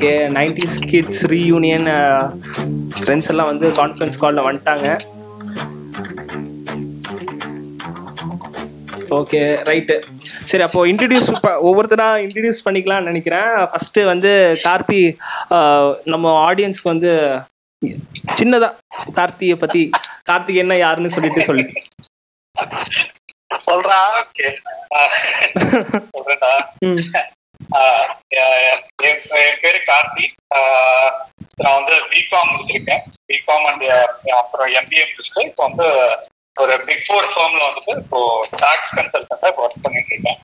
Okay 0.00 0.12
nineties 0.36 0.76
kids 0.90 1.24
reunion 1.32 1.88
friends 2.98 3.28
எல்லாம் 3.32 3.48
வந்து 3.50 3.66
conference 3.78 4.16
காலில் 4.22 4.46
வந்துட்டாங்க. 4.46 4.86
ஓகே 9.18 9.40
ரைட்டு 9.68 9.96
சரி 10.50 10.64
அப்போ 10.66 10.84
இன்ட்ரடியூஸ் 10.90 11.28
ஒவ்வொருத்தரா 11.68 12.08
இன்ட்ரடியூஸ் 12.24 12.64
பண்ணிக்கலாம்னு 12.68 13.10
நினைக்கிறேன். 13.10 13.50
ஃபர்ஸ்ட் 13.72 14.00
வந்து 14.12 14.32
கார்த்தி 14.64 15.02
நம்ம 16.14 16.32
ஆடியன்ஸ்க்கு 16.48 16.92
வந்து 16.94 17.12
சின்னதா 18.40 18.70
கார்த்தியை 19.18 19.58
பத்தி 19.64 19.82
கார்த்திக் 20.30 20.62
என்ன 20.64 20.78
யாருன்னு 20.84 21.14
சொல்லிட்டு 21.16 21.42
சொல்லு. 21.50 21.66
சொல்றா? 23.68 24.00
என் 29.40 29.60
பேரு 29.60 29.80
கார்த்தி. 29.86 30.24
ஆஹ் 30.54 31.10
நான் 31.56 31.78
வந்து 31.78 31.94
பிகாம் 32.10 32.50
முடிச்சிருக்கேன். 32.50 33.02
பிகாம் 33.26 33.66
அண்ட் 33.70 33.86
அப்புறம் 34.32 34.72
எம்பிஏ 34.72 35.04
முடிச்சுட்டு 35.04 35.46
இப்போ 35.46 35.62
வந்து 35.68 35.86
ஒரு 36.56 36.74
பிக் 36.80 37.04
ஃபோர் 37.06 37.28
ஃபார்ம்ல 37.32 37.62
வந்துட்டு 37.66 37.92
இப்போ 37.96 38.20
டாக்ஸ் 38.56 38.94
கன்சல்டன்டா 38.96 39.50
ஒர்க் 39.56 39.82
பண்ணிட்டு 39.82 40.12
இருக்கேன். 40.14 40.40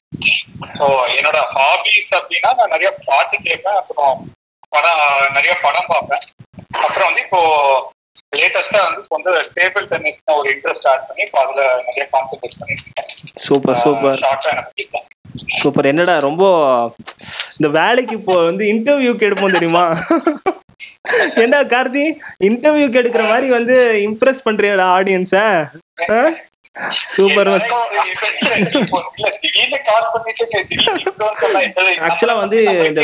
ஸோ 0.79 0.85
என்னோட 1.17 1.39
ஹாபிஸ் 1.55 2.13
அப்படின்னா 2.13 2.55
நான் 2.55 2.69
நிறைய 2.69 2.91
பாட்டு 3.05 3.37
கேட்பேன். 3.43 3.75
அப்புறம் 3.75 4.15
படம் 4.69 5.03
நிறைய 5.33 5.53
படம் 5.61 5.87
பார்ப்பேன். 5.87 6.25
அப்புறம் 6.79 7.09
வந்து 7.09 7.21
இப்போ 7.21 7.41
லேட்டஸ்டா 8.37 8.81
வந்து 8.85 9.03
இப்போ 9.03 9.17
வந்து 9.17 9.33
டேபிள் 9.57 9.85
டென்னிஸ் 9.87 10.23
ஒரு 10.35 10.49
இன்ட்ரெஸ்ட் 10.55 10.79
ஸ்டார்ட் 10.79 11.07
பண்ணி 11.07 11.23
இப்போ 11.23 11.41
அதுல 11.45 11.83
நிறைய 11.89 12.07
கான்சென்ட்ரேட் 12.13 12.59
பண்ணிட்டு 12.59 12.85
இருக்கேன். 12.87 13.11
சூப்பர் 13.37 13.77
சூப்பர் 13.77 14.23
ஷார்ட்டா 14.25 14.51
எனக்கு 14.51 15.15
சூப்பர். 15.61 15.89
என்னடா 15.93 16.15
ரொம்ப 16.29 16.45
இந்த 17.59 17.69
வேலைக்கு 17.79 18.15
இப்போ 18.21 18.35
வந்து 18.49 18.65
இன்டர்வியூக்கு 18.73 19.27
எடுப்போம் 19.29 19.57
தெரியுமா? 19.57 19.85
ஏண்டா 21.43 21.61
கார்த்தி 21.75 22.05
இன்டர்வியூக்கு 22.49 23.01
எடுக்கிற 23.03 23.25
மாதிரி 23.33 23.49
வந்து 23.59 23.77
இம்ப்ரெஸ் 24.09 24.45
பண்றியாடா 24.49 24.87
ஆடியன்ஸ 24.97 25.37
சூப்பர். 27.15 27.51
Actually 32.09 32.35
வந்து 32.43 32.59
இந்த 32.89 33.03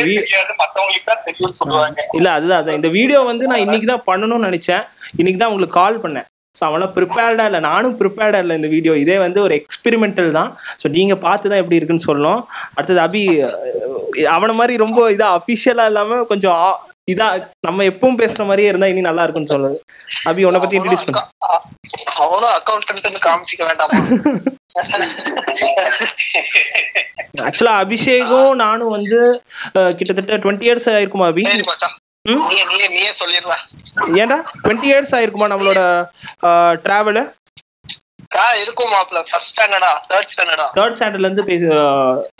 இல்ல 2.19 2.29
அதுதான் 2.37 2.77
இந்த 2.79 2.89
வீடியோ 2.99 3.21
வந்து 3.31 3.45
நான் 3.53 3.65
இன்னைக்கு 3.65 3.89
தான் 3.93 4.07
பண்ணணும்னு 4.11 4.49
நினைச்சேன். 4.49 4.85
இன்னைக்கு 5.21 5.41
தான் 5.43 5.53
உங்களுக்கு 5.53 5.79
கால் 5.81 6.03
பண்ணேன். 6.05 6.29
ஸோ 6.59 6.63
அவெல்லாம் 6.69 6.95
ப்ரிப்பேர்டா 6.97 7.45
இல்லை 7.49 7.61
நானும் 7.69 7.97
ப்ரிப்பேர்டா 8.01 8.39
இல்லை 8.45 8.55
இந்த 8.59 8.69
வீடியோ 8.75 8.95
இதே 9.03 9.17
வந்து 9.25 9.39
ஒரு 9.47 9.55
எக்ஸ்பெரிமெண்டல் 9.61 10.31
தான். 10.39 10.51
ஸோ 10.81 10.87
நீங்க 10.97 11.15
பார்த்து 11.27 11.51
தான் 11.53 11.63
எப்படி 11.63 11.79
இருக்குன்னு 11.79 12.07
சொல்லணும். 12.09 12.41
அடுத்தது 12.77 13.01
அபி 13.07 13.23
அவனை 14.37 14.55
மாதிரி 14.61 14.75
ரொம்ப 14.85 15.11
இதா 15.17 15.29
அஃபிஷியலா 15.39 15.87
இல்லாம 15.93 16.21
கொஞ்சம் 16.33 16.65
இதா 17.13 17.29
நம்ம 17.67 17.85
எப்பவும் 17.91 18.19
பேசுற 18.23 18.43
மாதிரியே 18.49 18.71
இருந்தா 18.71 18.91
இனி 18.91 19.03
நல்லா 19.09 19.25
இருக்கும்னு 19.25 19.53
சொல்லுது 19.55 19.79
அபி 20.31 20.47
உன்னை 20.49 20.61
பத்தி 20.65 20.79
இன்ட்ரடியூஸ் 20.79 21.07
பண்ணு. 21.07 21.23
அவனும் 22.25 22.55
அக்கௌண்டன்ட் 22.59 23.25
காமிச்சிக்க 23.29 23.63
வேண்டாமா? 23.71 23.99
ஆக்சுவலா 27.49 27.75
அபிஷேகும் 27.83 28.53
நானும் 28.65 28.95
வந்து 28.97 29.19
கிட்டத்தட்ட 29.99 30.39
டுவெண்ட்டி 30.45 30.69
இயர்ஸ் 30.69 30.89
ஆயிருக்குமா 30.95 31.29
அபி? 31.33 31.45
ஏன்டா? 34.23 34.37
டுவெண்ட்டி 34.63 34.89
இயர்ஸ் 34.91 35.15
ஆயிருக்குமா 35.17 35.49
நம்மளோட 35.53 35.81
டிராவலு 36.85 37.23
ஆ 38.43 38.45
இருக்கும் 38.61 38.93
ஃபர்ஸ்ட் 39.31 39.51
ஸ்டாண்டர்டா 39.53 39.91
தேர்ட் 40.11 40.31
ஸ்டாண்டர்டா 40.33 40.67
தேர்ட் 40.77 40.97
ஸ்டாண்டர்ட்ல 40.99 41.29
இருந்து 41.29 41.45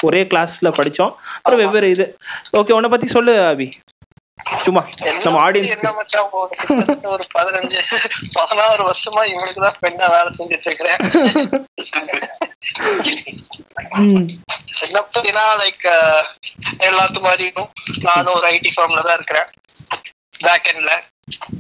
ஒரே 0.09 0.21
கிளாஸ்ல 0.31 0.71
படிச்சோம். 0.79 1.13
அப்புறம் 1.37 1.61
வெவ்வேறு 1.63 1.91
இது. 1.95 2.07
ஓகே 2.59 2.77
உன்னை 2.77 2.91
பத்தி 2.91 3.09
சொல்லு 3.17 3.35
அபி 3.51 3.69
சும்மா 4.65 4.83
நம்ம 5.25 5.39
ஆடியன்ஸ் 5.45 5.75
என்ன 5.77 5.91
மச்சான் 5.99 6.33
ஒரு 7.15 7.25
பதினஞ்சு 7.35 7.81
பதினாறு 8.37 8.83
வருஷமா 8.89 9.23
இவனுக்கு 9.33 9.61
தான் 9.67 9.81
பெண்ணா 9.85 10.07
வேலை 10.15 10.31
செஞ்சுட்டு 10.39 10.69
இருக்கிறேன். 10.71 11.01
என்ன 14.87 15.43
லைக் 15.63 15.87
எல்லாத்து 16.89 17.21
மாதிரியும் 17.29 17.71
நானும் 18.09 18.37
ஒரு 18.39 18.47
ஐடி 18.55 18.73
ஃபார்ம்ல 18.75 19.05
தான் 19.09 19.19
இருக்கிறேன். 19.19 19.49
பேக் 20.45 20.69
எண்ட்ல 20.73 20.93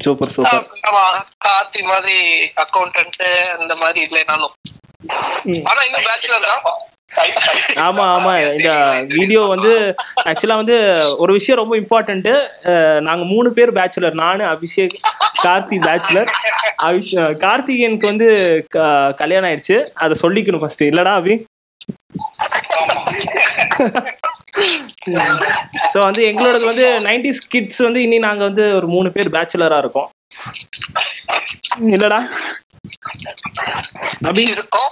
சூப்பர் 0.05 0.33
சூப்பர் 0.37 0.65
ஆமா 0.89 1.05
கார்த்தி 1.47 1.83
மாதிரி 1.91 2.17
அக்கௌண்டன்ட் 2.65 3.23
அந்த 3.59 3.75
மாதிரி 3.83 4.01
இல்லைனாலும். 4.07 4.55
ஆனா 5.71 5.81
இன்னும் 5.89 6.09
பேச்சுலர் 6.09 6.49
தான். 6.49 6.65
ஆமா 7.81 8.05
ஆமா. 8.17 8.33
இந்த 8.55 8.71
வீடியோ 9.15 9.41
வந்து 9.41 9.73
ஆக்சுவலா 10.25 10.55
வந்து 10.55 10.77
ஒரு 11.19 11.33
விஷயம் 11.33 11.61
ரொம்ப 11.61 11.77
இம்பார்ட்டன்ட் 11.77 12.31
நாங்க 13.01 13.25
மூணு 13.25 13.53
பேர் 13.53 13.73
பேச்சுலர் 13.73 14.13
நானு 14.13 14.45
அபிஷேக் 14.45 14.97
கார்த்தி 15.43 15.77
பேச்சுலர் 15.81 16.31
அபிஷ் 16.83 17.13
கார்த்திகேயனுக்கு 17.39 18.07
வந்து 18.07 18.29
க- 18.69 19.13
கல்யாணம் 19.17 19.51
ஆயிடுச்சு. 19.51 19.87
அதை 19.95 20.19
சொல்லிக்கணும் 20.23 20.59
ஃபர்ஸ்ட் 20.59 20.85
இல்லடா 20.85 21.15
அபி? 21.19 21.35
ஸோ 25.93 25.99
வந்து 25.99 26.25
எங்களோட 26.25 26.65
வந்து 26.65 26.99
நைன்டிஸ் 27.01 27.43
கிட்ஸ் 27.49 27.79
வந்து 27.79 28.03
இனி 28.03 28.19
நாங்க 28.19 28.45
வந்து 28.45 28.75
ஒரு 28.75 28.87
மூணு 28.87 29.13
பேர் 29.13 29.31
பேச்சுலரா 29.31 29.79
இருக்கோம். 29.79 30.09
இல்லடா. 31.91 32.21
அபி. 34.25 34.39
இருக்கோம். 34.39 34.91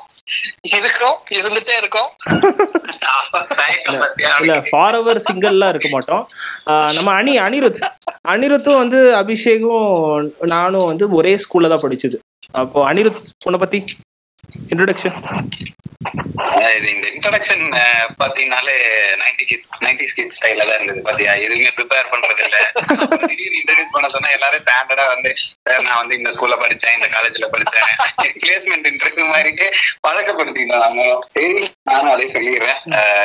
இருக்கோம். 0.63 1.17
இருந்துட்டே 1.31 1.77
இருக்கோம். 1.77 2.11
இல்ல 4.41 4.65
ஃபார் 4.71 4.95
அவர் 4.95 5.23
சிங்கிள்லாம் 5.33 5.69
இருக்க 5.69 5.89
மாட்டோம். 5.89 6.29
ஆஹ் 6.67 6.93
நம்ம 6.93 7.23
அனி 7.23 7.37
அனிருத். 7.39 7.81
அனிருத்தும் 8.29 8.77
வந்து 8.77 9.17
அபிஷேகும் 9.17 9.89
நானும் 10.47 10.87
வந்து 10.87 11.11
ஒரே 11.11 11.35
ஸ்கூல்ல 11.35 11.69
தான் 11.69 11.81
படிச்சது. 11.81 12.19
அப்போ 12.51 12.95
அனிருத் 12.95 13.23
உன்னை 13.45 13.61
பத்தி? 13.61 13.85
இன்ட்ரோடக்ஷன் 14.71 15.19
இது 16.77 16.89
இந்த 16.95 17.07
இன்ட்ரடக்ஷன் 17.15 17.63
பாத்தீங்கனாலே 18.21 18.75
நைன்டி 19.23 19.45
கிட்ஸ் 19.51 19.73
நைன்டி 19.85 20.05
கிட்ஸ் 20.19 20.37
ஸ்டைல 20.39 20.67
தான் 20.69 20.77
இருந்தது 20.77 21.01
பாத்தியா? 21.09 21.33
எதுவுமே 21.45 21.71
ப்ரிப்பேர் 21.79 22.11
பண்றது 22.13 22.43
இல்ல. 22.47 22.59
திடீர்னு 23.31 23.59
இன்ட்ரடியூஸ் 23.61 23.95
பண்ண 23.95 24.09
சொன்னா 24.15 24.31
எல்லாரும் 24.37 24.63
ஸ்டாண்டர்டா 24.65 25.05
வந்து 25.13 25.31
நான் 25.87 26.01
வந்து 26.01 26.17
இந்த 26.19 26.31
ஸ்கூல்ல 26.37 26.57
படிச்சேன் 26.63 26.97
இந்த 26.99 27.09
காலேஜ்ல 27.17 27.49
படிச்சேன். 27.55 27.91
பிளேஸ்மெண்ட் 28.43 28.89
இன்டர்வியூ 28.93 29.27
மாதிரி 29.35 29.53
பழக்கப்படுத்திட்டோம் 30.07 30.85
நாங்க. 30.87 31.05
சரி 31.37 31.71
நானும் 31.91 32.13
அதே 32.15 32.29
சொல்லிடுறேன். 32.37 32.81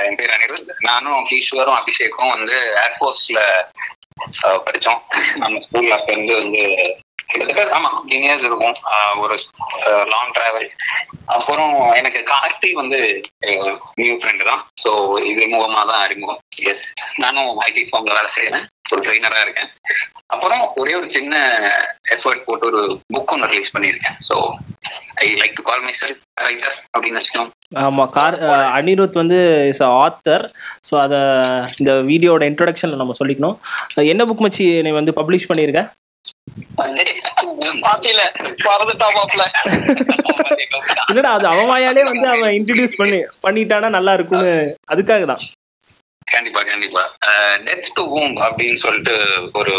என் 0.07 0.19
பேர் 0.21 0.35
அனிருத். 0.37 0.73
நானும் 0.89 1.25
ஈஸ்வரும் 1.37 1.79
அபிஷேக்கும் 1.81 2.33
வந்து 2.35 2.57
ஏர்ஃபோர்ஸ்ல 2.85 3.39
படிச்சோம். 4.67 5.01
நம்ம 5.43 5.59
ஸ்கூல்ல 5.67 5.97
அப்ப 5.99 6.11
இருந்து 6.15 6.35
வந்து 6.41 6.63
கிட்டத்தட்ட 7.31 7.75
ஆமா 7.77 7.89
இயர்ஸ் 8.17 8.45
இருக்கும். 8.49 8.75
ஒரு 9.23 9.35
லாங் 10.13 10.33
டிராவல் 10.37 10.69
அப்புறம் 11.35 11.73
எனக்கு 11.99 12.19
கார்த்தி 12.33 12.69
வந்து 12.81 12.99
நியூ 14.01 14.15
ஃப்ரெண்டு 14.21 14.43
தான். 14.51 14.61
ஸோ 14.83 14.91
இது 15.31 15.43
மூலமா 15.55 15.81
தான் 15.91 16.03
அறிமுகம். 16.05 16.39
எஸ் 16.71 16.85
நானும் 17.23 17.51
ஐடி 17.67 17.83
ஃபார்ம்ல 17.89 18.17
வேலை 18.19 18.31
செய்யறேன் 18.37 18.65
ஒரு 18.93 19.01
ட்ரெயினரா 19.05 19.39
இருக்கேன். 19.43 19.69
அப்புறம் 20.33 20.63
ஒரே 20.81 20.93
ஒரு 20.99 21.07
சின்ன 21.15 21.35
எஃபர்ட் 22.15 22.45
போட்டு 22.47 22.67
ஒரு 22.71 22.81
புக் 23.13 23.33
ஒன்று 23.35 23.51
ரிலீஸ் 23.53 23.73
பண்ணியிருக்கேன். 23.75 24.17
So 24.29 24.35
I 25.23 25.27
like 25.41 25.57
to 25.59 25.63
call 25.69 25.83
myself 26.01 26.21
writer 26.47 26.77
அப்படின்னு 26.93 27.19
வச்சுக்கோங்க. 27.19 27.51
ஆமா 27.87 28.03
கார் 28.17 28.35
அனிருத் 28.77 29.21
வந்து 29.21 29.39
இஸ் 29.71 29.83
ஆத்தர் 30.03 30.45
ஸோ 30.89 30.93
அதை 31.05 31.19
இந்த 31.81 31.91
வீடியோட 32.11 32.43
இன்ட்ரடக்ஷன்ல 32.51 33.01
நம்ம 33.01 33.15
சொல்லிக்கணும். 33.21 33.57
என்ன 34.13 34.25
புக் 34.31 34.45
மச்சி 34.45 34.65
நீ 34.87 34.91
வந்து 35.01 35.17
பப்ளிஷ் 35.19 35.49
பண்ணியிருக்க? 35.51 35.83
பாத்தியில 37.81 38.21
இல்லடா 41.09 41.31
அது 41.31 41.47
அவன் 41.47 41.69
வாயாலே 41.69 42.03
வந்து 42.03 42.27
அவன் 42.29 42.55
இன்ட்ரடியூஸ் 42.55 42.97
பண்ணி 42.97 43.19
பண்ணிட்டானா 43.43 43.89
நல்லா 43.89 44.13
இருக்கும்னு 44.13 44.53
அதுக்காக 44.91 45.25
தான் 45.25 45.43
கண்டிப்பா 46.35 46.61
கண்டிப்பா. 46.71 47.03
டெத் 47.67 47.91
டு 47.97 48.03
ஹூம் 48.13 48.35
அப்படின்னு 48.45 48.79
சொல்லிட்டு 48.85 49.15
ஒரு 49.59 49.75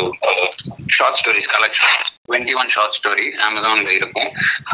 short 0.98 1.18
stories 1.20 1.50
collection 1.54 1.94
twenty 2.28 2.54
one 2.60 2.70
short 2.74 2.96
stories 2.98 3.38
அமேசான்ல 3.46 3.90
இருக்கும். 3.98 4.30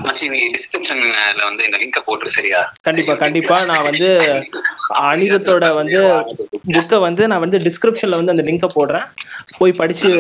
மச்சி 0.06 0.26
நீ 0.34 0.40
டிஸ்கிரிப்ஷன்ல 0.56 1.43
வந்து 1.49 1.64
இந்த 1.69 1.79
லிங்கை 1.82 2.02
போட்டு 2.06 2.34
சரியா? 2.37 2.61
கண்டிப்பா 2.88 3.14
கண்டிப்பா. 3.25 3.56
நான் 3.70 3.87
வந்து 3.88 4.08
அனிருத்தோட 5.11 5.67
வந்து 5.81 6.00
புக்கை 6.76 7.00
வந்து 7.06 7.23
நான் 7.32 7.44
வந்து 7.44 7.61
டிஸ்கிரிப்ஷன்ல 7.67 8.20
வந்து 8.20 8.34
அந்த 8.34 8.46
லிங்கை 8.49 8.70
போடுறேன். 8.79 9.06
போய் 9.58 9.79
படிச்சு 9.82 10.11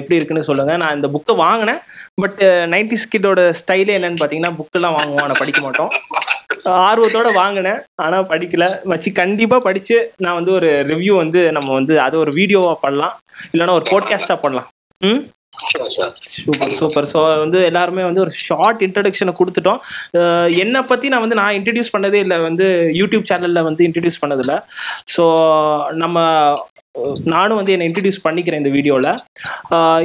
எப்படி 0.00 0.18
இருக்குன்னு 0.18 0.48
சொல்லுங்க. 0.50 0.74
நான் 0.84 0.96
இந்த 0.98 1.10
புக்கை 1.16 1.36
வாங்கினேன். 1.44 1.80
பட் 2.22 2.40
நைன்டி 2.72 2.96
ஸ்கிட்டோட 3.02 3.40
ஸ்டைலே 3.60 3.96
என்னன்னு 3.98 4.20
பார்த்தீங்கன்னா 4.20 4.54
புக்கெல்லாம் 4.60 4.96
வாங்குவோம். 4.98 5.24
ஆனால் 5.26 5.40
படிக்க 5.42 5.60
மாட்டோம். 5.66 5.92
ஆர்வத்தோட 6.64 7.32
வாங்கினேன். 7.32 7.80
ஆனால் 7.96 8.24
படிக்கல. 8.24 8.80
வச்சு 8.84 9.12
கண்டிப்பாக 9.12 9.62
படிச்சு 9.62 10.10
நான் 10.16 10.34
வந்து 10.34 10.52
ஒரு 10.52 10.70
ரிவ்யூ 10.86 11.16
வந்து 11.16 11.52
நம்ம 11.52 11.72
வந்து 11.72 12.00
அதை 12.00 12.18
ஒரு 12.18 12.32
வீடியோவா 12.32 12.74
பண்ணலாம். 12.80 13.16
இல்லைன்னா 13.52 13.72
ஒரு 13.72 13.86
போட்காஸ்டா 13.90 14.34
பண்ணலாம். 14.34 14.68
ம்? 15.00 15.20
சூப்பர் 15.52 16.70
சூப்பர் 16.70 17.04
ஸோ 17.04 17.38
வந்து 17.38 17.64
எல்லாருமே 17.64 18.02
வந்து 18.02 18.20
ஒரு 18.20 18.30
ஷார்ட் 18.30 18.82
இன்ட்ரடக்ஷனை 18.82 19.34
கொடுத்துட்டோம். 19.38 19.80
என்னை 20.48 20.82
பற்றி 20.82 21.08
நான் 21.08 21.20
வந்து 21.20 21.34
நான் 21.34 21.54
இன்ட்ரடியூஸ் 21.54 21.94
பண்ணதே 21.96 22.14
இல்லை 22.14 22.38
வந்து 22.38 22.90
யூடியூப் 22.92 23.28
சேனலில் 23.30 23.62
வந்து 23.62 23.84
இன்ட்ரடியூஸ் 23.88 24.22
பண்ணதில்ல. 24.24 24.60
ஸோ 25.16 25.24
நம்ம 25.90 26.18
நானும் 27.32 27.58
வந்து 27.58 27.72
என்னை 27.74 27.86
இன்ட்ரடியூஸ் 27.88 28.24
பண்ணிக்கிறேன் 28.24 28.60
இந்த 28.62 28.72
வீடியோவில் 28.76 29.10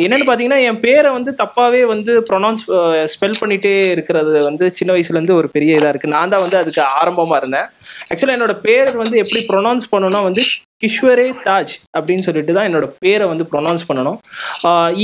என்னென்னு 0.03 0.25
பார்த்தீங்கன்னா 0.27 0.59
என் 0.69 0.81
பேரை 0.83 1.09
வந்து 1.15 1.31
தப்பாகவே 1.39 1.81
வந்து 1.93 2.13
ப்ரொனவுன்ஸ் 2.27 2.65
ஸ்பெல் 3.13 3.39
பண்ணிகிட்டே 3.41 3.73
இருக்கிறது 3.93 4.33
வந்து 4.49 4.67
சின்ன 4.79 4.93
வயசுலேருந்து 4.95 5.37
ஒரு 5.39 5.47
பெரிய 5.55 5.79
இதாக 5.79 5.91
இருக்குது 5.93 6.15
நான் 6.17 6.33
தான் 6.33 6.43
வந்து 6.45 6.59
அதுக்கு 6.61 6.81
ஆரம்பமாக 6.99 7.39
இருந்தேன். 7.41 7.67
ஆக்சுவலாக 8.11 8.37
என்னோட 8.37 8.55
பேர் 8.67 8.91
வந்து 9.03 9.17
எப்படி 9.23 9.41
ப்ரொனவுன்ஸ் 9.51 9.91
பண்ணணும்னா 9.93 10.21
வந்து 10.29 10.43
கிஷ்வரே 10.83 11.27
தாஜ் 11.47 11.73
அப்படின்னு 11.97 12.25
சொல்லிட்டு 12.27 12.55
தான் 12.55 12.67
என்னோட 12.69 12.88
பேரை 13.03 13.25
வந்து 13.31 13.45
ப்ரொனவுன்ஸ் 13.51 13.88
பண்ணணும். 13.89 14.17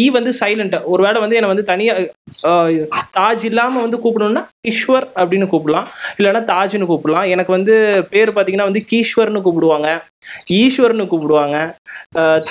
ஈ 0.01 0.03
வந்து 0.17 0.31
சைலண்ட்டை 0.41 0.79
ஒரு 0.93 1.01
வேளை 1.05 1.19
வந்து 1.23 1.37
என்னை 1.39 1.51
வந்து 1.53 1.65
தனியாக 1.71 2.07
தாஜ் 3.17 3.45
இல்லாமல் 3.51 3.85
வந்து 3.85 4.01
கூப்பிடணும்னா 4.05 4.43
கிஷ்வர் 4.67 5.07
அப்படின்னு 5.21 5.51
கூப்பிடலாம். 5.53 5.89
இல்லைன்னா 6.19 6.43
தாஜ்னு 6.53 6.91
கூப்பிடலாம். 6.91 7.29
எனக்கு 7.35 7.53
வந்து 7.57 7.75
பேர் 8.15 8.35
பார்த்தீங்கன்னா 8.35 8.69
வந்து 8.71 8.83
கீஸ்வர்னு 8.91 9.45
கூப்பிடுவாங்க. 9.47 9.89
ஈஸ்வர்னு 10.51 11.05
கூப்பிடுவாங்க 11.11 11.57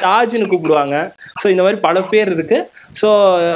தாஜ்னு 0.01 0.51
கூப்பிடுவாங்க. 0.53 0.97
ஸோ 1.43 1.47
இந்த 1.49 1.63
மாதிரி 1.63 1.81
பல 1.81 2.01
பேர் 2.03 2.33
இருக்கு. 2.33 2.59
ஸோ 3.01 3.09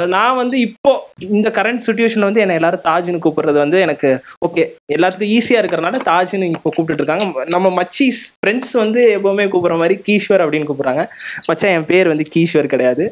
நான் 0.05 0.35
வந்து 0.35 0.59
இப்போ 0.59 0.91
இந்த 1.29 1.49
கரண்ட் 1.49 1.85
சுச்சுவேஷன்ல 1.87 2.29
வந்து 2.29 2.43
என்னை 2.45 2.55
எல்லாரும் 2.55 2.85
தாஜ்னு 2.85 3.23
கூப்பிடுறது 3.25 3.59
வந்து 3.63 3.79
எனக்கு 3.79 4.09
ஓகே 4.47 4.65
எல்லாத்துக்கும் 4.91 5.33
ஈஸியா 5.37 5.61
இருக்கிறனால 5.61 6.01
தாஜ்னு 6.05 6.51
இப்போ 6.55 6.69
கூப்பிட்டுட்டு 6.69 7.03
இருக்காங்க. 7.03 7.45
நம்ம 7.45 7.73
மச்சீஸ் 7.81 8.21
ஃப்ரெண்ட்ஸ் 8.39 8.73
வந்து 8.83 9.03
எப்பவுமே 9.17 9.47
கூப்பிடுற 9.47 9.77
மாதிரி 9.77 9.97
கீஸ்வர் 10.07 10.43
அப்படின்னு 10.45 10.69
கூப்பிடுறாங்க. 10.69 11.03
மச்சான் 11.47 11.75
என் 11.77 11.85
பேர் 11.85 12.07
வந்து 12.07 12.27
கீஸ்வர் 12.35 12.73
கிடையாது. 12.75 13.05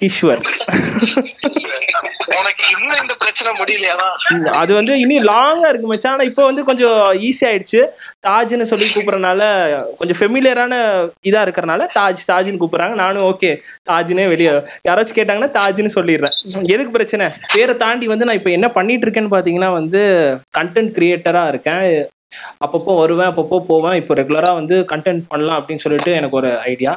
கிஷ்வர். 0.00 0.44
உனக்கு 2.38 2.64
இன்னும் 2.74 3.00
இந்த 3.02 3.14
பிரச்சனை 3.22 3.50
முடியலையாடா 3.60 4.08
அது 4.60 4.72
வந்து 4.78 4.92
இனி 5.02 5.16
லாங்கா 5.30 5.68
இருக்கு 5.72 5.90
மச்சான். 5.90 6.14
ஆனா 6.16 6.26
இப்போ 6.30 6.42
வந்து 6.48 6.62
கொஞ்சம் 6.68 6.98
ஈஸி 7.28 7.44
ஆயிடுச்சு. 7.48 7.80
தாஜ்னு 8.26 8.68
சொல்லி 8.72 8.86
கூப்பிடறனால 8.94 9.42
கொஞ்சம் 9.98 10.18
ஃபெமிலியரான 10.20 10.74
இதா 11.30 11.42
இருக்கறனால 11.46 11.88
தாஜ் 11.98 12.22
தாஜ்னு 12.32 12.60
கூப்பிடுறாங்க. 12.62 12.96
நானும் 13.04 13.26
ஓகே 13.30 13.50
தாஜ்னே 13.90 14.26
வெளியே 14.32 14.52
யாராச்சும் 14.88 15.18
கேட்டாங்கன்னா 15.20 15.52
தாஜ்னு 15.58 15.96
சொல்லிடுறேன். 15.98 16.36
எதுக்கு 16.74 16.96
பிரச்சனை? 16.96 17.28
பேரை 17.54 17.76
தாண்டி 17.84 18.08
வந்து 18.14 18.28
நான் 18.28 18.40
இப்போ 18.40 18.52
என்ன 18.58 18.68
பண்ணிட்டு 18.78 19.06
இருக்கேன்னு 19.06 19.34
பாத்தீங்கன்னா 19.36 19.70
வந்து 19.80 20.02
கண்டென்ட் 20.58 20.94
கிரியேட்டரா 20.98 21.44
இருக்கேன். 21.52 21.84
அப்பப்போ 22.64 22.92
வருவேன் 23.00 23.28
அப்பப்போ 23.30 23.56
போவேன். 23.68 23.96
இப்போ 24.00 24.12
ரெகுலராக 24.20 24.58
வந்து 24.60 24.76
கண்டென்ட் 24.92 25.22
பண்ணலாம் 25.32 25.58
அப்படின்னு 25.60 25.84
சொல்லிட்டு 25.84 26.12
எனக்கு 26.20 26.38
ஒரு 26.40 26.50
ஐடியா 26.72 26.92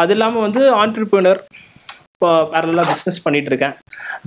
அது 0.00 0.14
இல்லாமல் 0.16 0.46
வந்து 0.46 0.62
ஆண்டர்பிரினர் 0.82 1.40
இப்போ 2.20 2.32
பேரலாக 2.50 2.84
பிஸ்னஸ் 2.88 3.22
பண்ணிட்டு 3.22 3.48
இருக்கேன் 3.48 3.74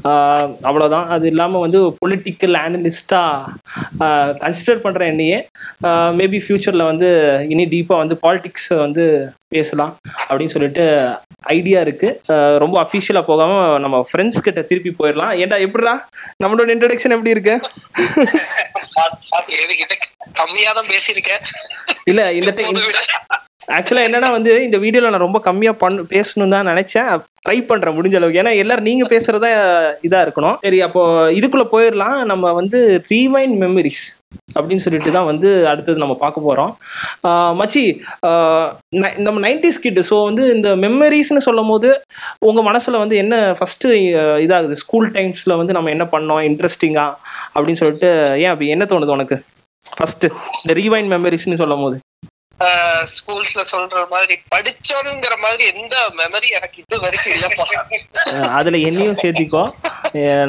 ஆஹ் 0.04 0.48
அவ்வளவுதான். 0.62 1.08
அது 1.08 1.28
இல்லாமல் 1.28 1.60
வந்து 1.60 1.80
பொலிட்டிக்கல் 2.00 2.56
அனலிஸ்டாக 2.62 4.08
கன்சிடர் 4.40 4.82
பண்ணுற 4.86 5.02
என்னையே. 5.06 5.38
மேபி 6.20 6.40
ஃப்யூச்சரில் 6.46 6.84
வந்து 6.84 7.10
இனி 7.50 7.66
டீப்பாக 7.66 8.02
வந்து 8.04 8.16
பாலிடிக்ஸ் 8.24 8.68
வந்து 8.78 9.04
பேசலாம் 9.50 9.92
அப்படின்னு 10.30 10.46
சொல்லிட்டு 10.48 10.86
ஐடியா 11.56 11.82
இருக்கு. 11.82 12.10
ஆஹ் 12.34 12.58
ரொம்ப 12.58 12.76
அஃபிஷியலாக 12.84 13.22
போகாமல் 13.24 13.80
நம்ம 13.80 14.00
ஃப்ரெண்ட்ஸ் 14.10 14.44
கிட்ட 14.44 14.62
திருப்பி 14.64 14.94
போயிடலாம். 15.00 15.34
ஏன்டா 15.42 15.60
எப்படிடா? 15.60 15.96
நம்மளோட 16.44 16.70
இன்ட்ரடக்ஷன் 16.76 17.16
எப்படி 17.18 17.30
இருக்கு? 17.30 17.56
எதுகிட்ட 19.62 19.94
கம்மியா 20.34 20.74
தான் 20.74 20.88
பேசியிருக்கேன். 20.88 21.42
இல்லை 22.04 22.26
இந்த 22.38 22.52
டைம். 22.52 22.80
ஆக்சுவலா 23.76 24.06
என்னன்னா 24.08 24.30
வந்து 24.36 24.52
இந்த 24.68 24.78
வீடியோல 24.84 25.12
நான் 25.14 25.26
ரொம்ப 25.26 25.40
கம்மியா 25.46 25.72
பண் 25.84 26.00
பேசணும் 26.14 26.54
தான் 26.54 26.70
நினைச்சேன். 26.72 27.12
ட்ரை 27.46 27.56
பண்றேன் 27.70 27.96
முடிஞ்ச 27.98 28.16
அளவுக்கு. 28.18 28.42
ஏன்னா 28.42 28.52
எல்லாரும் 28.62 28.88
நீங்க 28.90 29.06
பேசுறதா 29.14 29.50
இதா 30.08 30.20
இருக்கணும். 30.26 30.58
சரி 30.66 30.80
அப்போ 30.88 31.02
இதுக்குள்ள 31.38 31.66
போயிடலாம். 31.74 32.18
நம்ம 32.32 32.52
வந்து 32.60 32.80
ரீமைண்ட் 33.12 33.56
மெமரிஸ் 33.64 34.04
அப்படின்னு 34.56 34.84
சொல்லிட்டு 34.86 35.12
தான் 35.16 35.28
வந்து 35.32 35.50
அடுத்தது 35.72 36.04
நம்ம 36.04 36.16
பார்க்க 36.24 36.48
போறோம். 36.48 36.72
மச்சி 37.62 37.84
நம்ம 39.28 39.38
நைன்டிஸ் 39.48 39.82
கிட் 39.86 40.02
ஸோ 40.12 40.18
வந்து 40.30 40.46
இந்த 40.56 40.70
மெமரிஸ்னு 40.86 41.46
சொல்லும் 41.48 41.72
போது 41.74 41.92
உங்க 42.50 42.62
மனசுல 42.70 43.02
வந்து 43.04 43.18
என்ன 43.24 43.36
ஃபர்ஸ்ட் 43.60 43.88
இதாகுது? 44.46 44.78
ஸ்கூல் 44.84 45.10
டைம்ஸ்ல 45.18 45.58
வந்து 45.62 45.78
நம்ம 45.80 45.92
என்ன 45.96 46.08
பண்ணோம்? 46.16 46.44
இன்ட்ரெஸ்டிங்கா 46.52 47.08
அப்படின்னு 47.56 47.82
சொல்லிட்டு 47.84 48.12
ஏன் 48.46 48.54
அப்படி 48.54 48.74
என்ன 48.78 48.88
தோணுது 48.94 49.18
உனக்கு? 49.18 49.38
ஃபர்ஸ்ட் 49.98 50.26
இந்த 50.64 50.74
ரீவைண்ட் 50.82 51.12
மெமரிஸ்னு 51.16 51.62
சொல்லும் 51.64 51.86
போது 51.86 52.00
ஸ்கூல்ஸ்ல 53.14 53.62
சொல்ற 53.72 54.02
மாதிரி 54.14 54.36
படிச்சோங்கிற 54.54 55.36
மாதிரி 55.46 55.64
எந்த 55.74 55.96
மெமரி 56.20 56.50
எனக்கு 56.58 56.78
இது 56.84 57.00
வரைக்கும் 57.06 57.34
இல்லப்பா 57.36 57.66
அதுல 58.60 58.82
என்னையும் 58.90 59.20
சேர்த்திக்கோ. 59.22 59.64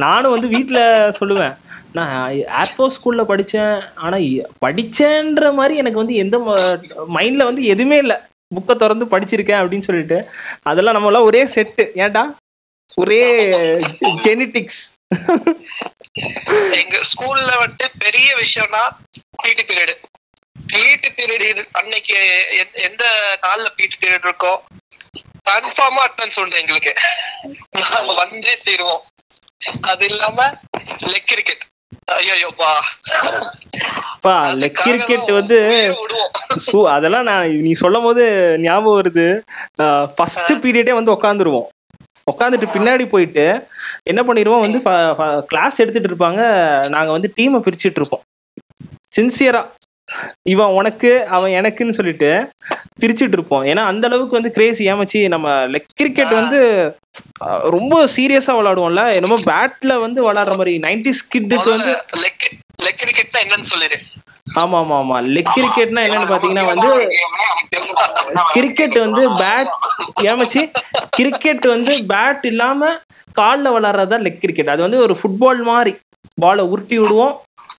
நானும் 0.04 0.34
வந்து 0.34 0.48
வீட்ல 0.54 0.80
சொல்லுவேன். 1.20 1.54
நான் 1.98 2.14
ஏர்ஃபோர்ஸ் 2.60 2.96
ஸ்கூல்ல 2.96 3.24
படிச்சேன். 3.30 3.74
ஆனா 4.04 4.16
படிச்சேன்ற 4.64 5.50
மாதிரி 5.58 5.74
எனக்கு 5.82 6.02
வந்து 6.02 6.20
எந்த 6.22 6.38
மைண்ட்ல 7.16 7.48
வந்து 7.50 7.64
எதுவுமே 7.74 7.98
இல்லை. 8.04 8.16
புக்கை 8.56 8.74
திறந்து 8.76 9.04
படிச்சிருக்கேன் 9.12 9.60
அப்படின்னு 9.60 9.88
சொல்லிட்டு. 9.88 10.18
அதெல்லாம் 10.70 10.96
நம்ம 10.96 11.10
எல்லாம் 11.10 11.28
ஒரே 11.30 11.42
செட்டு 11.54 11.84
ஏன்டா? 12.04 12.24
ஒரே 13.02 13.22
ஜெனட்டிக்ஸ் 14.24 14.82
எங்க 16.80 16.96
ஸ்கூல்ல 17.10 17.52
வந்துட்டு 17.62 17.86
பெரிய 18.02 18.28
விஷயம்னா 18.42 18.82
பிடி 19.44 19.64
பீரியட் 19.70 19.94
பிடி 20.74 21.08
பீரியட் 21.16 21.68
அன்னைக்கு 21.72 22.44
எந்த- 22.74 23.38
நாள்ல 23.42 23.66
பிடி 23.76 23.96
பீரியட் 24.00 24.30
இருக்கோ 24.30 24.58
கன்ஃபார்மா 25.50 26.06
அட்டன்ஸ் 26.06 26.40
உண்டு 26.40 26.56
எங்களுக்கு. 26.56 26.94
நாம 27.70 28.14
வந்தே 28.14 28.58
தீருவோம். 28.64 29.00
அது 29.80 30.04
இல்லாம 30.04 30.54
லெக் 31.00 31.26
கிரிக்கெட் 31.26 31.66
ஐயோப்பா 32.12 32.72
பா. 34.20 34.52
கிரிக்கெட் 34.52 35.30
வந்து 35.30 35.96
அதெல்லாம் 36.88 37.22
நான் 37.22 37.50
நீ 37.50 37.72
சொல்லும் 37.72 38.02
போது 38.02 38.56
ஞாபகம் 38.58 39.02
வருது. 39.02 39.40
ஃபர்ஸ்ட் 40.06 40.52
பீரியடே 40.52 40.90
வந்து 40.90 41.12
உட்காந்துருவோம் 41.12 41.66
உட்காந்துட்டு 42.32 42.66
பின்னாடி 42.66 43.06
போயிட்டு 43.06 43.66
என்ன 44.02 44.22
பண்ணிடுவோம் 44.22 44.60
வந்து 44.60 45.44
கிளாஸ் 45.46 45.78
எடுத்துட்டு 45.78 46.14
இருப்பாங்க. 46.14 46.40
நாங்க 46.88 47.10
வந்து 47.10 47.32
டீமை 47.36 47.62
பிரிச்சுட்டு 47.62 47.96
இருப்போம். 47.96 48.22
சின்சியரா 49.16 49.66
இவன் 50.52 50.74
உனக்கு 50.78 51.10
அவன் 51.36 51.56
எனக்குன்னு 51.58 51.96
சொல்லிட்டு 51.98 52.30
பிரிச்சுட்டு 53.02 53.36
இருப்போம். 53.38 53.64
ஏன்னா 53.70 53.82
அந்த 53.90 54.04
அளவுக்கு 54.08 54.38
வந்து 54.38 54.52
கிரேசி 54.56 54.82
ஏமாச்சி 54.92 55.20
நம்ம 55.34 55.48
லெக் 55.72 55.88
கிரிக்கெட் 56.00 56.34
வந்து 56.40 56.60
ரொம்ப 57.76 57.94
சீரியஸா 58.16 58.52
விளையாடுவோம்ல. 58.58 59.04
என்னமோ 59.18 59.38
பேட்ல 59.50 59.94
வந்து 60.04 60.20
விளையாடுற 60.26 60.56
மாதிரி 60.60 60.74
நைன்டிஸ் 60.86 61.22
கிட்டுக்கு 61.34 61.70
வந்து 61.76 61.94
லெக் 62.24 63.00
கிரிக்கெட்னா 63.02 63.42
என்னன்னு 63.44 63.70
சொல்லிடு. 63.72 63.98
ஆமா 64.60 64.76
ஆமா 64.82 64.96
ஆமா 65.02 65.18
லெக் 65.34 65.52
கிரிக்கெட்னா 65.56 66.00
என்னன்னு 66.06 66.32
பாத்தீங்கன்னா 66.32 66.64
வந்து 66.72 66.90
கிரிக்கெட் 68.56 68.96
வந்து 69.04 69.22
பேட் 69.42 69.70
ஏமாச்சி 70.30 70.62
கிரிக்கெட் 71.18 71.66
வந்து 71.74 71.92
பேட் 72.12 72.44
இல்லாம 72.50 72.90
கால்ல 73.40 73.72
விளாடுறதா 73.76 74.18
லெக் 74.26 74.42
கிரிக்கெட் 74.42 74.72
அது 74.74 74.86
வந்து 74.86 75.00
ஒரு 75.06 75.16
ஃபுட்பால் 75.20 75.62
மாதிரி. 75.70 75.94
பாலை 76.42 76.62
உருட்டி 76.72 76.96
விடுவோம். 76.98 77.34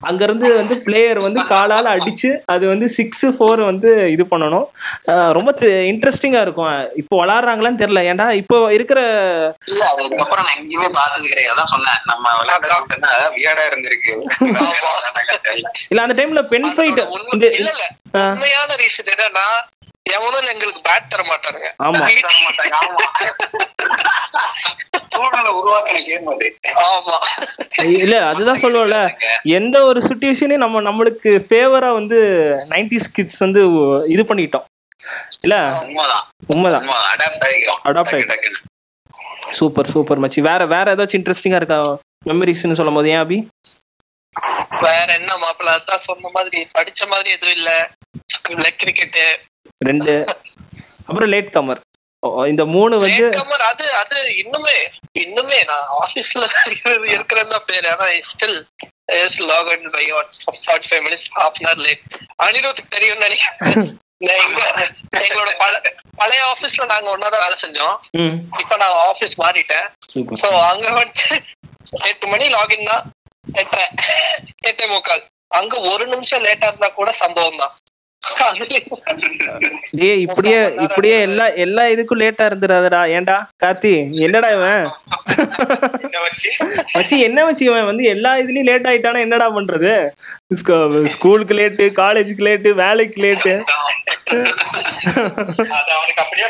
அங்க 0.09 0.21
இருந்து 0.27 0.47
வந்து 0.59 0.75
பிளேயர் 0.85 1.19
வந்து 1.25 1.39
காலால 1.51 1.91
அடிச்சு 1.97 2.29
அது 2.53 2.65
வந்து 2.71 2.87
சிக்ஸ் 2.97 3.25
ஃபோர் 3.35 3.61
வந்து 3.69 3.91
இது 4.15 4.23
பண்ணணும். 4.31 4.67
ரொம்ப 5.37 5.51
இன்ட்ரெஸ்டிங்கா 5.91 6.41
இருக்கும். 6.45 6.71
இப்போ 7.01 7.13
விளாடுறாங்களான்னு 7.21 7.81
தெரியல. 7.83 8.03
ஏன்டா 8.11 8.27
இப்போ 8.41 8.57
இருக்கிற 8.77 8.99
இல்ல 9.71 9.83
அதுக்கப்புறம் 9.91 10.45
நான் 10.47 10.57
எங்கேயுமே 10.59 10.89
பார்த்தது 10.99 11.25
கிடையாது. 11.31 11.53
அதான் 11.55 11.71
சொன்னேன். 11.75 11.99
நம்ம 12.11 12.25
விளையாடுறதுன்னா 12.41 13.13
வியர்டா 13.37 13.65
இருந்திருக்கு. 13.71 14.13
இல்ல 15.91 16.01
அந்த 16.05 16.17
டைம்ல 16.21 16.43
பென் 16.53 16.69
ஃபைட். 16.75 17.01
உண்மையான 17.15 18.69
ரீசன் 18.83 19.13
என்னன்னா 19.15 19.47
எவனும் 20.15 20.49
எங்களுக்கு 20.53 20.81
பேட் 20.87 21.11
தர 21.11 21.21
மாட்டானுங்க. 21.29 21.69
ஆமா. 21.85 22.01
சூழ்நிலை 25.15 25.51
உருவாக்கின 25.59 25.99
கேம் 26.05 26.27
அது. 26.27 26.47
ஆமா. 26.87 27.17
இல்ல 28.01 28.15
அதுதான் 28.27 28.61
சொல்லுவோம்ல 28.61 28.99
எந்த 29.57 29.83
ஒரு 29.83 29.99
சுச்சுவேஷனையும் 30.09 30.63
நம்ம 30.65 30.81
நம்மளுக்கு 30.87 31.31
ஃபேவரா 31.49 31.91
வந்து 31.93 32.19
நைன்டிஸ் 32.69 33.11
கிட்ஸ் 33.13 33.43
வந்து 33.45 33.61
இது 34.07 34.23
பண்ணிட்டோம் 34.23 34.65
இல்ல? 35.41 35.55
உண்மைதான். 35.81 36.25
உண்மைதான். 36.47 36.81
உண்மை 36.81 36.97
அடாப்ட் 37.13 37.45
ஆகிக்கிறோம். 37.47 37.81
டக்கு 37.97 38.29
டக்குன்னு. 38.31 38.61
சூப்பர் 39.51 39.89
சூப்பர் 39.89 40.21
மச்சி. 40.21 40.41
வேற 40.41 40.61
வேற 40.65 40.95
ஏதாச்சும் 40.95 41.19
இன்ட்ரெஸ்டிங்கா 41.19 41.59
இருக்கா? 41.61 41.79
மெமரிஸ்னு 42.25 42.77
சொல்லும் 42.79 42.93
போது 42.93 43.09
ஏன் 43.09 43.23
அபி? 43.25 43.37
வேற 44.85 45.07
என்ன 45.17 45.31
மாப்பிள்ள 45.43 45.73
அதான் 45.75 46.05
சொன்ன 46.07 46.29
மாதிரி 46.33 46.59
படிச்ச 46.77 47.07
மாதிரி 47.07 47.29
எதுவும் 47.35 47.55
இல்ல. 47.55 47.69
லெக் 48.63 48.81
கிரிக்கெட் 48.83 49.19
ரெண்டு. 49.85 50.13
அப்புறம் 51.07 51.29
லேட் 51.29 51.53
கமர் 51.53 51.81
இந்த 52.51 52.63
மூணு 52.75 52.93
வந்து 52.99 53.25
அது 53.69 53.85
அது 54.01 54.17
இன்னுமே 54.41 54.77
இன்னுமே 55.23 55.59
நான் 55.71 55.87
ஆபீஸ்ல 56.03 56.45
இருக்கிறதா 57.15 57.59
பேரு. 57.69 57.87
ஆனா 57.93 58.07
still 58.31 58.59
log 59.51 59.69
out 59.73 59.91
by 59.97 60.05
forty 60.65 60.87
five 60.89 61.03
minutes 61.07 61.27
half 61.37 61.59
an 61.59 61.67
hour 61.67 61.83
late 61.87 62.03
அனிருத்துக்கு 62.45 62.95
தெரியும்னு 62.95 63.25
நினைக்கிறேன். 63.27 63.91
எங்களோட 65.25 65.51
பழைய 66.19 66.41
ஆபீஸ்ல 66.51 66.85
நாங்க 66.91 67.07
ஒன்னாதான் 67.15 67.43
வேலை 67.45 67.57
செஞ்சோம். 67.63 67.95
இப்ப 68.61 68.73
நான் 68.81 68.97
ஆபீஸ் 69.09 69.35
மாறிட்டேன். 69.43 69.87
சோ 70.41 70.47
அங்க 70.71 70.87
வந்துட்டு 70.99 71.37
எட்டு 72.11 72.25
மணி 72.33 72.45
லாகின் 72.57 72.89
தான். 72.91 73.03
எட்டரை 73.61 73.85
எட்டே 74.69 74.85
முக்கால். 74.93 75.23
அங்க 75.59 75.73
ஒரு 75.91 76.05
நிமிஷம் 76.13 76.43
லேட்டா 76.45 76.69
இருந்தா 76.69 76.89
கூட 76.99 77.09
சம்பவம் 77.23 77.61
தான் 77.63 77.73
டேய் 79.91 80.21
இப்படியே 80.21 80.73
இப்படியே 80.75 81.21
எல்லா 81.21 81.47
எல்லா 81.47 81.83
இதுக்கும் 81.83 82.19
லேட்டா 82.19 82.45
இருந்துடாதடா 82.45 83.01
ஏன்டா? 83.11 83.37
கார்த்தி 83.63 84.13
என்னடா 84.19 84.49
இவன்? 84.49 84.87
வச்சு? 86.93 87.19
என்ன 87.19 87.45
வச்சு 87.45 87.65
இவன்? 87.65 87.85
வந்து 87.85 88.03
எல்லா 88.03 88.35
இதுலயும் 88.35 88.63
லேட் 88.63 88.87
ஆயிட்டானா 88.87 89.19
என்னடா 89.19 89.55
பண்றது? 89.55 89.93
ஸ்கூ- 90.55 91.05
ஸ்கூலுக்கு 91.05 91.53
லேட்டு 91.53 91.85
காலேஜுக்கு 91.95 92.45
லேட்டு 92.45 92.69
வேலைக்கு 92.73 93.21
லேட்டு 93.21 93.53
அவனுக்கு 95.95 96.21
அப்படியே 96.21 96.47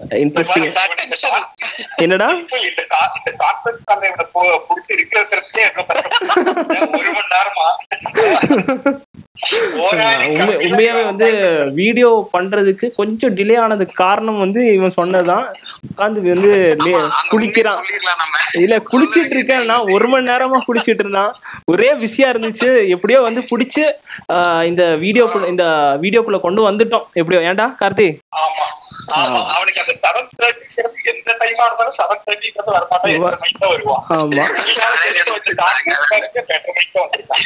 இன்ட்ரெஸ்டிங் 0.00 0.68
என்னடா? 1.96 2.28
உண்மையாவே 10.66 11.00
வந்து 11.08 11.28
வீடியோ 11.78 12.10
பண்றதுக்கு 12.34 12.86
கொஞ்சம் 12.98 13.34
டிலே 13.38 13.56
ஆனதுக்கு 13.62 13.94
காரணம் 14.02 14.38
வந்து 14.42 14.60
இவன் 14.74 14.94
சொன்னதுதான். 14.98 15.46
உட்காந்து 15.88 16.20
வந்து 16.34 16.50
குளிக்கிறான். 17.32 17.80
இல்ல 18.62 18.76
குளிச்சிட்டு 18.90 19.34
இருக்கேன். 19.36 19.64
நான் 19.70 19.90
ஒரு 19.94 20.08
மணி 20.12 20.28
நேரமா 20.30 20.60
குளிச்சிட்டு 20.68 21.02
இருந்தான். 21.04 21.32
ஒரே 21.72 21.88
பிஸியா 22.02 22.28
இருந்துச்சு. 22.34 22.68
எப்படியோ 22.96 23.20
வந்து 23.28 23.42
புடிச்சு 23.50 23.84
இந்த 24.70 24.84
வீடியோக்குள்ள 25.04 25.48
இந்த 25.54 25.66
வீடியோக்குள்ள 26.04 26.40
கொண்டு 26.46 26.62
வந்துட்டோம். 26.70 27.06
எப்படியோ. 27.22 27.42
ஏன்டா 27.50 27.66
கார்த்தி? 27.82 28.08
ஆமா. 28.44 28.64
ஆமா. 29.18 29.40
அவனுக்கு 29.56 29.80
அந்த 29.82 29.94
செவன் 30.04 30.30
தேர்ட்டிங்கிறது 30.42 31.08
எந்த 31.12 31.30
டைமா 31.40 31.64
இருந்தாலும் 31.68 31.96
செவன் 32.00 32.24
தேர்ட்டிங்கிறது 32.28 32.72
வரமாட்டான் 32.76 33.12
எட்டு 33.14 33.24
மணிக்கு 33.40 33.60
தான் 33.64 33.72
வருவான். 33.74 34.02
ஆமா. 34.18 34.44
எட்டு 35.10 35.32
மணிக்கு 35.34 35.54
தான் 35.60 37.04
வந்துருக்கான் 37.06 37.42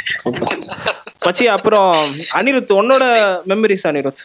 மச்சி 1.26 1.44
அப்புறம் 1.78 2.14
அனிருத் 2.38 2.78
உன்னோட 2.80 3.04
மெமரிஸ் 3.50 3.88
அனிருத்? 3.90 4.22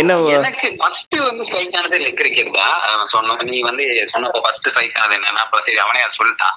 என்ன 0.00 0.14
எனக்கு 0.36 0.68
ஃபர்ஸ்ட் 0.80 1.14
வந்து 1.26 1.42
ஸ்ட்ரைக் 1.48 1.76
ஆனது 1.78 1.98
லெக் 2.02 2.18
கிரிக்கெட் 2.20 2.50
தான். 2.56 2.74
அவன் 2.88 3.10
சொன்ன 3.12 3.36
நீ 3.50 3.58
வந்து 3.68 3.84
சொன்னப்போ 4.12 4.40
ஃபர்ஸ்ட் 4.44 4.68
ஸ்ட்ரைக் 4.72 4.98
ஆனது 5.00 5.16
என்னன்னா 5.18 5.42
அப்புறம் 5.44 5.64
சரி 5.66 5.80
அவனே 5.84 6.02
சொல்லிட்டான். 6.16 6.56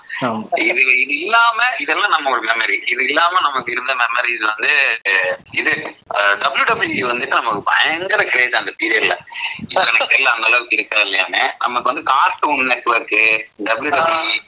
இது 0.70 0.82
இது 1.04 1.14
இல்லாம 1.26 1.68
இதெல்லாம் 1.84 2.14
நம்ம 2.16 2.32
ஒரு 2.36 2.44
மெமரி 2.50 2.78
இது 2.94 3.02
இல்லாம 3.10 3.42
நமக்கு 3.48 3.74
இருந்த 3.76 3.94
மெமரிஸ் 4.04 4.46
வந்து 4.52 4.72
இது 5.60 5.74
டபிள்யூ 6.44 6.66
டபிள்யூ 6.72 7.06
வந்துட்டு 7.12 7.40
நமக்கு 7.42 7.64
பயங்கர 7.72 8.24
கிரேஸ் 8.34 8.60
அந்த 8.62 8.74
பீரியட்ல 8.82 9.16
இப்ப 9.64 9.86
எனக்கு 9.90 10.12
தெரியல 10.14 10.34
அந்த 10.36 10.48
அளவுக்கு 10.52 10.78
இருக்கா 10.80 11.00
இல்லையான்னு. 11.08 11.44
நமக்கு 11.66 11.92
வந்து 11.92 12.06
கார்ட்டூன் 12.14 12.66
நெட்ஒர்க் 12.74 13.16
டபிள்யூ 13.70 13.94
டபிள்யூ 14.00 14.42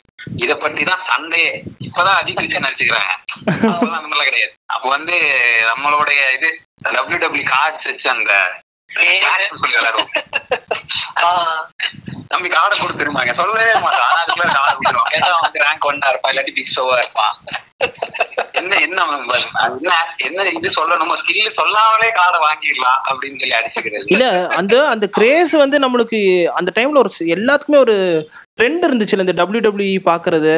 இத 0.44 0.52
பத்தி 0.64 0.82
தான் 0.90 1.04
சண்டே 1.10 1.44
இப்பதான் 1.88 2.20
அதிகம் 2.22 2.68
நினைச்சுக்கிறாங்க. 2.68 3.14
அப்பெல்லாம் 3.52 3.98
அந்த 4.00 4.10
மாதிரிலாம் 4.10 4.30
கிடையாது. 4.30 4.54
அப்ப 4.76 4.86
வந்து 4.96 5.16
நம்மளுடைய 5.72 6.22
இது 6.38 6.50
டபிள்யூ 6.96 7.20
டபிள்யூ 7.24 7.46
கார்ட்ஸ் 7.56 7.90
வச்சு 7.90 8.10
அந்த 8.16 8.34
விளையாடுவோம் 9.62 10.12
தம்பி 12.32 12.50
கார்டை 12.56 12.76
கொடுத்துருமாங்க. 12.78 13.34
சொல்லவே 13.40 13.74
மாட்டான். 13.86 14.12
அதுக்குள்ள 14.22 14.54
கார்டு 14.58 14.76
கொடுத்துருவான். 14.76 15.12
கேட்டா 15.14 15.32
வந்து 15.46 15.64
ரேங்க் 15.66 15.88
ஒன்னா 15.90 16.12
இருப்பான் 16.12 16.32
இல்லாட்டி 16.34 16.54
பிக் 16.58 16.74
ஷோவா 16.76 16.98
இருப்பான் 17.04 17.34
என்ன 18.60 18.76
என்ன 18.86 19.00
என்ன 19.78 19.94
என்ன 20.28 20.44
இது 20.58 20.70
சொல்லணுமோ? 20.78 21.16
ஸ்கில் 21.22 21.56
சொல்லாமலே 21.58 22.10
கார்டை 22.20 22.40
வாங்கிடலாம் 22.46 23.02
அப்படின்னு 23.10 23.40
சொல்லி 23.42 23.58
அடிச்சுக்கிறது. 23.60 24.08
இல்ல 24.14 24.26
அந்த 24.60 24.76
அந்த 24.94 25.08
கிரேஸ் 25.18 25.54
வந்து 25.64 25.80
நம்மளுக்கு 25.86 26.20
அந்த 26.60 26.72
டைம்ல 26.78 27.02
ஒரு 27.04 27.12
எல்லாத்துக்குமே 27.38 27.82
ஒரு 27.86 27.96
ட்ரெண்ட் 28.60 28.86
இருந்துச்சுல 28.88 29.26
இந்த 29.26 29.36
டபிள்யூ 29.40 29.62
டபிள்யூ 29.66 30.02
பாக்குறது 30.12 30.54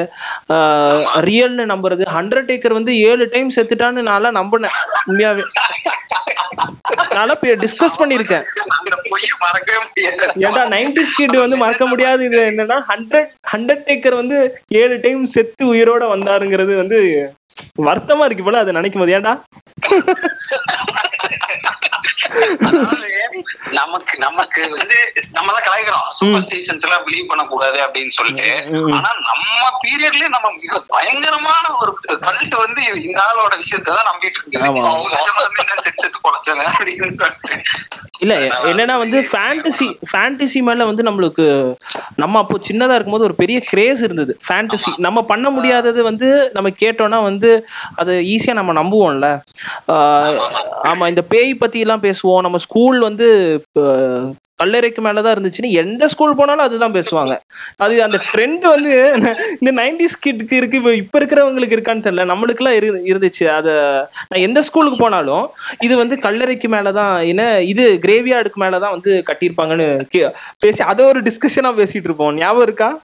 ரியல்னு 1.30 1.66
நம்புறது. 1.74 2.04
ஹண்ட்ரட் 2.18 2.50
டேக்கர் 2.52 2.78
வந்து 2.80 2.94
ஏழு 3.10 3.26
டைம் 3.36 3.56
செத்துட்டான்னு 3.58 4.10
நான்லாம் 4.12 4.40
நம்பினேன் 4.42 4.78
உண்மையாவே. 5.10 5.44
நான்லாம் 7.16 7.42
டிஸ்கஸ் 7.64 7.98
முடியாது. 8.02 8.46
ஏன்டா 10.46 10.64
நைன்டி 10.74 11.04
ஸ்கிட் 11.10 11.36
வந்து 11.44 11.58
மறக்க 11.64 11.84
முடியாது 11.92 12.22
இது 12.30 12.40
என்னன்னா 12.52 12.78
ஹண்ட்ரட் 12.92 13.30
ஹண்ட்ரட் 13.54 13.84
டேக்கர் 13.88 14.20
வந்து 14.22 14.38
ஏழு 14.82 14.96
டைம் 15.06 15.24
செத்து 15.36 15.64
உயிரோட 15.74 16.04
வந்தாருங்கிறது 16.14 16.74
வந்து 16.76 17.00
வருத்தமா 17.82 18.26
இருக்கு 18.26 18.44
போல 18.44 18.60
அதை 18.60 18.74
நினைக்கும் 18.74 19.02
போது. 19.02 19.20
ஏன்டா? 19.20 19.42
அதாவது 22.68 23.08
நமக்கு 23.78 24.14
நமக்கு 24.24 24.62
வந்து 24.74 24.98
நம்ம 25.38 25.48
தான் 25.52 25.66
கலாய்க்கிறோம் 25.66 26.06
சூப்பர் 26.18 26.48
சீசன்ஸ் 26.52 26.86
எல்லாம் 26.88 27.06
பிலீவ் 27.08 27.30
பண்ண 27.32 27.44
கூடாது 27.48 27.80
அப்படின்னு 27.86 28.14
சொல்லிட்டு. 28.18 28.48
ஆனா 28.98 29.10
நம்ம 29.30 29.44
பீரியட்லயே 29.84 30.30
நம்ம 30.36 30.52
மிக 30.58 30.82
பயங்கரமான 30.94 31.66
ஒரு 31.80 31.92
கல்ட் 32.26 32.56
வந்து 32.64 32.76
இந்த 33.04 33.20
ஆளோட 33.26 33.54
விஷயத்தை 33.64 33.92
தான் 33.92 34.10
நம்பிட்டு 34.10 34.40
இருக்கு 34.40 34.64
ஆமா. 34.64 34.84
அவங்க 34.92 35.16
வந்து 35.40 35.64
என்ன 35.66 35.84
செத்துட்டு 35.86 36.24
பொழைச்சாங்க 36.26 36.66
அப்படின்னு 36.72 37.20
சொல்லிட்டு. 37.22 37.60
இல்ல 38.22 38.36
என்னன்னா 38.70 38.96
வந்து 38.98 39.18
ஃபேண்டசி 39.30 39.88
ஃபேண்டசி 40.12 40.60
மேல 40.68 40.86
வந்து 40.86 41.04
நம்மளுக்கு 41.08 41.46
நம்ம 42.22 42.40
அப்போ 42.40 42.58
சின்னதா 42.68 42.96
இருக்கும்போது 42.96 43.28
ஒரு 43.28 43.38
பெரிய 43.42 43.58
கிரேஸ் 43.68 44.02
இருந்தது. 44.04 44.34
ஃபேண்டசி 44.48 44.92
நம்ம 45.06 45.20
பண்ண 45.32 45.48
முடியாதது 45.50 46.00
வந்து 46.04 46.28
நம்ம 46.56 46.72
கேட்டோம்னா 46.82 47.20
வந்து 47.24 47.52
அது 47.98 48.14
ஈஸியா 48.34 48.54
நம்ம 48.54 48.74
நம்புவோம்ல. 48.74 49.28
ஆஹ் 49.94 50.40
ஆமா. 50.90 51.04
இந்த 51.12 51.24
பேய் 51.32 51.52
பத்தி 51.62 51.80
எல்லாம் 51.80 52.04
பேசுவோம். 52.10 52.42
நம்ம 52.42 52.58
ஸ்கூல் 52.58 53.00
வந்து 53.00 53.62
கல்லறைக்கு 54.64 55.02
மேலதான் 55.04 55.36
இருந்துச்சுன்னு 55.38 55.70
எந்த 55.70 56.08
ஸ்கூல் 56.08 56.36
போனாலும் 56.36 56.66
அதுதான் 56.66 56.92
பேசுவாங்க. 56.92 57.38
அது 57.76 58.04
அந்த 58.04 58.20
ட்ரெண்ட் 58.34 58.60
வந்து 58.60 59.14
இந்த 59.60 59.72
நைன்டிஸ் 59.72 60.28
கிட்க்கு 60.28 60.54
இருக்கு 60.54 60.78
இப்போ 60.78 60.94
இப்ப 60.94 61.20
இருக்கிறவங்களுக்கு 61.20 61.78
இருக்கான்னு 61.78 62.08
தெரியல. 62.08 62.34
நம்மளுக்குலாம் 62.34 62.70
இரு 62.70 63.02
இருந்துச்சு. 63.06 63.48
அத 63.48 63.72
நான் 64.30 64.44
எந்த 64.44 64.62
ஸ்கூலுக்கு 64.62 64.98
போனாலும் 64.98 65.50
இது 65.80 65.98
வந்து 65.98 66.16
கல்லறைக்கு 66.16 66.68
மேலதான் 66.68 67.28
என்ன 67.28 67.62
இது 67.62 68.00
கிரேவியார்டுக்கு 68.02 68.60
மேலதான் 68.60 68.90
வந்து 68.90 69.24
கட்டியிருப்பாங்கன்னு 69.26 70.06
கே- 70.16 70.32
பேசி 70.60 70.84
அதை 70.84 71.06
ஒரு 71.06 71.22
டிஸ்கஷனா 71.22 71.74
பேசிட்டு 71.78 72.04
இருப்போம். 72.04 72.36
ஞாபகம் 72.36 72.62
இருக்கா? 72.62 73.00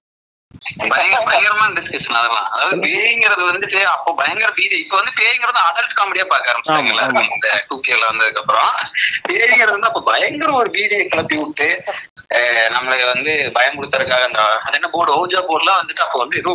பயங்கரமான 0.92 1.70
டிஸ்கஷன் 1.76 2.18
அதெல்லாம். 2.18 2.48
அதாவது 2.52 2.76
பேய்ங்கிறது 2.84 3.42
வந்துட்டு 3.48 3.80
அப்போ 3.92 4.10
பயங்கர 4.20 4.50
பீதி. 4.58 4.76
இப்ப 4.84 4.96
வந்து 4.96 5.12
பேய்ங்கிறது 5.18 5.60
அடல்ட் 5.64 5.96
காமெடியா 5.98 6.26
பார்க்க 6.26 6.52
ஆரம்பிச்சாங்க 6.52 6.82
ஆமா, 6.82 6.92
எல்லாருமே 6.94 7.24
இந்த 7.30 7.48
டூ 7.68 7.76
கேல 7.80 8.02
வந்ததுக்கு 8.10 8.42
அப்புறம் 8.42 8.70
பேய்ங்கிறது 9.28 9.76
வந்து 9.76 9.90
அப்ப 9.90 10.02
பயங்கர 10.10 10.52
ஒரு 10.54 10.70
பீதியை 10.76 11.04
கிளப்பி 11.06 11.38
விட்டு 11.42 11.68
நம்மளை 12.74 12.96
வந்து 13.06 13.32
பயமுறுத்துறதுக்காக 13.56 14.24
அந்த 14.24 14.40
அது 14.66 14.78
என்ன 14.78 14.88
போர்டு? 14.94 15.18
ஓஜா 15.20 15.42
போர்டுலாம் 15.48 15.80
வந்துட்டு 15.80 16.04
அப்போ 16.06 16.18
வந்து 16.18 16.40
ஏதோ 16.42 16.54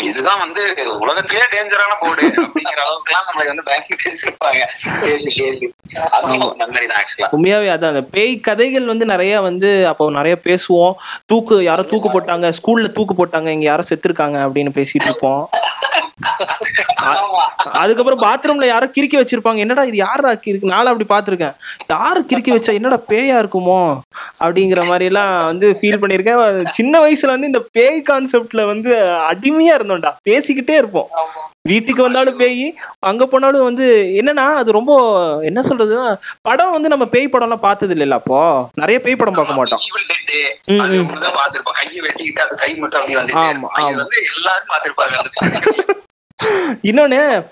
இதுதான் 0.00 0.38
வந்து 0.38 0.62
உலகத்திலேயே 1.00 1.46
டேஞ்சரான 1.52 1.92
போர்டு 2.00 2.24
அப்படிங்கிற 2.44 2.80
அளவுக்கு 2.86 3.10
எல்லாம் 3.10 3.26
நம்மளை 3.28 3.46
வந்து 3.46 3.62
பயங்கர 3.62 3.96
பேசிருப்பாங்க 4.04 4.62
உண்மையாவே 7.32 7.68
அதான் 7.74 7.92
அந்த 7.94 8.02
பேய் 8.10 8.40
கதைகள் 8.40 8.84
வந்து 8.84 9.06
நிறைய 9.06 9.40
வந்து 9.40 9.86
அப்போ 9.86 10.10
நிறைய 10.10 10.36
பேசுவோம். 10.44 10.94
தூக்கு 11.26 11.64
யாரோ 11.64 11.82
தூக்கு 11.82 12.08
போட்டாங்க 12.08 12.52
ஸ்கூல்ல 12.58 12.92
தூக்கு 12.92 13.14
போட்டாங்க 13.14 13.46
இங்க 13.46 13.64
யாரோ 13.64 13.82
செத்துருக்காங்க 13.90 14.38
அப்படின்னு 14.46 14.72
பேசிட்டு 14.74 15.04
இருப்போம். 15.04 15.48
அதுக்கப்புறம் 17.72 18.22
பாத்ரூம்ல 18.22 18.66
யாரோ 18.66 18.86
கிறுக்கி 18.86 19.16
வச்சிருப்பாங்க. 19.16 19.56
என்னடா 19.56 19.84
இது 19.84 19.96
யாரா 19.96 20.32
கிறுக்கு? 20.34 20.72
நானும் 20.74 20.92
அப்படி 20.92 21.08
பார்த்திருக்கேன். 21.08 21.54
யாரு 21.88 22.20
கிறுக்கி 22.20 22.50
வச்சா 22.50 22.72
என்னடா 22.72 22.98
பேயா 23.08 23.36
இருக்குமோ? 23.38 23.78
அப்படிங்கிற 24.40 24.86
மாதிரி 24.86 25.04
எல்லாம் 25.04 25.44
வந்து 25.44 25.78
ஃபீல் 25.80 26.00
பண்ணியிருக்கேன். 26.00 26.70
சின்ன 26.70 27.00
வயசுல 27.00 27.26
வந்து 27.26 27.46
இந்த 27.46 27.64
பேய் 27.72 28.02
கான்செப்ட்ல 28.10 28.66
வந்து 28.66 28.90
அடிமையா 29.30 29.76
இருந்தோம்டா. 29.78 30.12
பேசிக்கிட்டே 30.28 30.76
இருப்போம். 30.76 31.08
வீட்டுக்கு 31.62 32.02
வந்தாலும் 32.02 32.36
பேய் 32.36 32.74
அங்க 32.98 33.26
போனாலும் 33.26 33.64
வந்து 33.64 33.86
என்னன்னா 34.20 34.54
அது 34.54 34.72
ரொம்ப 34.72 34.92
என்ன 35.42 35.60
சொல்றதுன்னா 35.60 36.16
படம் 36.42 36.70
வந்து 36.70 36.88
நம்ம 36.88 37.04
பேய் 37.04 37.28
படம் 37.28 37.48
எல்லாம் 37.48 37.60
பார்த்தது 37.60 37.94
இல்லைல்ல 37.94 38.10
அப்போ. 38.10 38.38
நிறைய 38.74 39.00
பேய் 39.00 39.16
படம் 39.16 39.34
பார்க்க 39.34 39.54
மாட்டோம். 39.54 39.82
ஆமா, 43.44 43.68
ஆமா. 43.82 44.04
இன்னொன்னு 46.82 47.44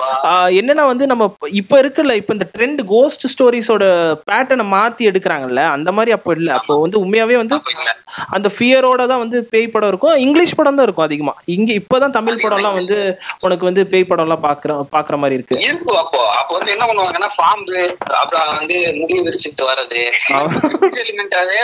என்னன்னா 0.59 0.87
வந்து 0.87 1.07
நம்ம 1.07 1.35
இப்ப- 1.51 1.81
இருக்குல்ல 1.83 2.13
இப்ப 2.13 2.33
இந்த 2.33 2.47
ட்ரெண்ட் 2.59 2.85
கோஸ்ட் 2.87 3.25
ஸ்டோரிஸோட 3.27 3.85
பேட்டர்னை 4.31 4.67
மாத்தி 4.73 5.03
எடுக்கிறாங்கல்ல 5.09 5.67
அந்த 5.69 5.93
மாதிரி 5.93 6.13
அப்போ 6.13 6.33
இல்ல. 6.37 6.53
அப்போ 6.53 6.81
வந்து 6.81 7.05
உண்மையாவே 7.05 7.37
வந்து 7.37 7.61
இல்ல. 7.71 7.97
அந்த 8.29 8.51
ஃபியரோட 8.59 9.07
தான் 9.07 9.19
வந்து 9.19 9.45
பேய் 9.45 9.69
படம் 9.69 9.89
இருக்கும். 9.89 10.17
இங்கிலீஷ் 10.17 10.55
படம் 10.55 10.75
தான் 10.75 10.83
இருக்கும் 10.83 11.05
அதிகமா. 11.05 11.35
இங்க 11.45 11.73
இப்பதான் 11.73 12.11
தமிழ் 12.11 12.41
படம்லாம் 12.43 12.75
வந்து 12.75 13.19
உனக்கு 13.41 13.65
வந்து 13.65 13.87
பேய் 13.87 14.05
படம் 14.05 14.31
எல்லாம் 14.31 14.43
பாக்குற 14.43 14.87
பாக்குற 14.93 15.17
மாதிரி 15.17 15.35
இருக்கு. 15.35 15.61
இருக்கும் 15.61 15.97
அப்போ. 15.97 16.31
அப்போ 16.31 16.57
வந்து 16.57 16.71
என்ன 16.71 16.85
பண்ணுவாங்கன்னா 16.87 17.29
பாம்பு 17.37 17.97
அப்புறம் 18.15 18.57
வந்து 18.57 18.95
முடி 19.01 19.21
விரிச்சுட்டு 19.21 19.63
வர்றது. 19.63 20.03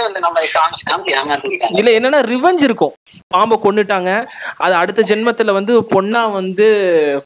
வந்து 0.03 0.21
நம்ம 0.21 0.41
காமிச்சு 0.41 0.91
காமிச்சு 0.91 1.13
ஏமாத்திருக்காங்க 1.13 1.73
இதுல 1.73 1.93
என்னன்னா 1.99 2.21
ரிவெஞ்ச் 2.25 2.63
இருக்கும். 2.63 2.93
பாம்பை 3.27 3.59
கொன்னுட்டாங்க. 3.63 4.27
அது 4.57 4.75
அடுத்த 4.75 5.03
ஜென்மத்துல 5.03 5.53
வந்து 5.53 5.81
பொண்ணா 5.81 6.33
வந்து 6.33 6.67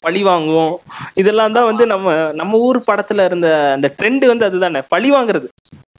பழி 0.00 0.25
வாங்குவோம். 0.25 0.76
இதெல்லாம் 1.14 1.52
தான் 1.52 1.64
வந்து 1.64 1.87
நம்ம 1.87 2.33
நம்ம 2.33 2.59
ஊர் 2.59 2.83
படத்துல 2.87 3.25
இருந்த 3.25 3.71
அந்த 3.75 3.95
ட்ரெண்ட் 3.99 4.26
வந்து 4.26 4.45
அதுதானே. 4.45 4.80
பழி 4.88 5.12
வாங்குறது. 5.12 5.49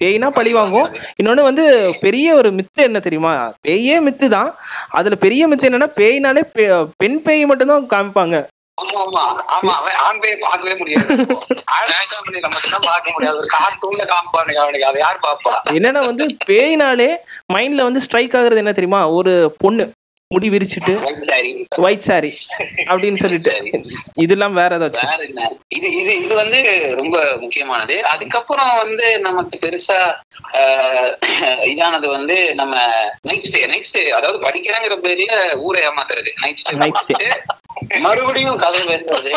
பேய்னா 0.01 0.29
பழி 0.29 0.53
வாங்குவோம். 0.53 0.95
இன்னொன்னு 1.23 1.41
வந்து 1.41 1.95
பெரிய 1.99 2.35
ஒரு 2.35 2.49
மித்து 2.49 2.81
என்ன 2.81 2.99
தெரியுமா? 2.99 3.53
பேயே 3.61 3.99
மித்து 3.99 4.27
தான். 4.27 4.55
அதுல 4.89 5.15
பெரிய 5.15 5.47
மித்து 5.47 5.69
என்னன்னா 5.71 5.89
பேய்னாலே 5.95 6.43
பெண் 6.97 7.21
பேய் 7.21 7.45
காமிப்பாங்க. 7.45 7.45
மட்டும்தான் 7.45 7.89
பாப்பா 15.23 15.53
என்னன்னா 15.65 16.05
வந்து 16.05 16.25
பேய்னாலே 16.45 17.15
மைண்ட்ல 17.53 17.81
வந்து 17.81 18.01
ஸ்ட்ரைக் 18.01 18.33
ஆகுறது 18.33 18.55
என்ன 18.55 18.71
தெரியுமா? 18.71 19.09
ஒரு 19.09 19.55
பொண்ணு. 19.57 19.91
முடி 20.33 20.47
விரிச்சிட்டு 20.49 20.93
ஒயிட் 21.85 22.03
சாரி 22.07 22.29
அப்படின்னு 22.89 23.19
சொல்லிட்டு. 23.21 23.53
இதெல்லாம் 24.23 24.57
வேற 24.59 24.77
ஏதாச்சும் 24.77 25.13
இது 25.77 25.87
இது 26.01 26.11
இது 26.23 26.33
வந்து 26.35 26.59
ரொம்ப 26.99 27.15
முக்கியமானது. 27.43 27.95
அதுக்கப்புறம் 28.11 28.73
வந்து 28.81 29.07
நமக்கு 29.19 29.59
பெருசா 29.63 29.97
இதானது 31.71 32.07
வந்து 32.17 32.37
நம்ம 32.61 32.75
நைட் 33.29 33.47
ஸ்டே 33.49 33.61
நைட் 33.73 33.89
ஸ்டே 33.91 34.03
அதாவது 34.19 34.39
படிக்கிறேங்கிற 34.45 34.97
பேர்ல 35.05 35.39
ஊரை 35.67 35.81
ஏமாத்துறது. 35.89 36.33
Night 36.43 36.61
stay 36.61 36.77
Night 36.83 36.97
stay. 36.97 37.17
மறுபடியும் 38.05 38.57
கதை 38.57 38.79
பேசுறது 38.87 39.31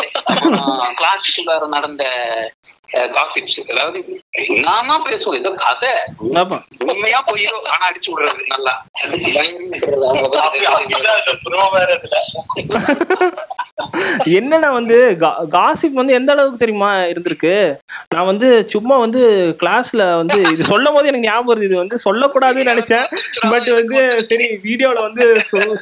கிளாஸுக்குள்ளார 0.99 1.67
நடந்த 1.77 2.03
காசிப்ஸ் 3.15 3.59
அதாவது 3.71 3.99
நாம 4.65 4.97
பேசுவோம். 5.05 5.37
ஏதோ 5.39 5.51
கதை. 5.63 5.91
உண்மையா 6.87 7.23
பொய்யோ 7.29 7.55
ஆனா 7.71 7.89
அடிச்சு 7.89 8.11
விடுறது 8.11 8.43
நல்லா. 8.47 8.73
என்னன்னா 14.35 14.71
வந்து 14.71 15.17
காசிப் 15.53 15.99
வந்து 15.99 16.13
எந்த 16.13 16.33
அளவுக்கு 16.33 16.57
தெரியுமா 16.57 17.03
இருந்திருக்கு? 17.11 17.77
நான் 18.13 18.25
வந்து 18.25 18.65
சும்மா 18.73 18.97
வந்து 18.97 19.21
கிளாஸ்ல 19.61 20.17
வந்து 20.19 20.51
இது 20.51 20.63
சொல்லும் 20.63 20.95
போது 20.95 21.07
எனக்கு 21.07 21.27
ஞாபகம் 21.27 21.51
வருது. 21.51 21.67
இது 21.69 21.75
வந்து 21.75 21.97
சொல்லக்கூடாதுன்னு 22.05 22.71
நினைச்சேன். 22.71 23.05
பட் 23.53 23.69
வந்து 23.79 24.25
சரி 24.29 24.59
வீடியோல 24.67 25.01
வந்து 25.07 25.25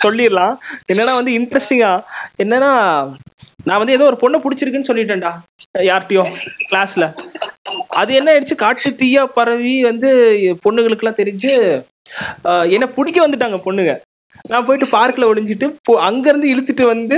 சொல்லிடலாம். 0.03 0.55
என்னன்னா 0.91 1.13
வந்து 1.19 1.31
இன்ட்ரெஸ்டிங்கா 1.39 1.91
என்னன்னா 2.51 2.71
நான் 3.65 3.79
வந்து 3.81 3.95
ஏதோ 3.95 4.05
ஒரு 4.11 4.17
பொண்ணை 4.21 4.37
பிடிச்சிருக்குன்னு 4.43 4.89
சொல்லிட்டேன்டா 4.89 5.31
யார்கிட்டயும் 5.89 6.31
கிளாஸ்ல 6.69 7.05
அது 7.99 8.11
என்ன 8.19 8.29
ஆயிடுச்சு? 8.31 8.55
காட்டு 8.63 8.89
தீயா 9.01 9.23
பரவி 9.35 9.73
வந்து 9.83 10.09
பொண்ணுங்களுக்குலாம் 10.65 11.19
தெரிஞ்சு 11.19 11.51
என்ன 12.75 12.85
பிடிக்க 12.95 13.19
வந்துட்டாங்க 13.25 13.57
பொண்ணுங்க. 13.65 13.93
நான் 14.51 14.65
போயிட்டு 14.65 14.87
பார்க்ல 14.91 15.29
ஒளிஞ்சிட்டு 15.31 15.67
அங்க 16.01 16.25
இருந்து 16.29 16.51
இழுத்துட்டு 16.53 16.85
வந்து 16.85 17.17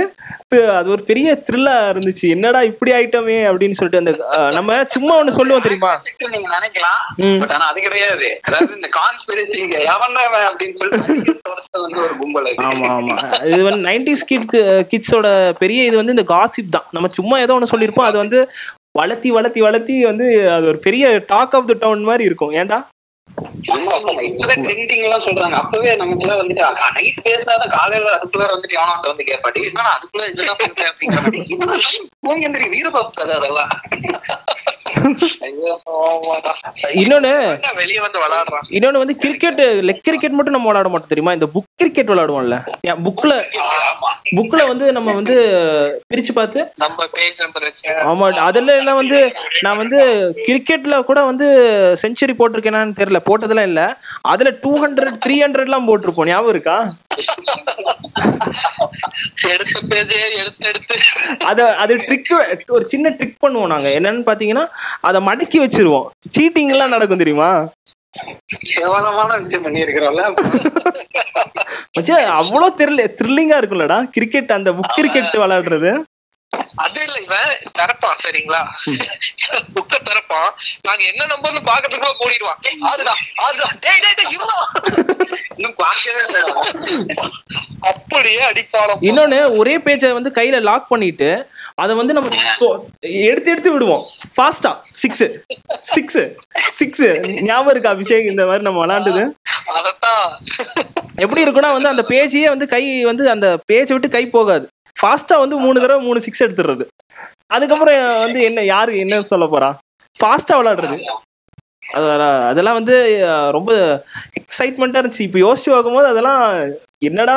அது 0.78 0.88
ஒரு 0.90 1.02
பெரிய 1.02 1.28
த்ரில்லா 1.46 1.74
இருந்துச்சு. 1.92 2.26
என்னடா 2.28 2.60
இப்படி 2.62 2.92
ஆயிட்டோமே 2.92 3.38
அப்படின்னு 3.50 3.78
சொல்லிட்டு 3.78 4.02
அந்த 4.02 4.12
நம்ம 4.50 4.78
சும்மா 4.86 5.14
ஒண்ணு 5.20 5.36
சொல்லுவோம் 5.38 5.64
தெரியுமா? 5.66 5.92
நீங்க 6.34 6.48
நினைக்கலாம். 6.56 7.00
ம். 7.24 7.38
பட் 7.40 7.50
ஆனா 7.50 7.66
அது 7.66 7.80
கிடையாது. 7.80 8.28
அதாவது 8.42 8.74
இந்த 8.74 8.90
கான்ஸ்பிரசி 8.98 9.60
அப்படின்னு 10.50 10.78
சொல்லிட்டு 11.06 11.34
ஒருத்தன் 11.52 11.84
வந்து 11.84 12.00
ஒரு 12.04 12.14
கும்பல் 12.16 12.48
அது. 12.50 12.62
ஆமா 12.70 12.88
ஆமா. 12.96 13.16
இது 13.52 13.62
வந்து 13.62 13.82
நைன்டிஸ் 13.88 14.24
கிட் 14.24 14.54
கிட்ஸோட 14.92 15.28
பெரிய 15.58 15.84
இது 15.84 15.96
வந்து 15.96 16.16
இந்த 16.16 16.26
காசிப் 16.34 16.74
தான். 16.76 16.88
நம்ம 16.92 17.10
சும்மா 17.12 17.38
ஏதோ 17.38 17.56
ஒண்ணு 17.58 17.72
சொல்லியிருப்போம். 17.74 18.10
அது 18.10 18.18
வந்து 18.18 18.40
வளர்த்தி 18.98 19.30
வளர்த்தி 19.30 19.60
வளர்த்தி 19.60 20.04
வந்து 20.04 20.26
அது 20.50 20.66
ஒரு 20.66 20.78
பெரிய 20.78 21.04
டாக் 21.26 21.54
ஆஃப் 21.54 21.66
த 21.66 21.76
டவுன் 21.80 22.02
மாதிரி 22.02 22.24
இருக்கும். 22.24 22.52
ஏன்டா? 22.52 22.78
சொல்றாங்க. 25.26 25.56
அப்பவே 25.60 25.92
நமக்கு 26.00 26.24
எல்லாம் 26.24 26.40
வந்துட்டு 26.40 26.64
நைட் 26.96 27.20
பேசினாதான் 27.26 27.74
காலையில 27.76 28.12
அதுக்குள்ள 28.16 28.46
வந்துட்டு 28.52 28.78
எவனோ 28.78 28.92
ஒருத்தன் 28.92 29.12
வந்து 29.12 29.28
கேட்பாடி 29.30 29.66
என்னன்னா 29.68 29.94
அதுக்குள்ள 29.96 30.24
என்னதான் 30.30 30.60
பேசுற 30.62 30.88
அப்படிங்கிற 30.90 31.20
மாதிரி. 31.20 31.40
என்னடா, 31.54 31.78
தூங்கி 32.26 32.46
எந்திரி 32.48 32.68
வீரபாபு 32.74 33.12
கதை 33.18 33.34
அதெல்லாம் 33.38 33.72
ஐயோ 35.46 35.72
இன்னொன்னு 37.02 37.30
வெளியே 37.80 38.00
வந்து 38.04 38.18
விளையாடுறான். 38.22 38.66
இன்னொன்னு 38.76 39.02
வந்து 39.02 39.16
கிரிக்கெட் 39.22 39.60
லெக் 39.88 40.04
கிரிக்கெட் 40.06 40.36
மட்டும் 40.36 40.56
நம்ம 40.56 40.68
விளையாட 40.70 40.88
மாட்டோம் 40.92 41.12
தெரியுமா? 41.12 41.34
இந்த 41.36 41.46
புக் 41.54 41.68
கிரிக்கெட் 41.82 42.10
விளையாடுவோம்ல. 42.12 42.58
புக்ல 43.06 43.32
புக்ல 44.36 44.60
வந்து 44.70 44.86
நம்ம 44.96 45.12
வந்து 45.18 45.34
பிரிச்சு 46.10 46.32
பார்த்து 46.38 46.60
ஆமா 48.10 48.26
அதுல 48.46 48.76
எல்லாம் 48.80 49.00
வந்து 49.00 49.18
நான் 49.64 49.80
வந்து 49.82 49.98
கிரிக்கெட்ல 50.46 50.94
கூட 51.10 51.20
வந்து 51.30 51.48
செஞ்சுரி 52.02 52.34
போட்டிருக்கேனான்னு 52.38 52.98
தெரியல. 53.00 53.13
போட்டதெல்லாம் 53.26 53.70
இல்ல. 53.70 53.82
அதுல 54.32 54.50
டூ 54.62 54.72
ஹண்ட்ரட் 54.84 55.20
த்ரீ 55.24 55.36
ஹண்ட்ரட்லாம் 55.44 55.88
போட்டிருப்போம். 55.88 56.30
ஞாபகம் 56.32 56.54
இருக்கா? 56.54 56.76
அத 61.50 61.60
அது 61.84 61.94
ட்ரிக் 62.06 62.32
ஒரு 62.76 62.84
சின்ன 62.92 63.14
ட்ரிக் 63.18 63.42
பண்ணுவோம் 63.44 63.72
நாங்க. 63.74 63.88
என்னன்னு 63.98 64.22
பாத்தீங்கன்னா 64.30 64.64
அதை 65.08 65.20
மடக்கி 65.28 65.60
வச்சிருவோம். 65.64 66.08
சீட்டிங் 66.36 66.72
எல்லாம் 66.76 66.94
நடக்கும் 66.96 67.22
தெரியுமா? 67.24 67.50
கேவலமான 68.72 69.30
விஷயம் 69.36 69.62
பண்ணி 69.62 69.84
இருக்கிறோம்ல 69.84 70.24
மச்சா 71.96 72.16
அவ்வளோ 72.40 72.68
தெரியல 72.80 73.02
த்ரில்லிங்கா 73.18 73.56
இருக்கும்லடா. 73.60 73.98
கிரிக்கெட் 74.16 74.56
அந்த 74.56 74.70
புக் 74.76 74.96
கிரிக்கெட் 74.98 75.36
விளையாடுறது. 75.42 75.92
அது 76.84 77.00
இல்ல 77.06 77.16
இவன் 77.26 77.50
திறப்பான் 77.78 78.20
சரிங்களா? 78.24 78.62
புக்க 79.74 79.94
திறப்பான் 80.08 80.50
நாங்க 80.86 81.02
என்ன 81.12 81.22
நம்பர்னு 81.32 81.62
பாக்கிறதுக்குள்ள 81.70 82.14
மூடிடுவான் 82.22 82.60
ஆறுடா 82.90 83.14
ஆறுடா. 83.46 83.68
டேய் 83.84 84.02
டேய் 84.04 84.16
டேய் 84.20 84.32
இருடா 84.36 84.58
இன்னும் 85.56 85.76
பார்க்கவே 85.82 86.22
இல்லை. 86.26 86.42
அப்படியே 87.90 88.42
அடிப்பாளம். 88.50 89.02
இன்னொன்னு 89.08 89.38
ஒரே 89.60 89.74
பேஜை 89.86 90.10
வந்து 90.18 90.30
கையில 90.38 90.60
லாக் 90.68 90.90
பண்ணிட்டு 90.92 91.30
அதை 91.82 91.92
வந்து 91.98 92.14
நம்ம 92.16 92.28
எடுத்து 93.30 93.50
எடுத்து 93.52 93.70
விடுவோம். 93.74 94.04
ஃபாஸ்டா 94.34 94.72
சிக்ஸ் 95.02 95.24
சிக்ஸ் 95.94 96.20
சிக்ஸ் 96.78 97.06
ஞாபகம் 97.48 97.72
இருக்கா 97.72 97.92
அபிஷேக் 97.94 98.30
இந்த 98.32 98.42
மாதிரி 98.48 98.66
நம்ம 98.66 98.80
விளாண்டது? 98.84 99.24
எப்படி 101.24 101.42
இருக்கும்னா 101.44 101.72
வந்து 101.76 101.92
அந்த 101.92 102.04
பேஜையே 102.12 102.48
வந்து 102.54 102.68
கை 102.74 102.84
வந்து 103.10 103.24
அந்த 103.34 103.48
பேஜை 103.72 103.92
விட்டு 103.94 104.10
கை 104.16 104.24
போகாது. 104.36 104.66
ஃபாஸ்டா 104.98 105.36
வந்து 105.42 105.56
மூணு 105.64 105.80
தடவை 105.80 106.00
மூணு 106.06 106.20
சிக்ஸ் 106.26 106.42
எடுத்துடுறது. 106.44 106.84
அதுக்கப்புறம் 107.54 108.18
வந்து 108.24 108.40
என்ன 108.48 108.62
யாரு 108.74 108.92
என்ன 109.04 109.22
சொல்ல 109.32 109.46
போறா? 109.52 109.70
ஃபாஸ்டா 110.20 110.54
விளையாடுறது. 110.58 110.98
அதெல்லாம் 111.96 112.42
அதெல்லாம் 112.50 112.78
வந்து 112.80 112.96
ரொம்ப 113.56 113.72
எக்ஸைட்மெண்ட்டா 114.40 115.00
இருந்துச்சு. 115.00 115.26
இப்போ 115.26 115.38
யோசிச்சு 115.44 115.70
பார்க்கும்போது 115.74 116.08
அதெல்லாம் 116.12 116.44
என்னடா 117.08 117.36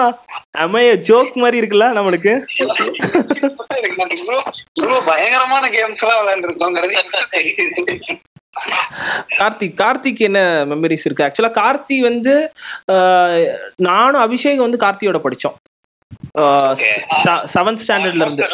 அமைய 0.64 0.92
ஜோக் 1.08 1.34
மாதிரி 1.44 1.58
இருக்குல்ல 1.62 1.88
நம்மளுக்கு? 1.98 2.34
பயங்கரமான 5.10 5.64
கேம்ஸ் 5.76 6.04
எல்லாம் 6.04 6.22
விளையாண்டுருக்கோங்கிறது 6.22 6.96
கார்த்திக் 9.40 9.76
கார்த்திக் 9.82 10.22
என்ன 10.28 10.40
மெமரிஸ் 10.70 11.06
இருக்கு? 11.08 11.26
ஆக்சுவலா 11.26 11.52
கார்த்தி 11.62 11.98
வந்து 12.10 12.34
நானும் 13.88 14.24
அபிஷேக் 14.26 14.66
வந்து 14.66 14.84
கார்த்தியோட 14.86 15.20
படிச்சோம். 15.26 15.58
செவன்த் 17.56 17.82
ஸ்டாண்டர்ட்ல 17.84 18.26
இருந்து. 18.26 18.46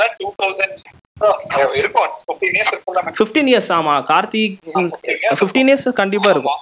ஃபிஃப்டீன் 2.29 2.57
இயர்ஸ் 2.57 2.73
இருக்கும். 2.73 3.13
ஃபிஃப்டீன் 3.19 3.49
இயர்ஸ் 3.51 3.71
ஆமா. 3.79 3.95
கார்த்திக் 4.11 4.55
ஃபிஃப்டீன் 5.39 5.69
இயர்ஸ் 5.71 5.87
கண்டிப்பா 6.01 6.29
இருக்கும். 6.35 6.61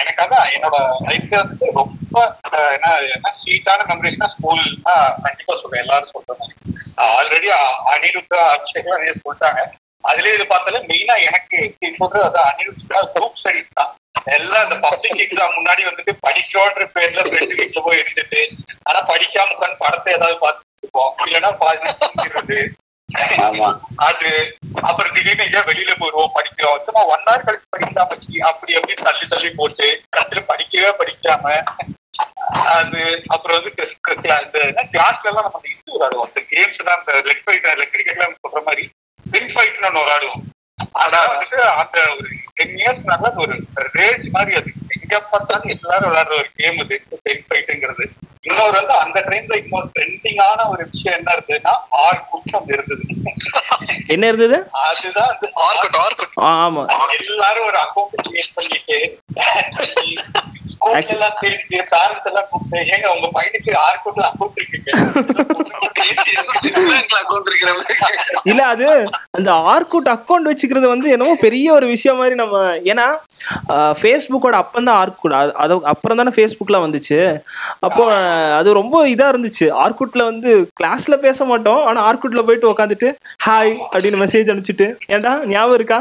எனக்கு 0.00 0.22
அதான் 0.24 0.48
என்னோட 0.54 0.76
லைஃப்ல 1.08 1.36
வந்து 1.42 1.66
ரொம்ப 1.78 2.16
என்ன 2.74 2.88
ஸ்வீட்டான 3.42 3.86
மெமரிஸ்னா 3.90 4.28
ஸ்கூல் 4.34 4.64
கண்டிப்பா 5.26 5.52
சொல்றேன். 5.60 5.82
எல்லாரும் 5.84 6.12
சொல்றாங்க 6.14 6.44
ஆல்ரெடி 7.18 7.48
அனிருத்தா 7.92 8.40
அபிஷேக்லாம் 8.56 9.00
நிறைய 9.02 9.14
சொல்லிட்டாங்க. 9.22 9.60
அதுலயே 10.04 10.34
இது 10.34 10.46
பார்த்தாலும் 10.46 10.86
மெயினா 10.90 11.16
எனக்கு 11.28 11.58
சொல்றது 11.98 12.26
அது 12.28 12.38
அனிருத்தா 12.44 13.00
குரூப் 13.14 13.38
ஸ்டடிஸ் 13.40 13.74
தான். 13.74 13.90
எல்லாம் 14.34 14.64
இந்த 14.66 14.76
பப்ளிக் 14.84 15.22
எக்ஸாம் 15.24 15.56
முன்னாடி 15.56 15.82
வந்துட்டு 15.86 16.12
படிக்கிறோன்ற 16.24 16.84
பேர்ல 16.94 17.22
ஃப்ரெண்டு 17.26 17.58
வீட்டுல 17.60 17.82
போய் 17.86 18.00
இருந்துட்டு 18.02 18.40
ஆனா 18.88 19.00
படிக்காம 19.10 19.54
உட்காந்து 19.56 19.82
படத்தை 19.84 20.12
ஏதாவது 20.16 20.36
பார்த்துட்டு 20.42 20.82
இருப்போம். 20.82 21.12
இல்லைன்னா 21.26 21.50
பாதி 21.62 21.80
நேரம் 21.80 22.00
தூங்கிடுறது. 22.02 22.58
ஆமா. 23.44 23.68
அது 24.08 24.28
அப்புறம் 24.88 25.14
திடீர்னு 25.14 25.44
எங்கேயா 25.46 25.62
வெளியில 25.68 25.94
போயிடுவோம் 26.00 26.34
படிக்கிறோம். 26.36 26.78
சும்மா 26.86 27.02
ஒன் 27.12 27.24
ஹவர் 27.26 27.46
கழிச்சு 27.46 27.72
படிக்கலாம் 27.74 28.10
அப்படி 28.50 28.74
அப்படி 28.78 28.94
தள்ளி 29.00 29.26
தள்ளி 29.32 29.50
போச்சு. 29.56 29.88
கடைசியில 30.12 30.42
படிக்கவே 30.50 30.92
படிக்காம 31.00 31.54
அது 32.74 33.00
அப்புறம் 33.34 33.56
வந்து 33.58 33.70
கிளாஸ்ல 34.92 35.28
எல்லாம் 35.30 35.46
நம்ம 35.46 35.60
இது 35.66 35.92
விளையாடுவோம் 35.94 36.30
இந்த 36.30 36.42
கேம்ஸ் 36.52 36.86
தான் 36.88 37.00
இந்த 37.00 37.12
லெக் 37.28 37.44
ஃபைட் 37.44 37.66
கிரிக்கெட்ல 37.92 38.26
சொல்ற 38.44 38.60
மாதிரி 38.68 38.84
பின் 39.32 39.50
ஃபைட்னு 39.52 39.88
ஒன்று 39.88 40.02
விளையாடுவோம். 40.02 40.42
அதான் 41.00 41.28
வந்துட்டு 41.30 41.58
அந்த 41.74 41.98
ஒரு 42.12 42.28
டென் 42.54 42.76
இயர்ஸ் 42.78 43.02
நல்ல 43.04 43.32
ஒரு 43.36 43.54
ரேஸ் 43.98 44.26
மாதிரி 44.30 44.54
அது. 44.56 44.70
எங்க 44.96 45.20
பார்த்தாலும் 45.26 45.72
எல்லாரும் 45.74 46.10
விளையாடுற 46.10 46.34
ஒரு 46.38 46.50
கேம் 46.56 46.80
இது 46.82 46.96
பென் 47.22 47.44
ஃபைட்டுங்கிறது 47.46 48.04
இன்னொரு 48.42 48.74
வந்து 48.76 48.94
அந்த 48.96 49.18
டைம்ல 49.26 49.54
இன்னொரு 49.62 49.88
ட்ரெண்டிங்கான 49.94 50.66
ஒரு 50.68 50.82
விஷயம் 50.90 51.16
என்ன 51.18 51.34
இருந்ததுன்னா 51.34 51.72
ஆர் 52.02 52.20
குற்றம் 52.30 52.68
இருந்தது. 52.68 53.02
என்ன 54.06 54.26
இருந்தது? 54.26 54.56
அதுதான் 54.84 55.32
ஆர்கட் 55.66 55.98
ஆர்கட் 56.04 56.38
ஆமா. 56.52 56.82
எல்லாரும் 57.24 57.66
ஒரு 57.66 57.78
அக்கௌண்ட் 57.78 58.16
கிரியேட் 58.22 58.56
பண்ணிட்டு 58.56 58.98
போன்ல 60.82 61.14
எல்லாம் 61.16 61.36
தேடி 61.40 61.78
பேரண்ட்ஸ் 61.94 62.28
எல்லாம் 62.30 62.48
கூப்பிட்டு 62.50 62.78
ஏங்க 62.92 63.06
உங்க 63.14 63.28
பையனுக்கு 63.36 63.72
ஆர்கூட்ல 63.86 64.24
அக்கௌண்ட் 64.30 64.58
இருக்குங்க 64.60 64.90
அக்கௌண்ட் 67.22 67.48
இருக்கிற 67.50 67.72
மாதிரி 67.78 67.96
இல்ல 68.50 68.62
அது 68.72 68.86
அந்த 69.38 69.50
ஆர்குட் 69.72 70.08
அக்கௌண்ட் 70.14 70.50
வச்சுக்கிறது 70.50 70.86
வந்து 70.92 71.08
என்னமோ 71.14 71.34
பெரிய 71.46 71.66
ஒரு 71.78 71.86
விஷயம் 71.94 72.20
மாதிரி 72.20 72.34
நம்ம 72.34 72.56
ஏன்னா 72.92 73.06
ஃபேஸ்புக்கோட 74.00 74.56
அப்பந்தான் 74.62 74.88
தான் 74.90 75.00
ஆர்குட் 75.02 75.34
அது 75.64 75.74
அப்புறம் 75.92 76.20
தானே 76.20 76.32
ஃபேஸ்புக்லாம் 76.36 76.84
வந்துச்சு. 76.86 77.18
அப்போ 77.86 78.04
அது 78.58 78.68
ரொம்ப 78.80 78.96
இதா 79.14 79.26
இருந்துச்சு. 79.32 79.66
ஆர்குட்ல 79.84 80.24
வந்து 80.30 80.50
கிளாஸ்ல 80.80 81.16
பேச 81.26 81.44
மாட்டோம் 81.44 81.82
ஆனா 81.86 82.00
ஆர்குட்ல 82.08 82.42
போயிட்டு 82.48 82.70
உட்காந்துட்டு 82.72 83.10
ஹாய் 83.46 83.72
அப்படின்னு 83.92 84.22
மெசேஜ் 84.24 84.52
அனுப்பிச்சிட்டு. 84.52 84.88
ஏன்டா 85.14 85.32
ஞாபகம் 85.54 85.78
இருக்கா? 85.80 86.00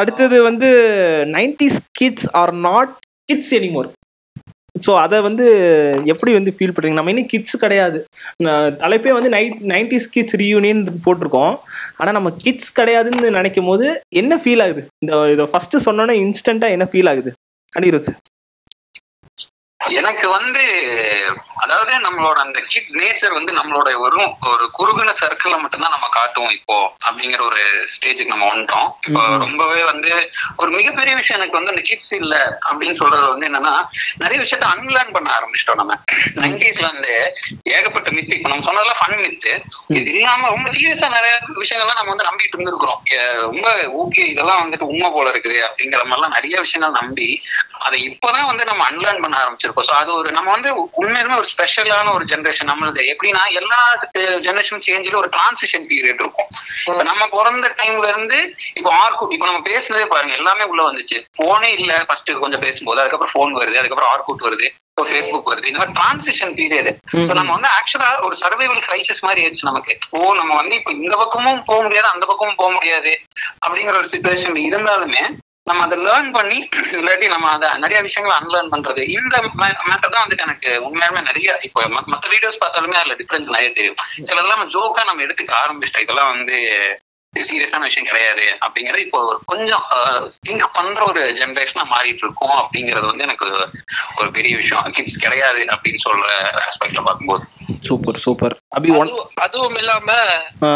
அடுத்தது 0.00 0.42
வந்து 0.42 0.68
nineties 1.38 1.80
kids 2.00 2.30
are 2.42 2.54
not 2.68 2.94
kids 3.30 3.54
anymore 3.58 3.90
so 4.86 4.92
அதை 4.96 5.20
வந்து 5.20 5.46
எப்படி 6.12 6.32
வந்து 6.32 6.54
ஃபீல் 6.58 6.72
பண்ணுறீங்க 6.74 6.98
நம்ம 6.98 7.10
இன்னும் 7.10 7.28
கிட்ஸ் 7.32 7.56
கிடையாது. 7.56 7.98
தலைப்பே 8.82 9.12
வந்து 9.16 9.28
நைட் 9.28 9.58
நைன்டிஸ் 9.72 10.08
கிட்ஸ் 10.10 10.36
ரீயூனியன் 10.42 10.80
போட்டிருக்கோம். 11.04 11.54
ஆனால் 11.96 12.16
நம்ம 12.18 12.30
கிட்ஸ் 12.44 12.72
கிடையாதுன்னு 12.80 13.30
நினைக்கும் 13.38 13.68
போது 13.70 13.86
என்ன 14.20 14.40
ஃபீல் 14.44 14.62
ஆகுது? 14.62 14.82
இந்த 14.98 15.30
இதை 15.32 15.46
ஃபர்ஸ்ட் 15.52 15.76
சொன்னோன்னே 15.88 16.16
இன்ஸ்டண்ட்டாக 16.24 16.76
என்ன 16.76 16.88
ஃபீல் 16.92 17.10
ஆகுது? 17.12 17.32
அனிருத். 17.78 18.10
எனக்கு 19.90 20.28
வந்து 20.28 20.62
அதாவது 21.56 21.92
நம்மளோட 21.98 22.32
அந்த 22.32 22.60
கிட் 22.66 22.90
நேச்சர் 22.92 23.32
வந்து 23.32 23.52
நம்மளோட 23.52 23.98
ஒரு 23.98 24.16
ஒரு 24.46 24.70
குறுகின 24.72 25.12
சர்க்கிள்ல 25.20 25.60
மட்டும்தான் 25.60 25.90
நம்ம 25.90 26.08
காட்டுவோம் 26.10 26.50
இப்போ 26.50 26.96
அப்படிங்கிற 27.08 27.40
ஒரு 27.40 27.86
ஸ்டேஜுக்கு 27.92 28.26
நம்ம 28.26 28.54
வந்துட்டோம். 28.54 28.88
இப்போ. 29.06 29.36
ரொம்பவே 29.36 29.84
வந்து 29.84 30.30
ஒரு 30.56 30.70
மிகப்பெரிய 30.70 31.16
விஷயம் 31.16 31.40
எனக்கு 31.40 31.56
வந்து 31.56 31.70
அந்த 31.70 31.80
கிட்ஸ் 31.80 32.14
இல்ல 32.14 32.60
அப்படின்னு 32.70 32.92
சொல்றது 32.92 33.28
வந்து 33.28 33.46
என்னன்னா 33.46 33.74
நிறைய 34.16 34.42
விஷயத்த 34.42 34.66
அன்லேர்ன் 34.72 35.12
பண்ண 35.12 35.30
ஆரம்பிச்சிட்டோம் 35.30 35.74
நம்ம. 35.74 35.98
நைன்டிஸ்ல 36.34 36.88
இருந்து 36.88 37.36
ஏகப்பட்ட 37.62 38.10
மித்து 38.10 38.34
இப்போ 38.34 38.48
நம்ம 38.48 38.64
சொன்னதெல்லாம் 38.64 39.00
ஃபன் 39.00 39.18
மித்து 39.18 39.52
இது 39.88 40.10
இல்லாம 40.12 40.48
ரொம்ப 40.48 40.70
சீரியஸா 40.70 41.08
நிறைய 41.08 41.34
விஷயங்கள்லாம் 41.56 41.94
நம்ம 41.94 42.14
வந்து 42.14 42.24
நம்பிட்டு 42.24 42.56
இருந்திருக்கிறோம். 42.56 43.00
ரொம்ப 43.40 43.68
ஓகே 44.02 44.26
இதெல்லாம் 44.26 44.62
வந்துட்டு 44.62 44.82
உண்மை 44.82 45.10
போல 45.10 45.30
இருக்குது 45.30 45.60
அப்படிங்கிற 45.62 46.04
மாதிரிலாம் 46.04 46.28
நிறைய 46.28 46.60
விஷயங்கள் 46.60 47.00
நம்பி 47.00 47.42
அதை 47.78 48.00
இப்பதான் 48.08 48.46
வந்து 48.46 48.64
நம்ம 48.64 48.90
அன்லேர்ன் 48.90 49.20
பண்ண 49.20 49.36
ஆரம்பிச்சிருக்கோம். 49.36 49.70
ஸோ 49.78 49.92
அது 49.92 50.10
ஒரு 50.14 50.28
நம்ம 50.30 50.48
வந்து 50.50 50.70
உண்மையுமே 51.00 51.34
ஒரு 51.34 51.48
ஸ்பெஷலான 51.52 52.12
ஒரு 52.14 52.24
ஜென்ரேஷன் 52.24 52.70
நம்மளது. 52.72 53.02
எப்படின்னா 53.12 53.42
எல்லா 53.60 53.80
ஜென்ரேஷன் 54.46 54.84
சேஞ்சிலும் 54.88 55.20
ஒரு 55.22 55.30
டிரான்சிஷன் 55.36 55.86
பீரியட் 55.90 56.22
இருக்கும். 56.24 56.50
இப்ப 56.88 57.02
நம்ம 57.02 57.22
பிறந்த 57.34 57.68
டைம்ல 57.80 58.06
இருந்து 58.08 58.38
இப்போ 58.78 58.90
ஆர்குட் 59.02 59.34
இப்போ 59.36 59.46
நம்ம 59.46 59.62
பேசுனதே 59.70 60.06
பாருங்க 60.06 60.34
எல்லாமே 60.34 60.64
உள்ள 60.64 60.82
வந்துச்சு. 60.88 61.18
போனே 61.40 61.70
இல்ல 61.78 61.92
ஃபர்ஸ்ட் 62.08 62.32
கொஞ்சம் 62.44 62.64
பேசும்போது 62.66 63.02
அதுக்கப்புறம் 63.02 63.34
ஃபோன் 63.34 63.58
வருது 63.60 63.80
அதுக்கப்புறம் 63.82 64.12
ஆர்குட் 64.14 64.46
வருது 64.48 64.68
ஃபேஸ்புக் 65.02 65.50
வருது 65.50 65.68
இந்த 65.70 65.78
மாதிரி 65.78 65.96
டிரான்சிஷன் 65.98 66.52
பீரியட் 66.58 66.90
ஸோ 67.28 67.32
நம்ம 67.38 67.52
வந்து 67.56 67.70
ஆக்சுவலா 67.76 68.10
ஒரு 68.26 68.34
சர்வைவல் 68.42 68.82
கிரைசிஸ் 68.86 69.24
மாதிரி 69.26 69.42
ஆயிடுச்சு 69.44 69.68
நமக்கு. 69.70 69.92
ஓ 70.16 70.34
நம்ம 70.40 70.52
வந்து 70.54 70.74
இப்போ 70.74 70.92
இந்த 70.98 71.14
பக்கமும் 71.22 71.62
போக 71.64 71.80
முடியாது 71.82 72.08
அந்த 72.08 72.24
பக்கமும் 72.26 72.60
போக 72.60 72.70
முடியாது 72.72 73.12
அப்படிங்கிற 73.64 73.94
ஒரு 74.02 74.10
சுச்சுவேஷன் 74.12 74.58
இருந்தாலுமே 74.68 75.22
நம்ம 75.64 75.82
அதை 75.82 75.98
லேர்ன் 75.98 76.32
பண்ணி 76.32 76.68
இல்லாட்டி 76.92 77.28
நம்ம 77.28 77.48
அதை 77.48 77.68
நிறைய 77.74 78.00
விஷயங்களை 78.00 78.40
அன்லேர்ன் 78.40 78.72
பண்றது. 78.72 79.08
இந்த 79.08 79.38
மேட்டர் 79.38 80.10
தான் 80.10 80.26
வந்துட்டு 80.26 80.38
எனக்கு 80.38 80.82
உண்மையாலுமே 80.82 81.22
நிறைய 81.22 81.58
இப்போ 81.62 81.82
ம- 81.82 82.02
மத்த 82.06 82.26
வீடியோஸ் 82.30 82.62
பார்த்தாலுமே 82.64 82.92
அதுல 82.92 83.14
டிஃபரன்ஸ் 83.14 83.50
நிறைய 83.50 83.70
தெரியும். 83.70 83.94
சிலதெல்லாம் 84.22 84.56
நம்ம 84.56 84.64
ஜோக்கா 84.64 85.04
நம்ம 85.04 85.22
எடுத்துக்க 85.22 85.54
ஆரம்பிச்சிட்டோம் 85.64 86.00
இதெல்லாம் 86.00 86.30
வந்து 86.30 86.56
சீரியஸான 87.36 87.80
விஷயம் 87.80 88.08
கிடையாது 88.10 88.58
அப்படிங்கறது 88.66 88.96
இப்போ 88.96 89.24
ஒரு 89.24 89.40
கொஞ்சம் 89.46 89.82
திங்க் 90.48 90.66
பண்ற 90.72 91.04
ஒரு 91.04 91.22
ஜென்ரேஷனா 91.32 91.82
மாறிட்டு 91.90 92.22
இருக்கோம் 92.22 92.68
அப்படிங்கிறது 92.68 93.06
வந்து 93.06 93.22
எனக்கு 93.22 93.68
ஒரு 94.16 94.30
பெரிய 94.30 94.56
விஷயம். 94.56 94.90
கிட்ஸ் 94.90 95.18
கிடையாது 95.18 95.64
அப்படின்னு 95.64 95.96
சொல்ற 96.10 96.28
ஆஸ்பெக்ட்ல 96.54 97.04
பார்க்கும்போது. 97.04 97.44
Super 97.80 98.16
super. 98.16 98.56
அதுவும் 99.34 99.74
இல்லாம 99.74 100.12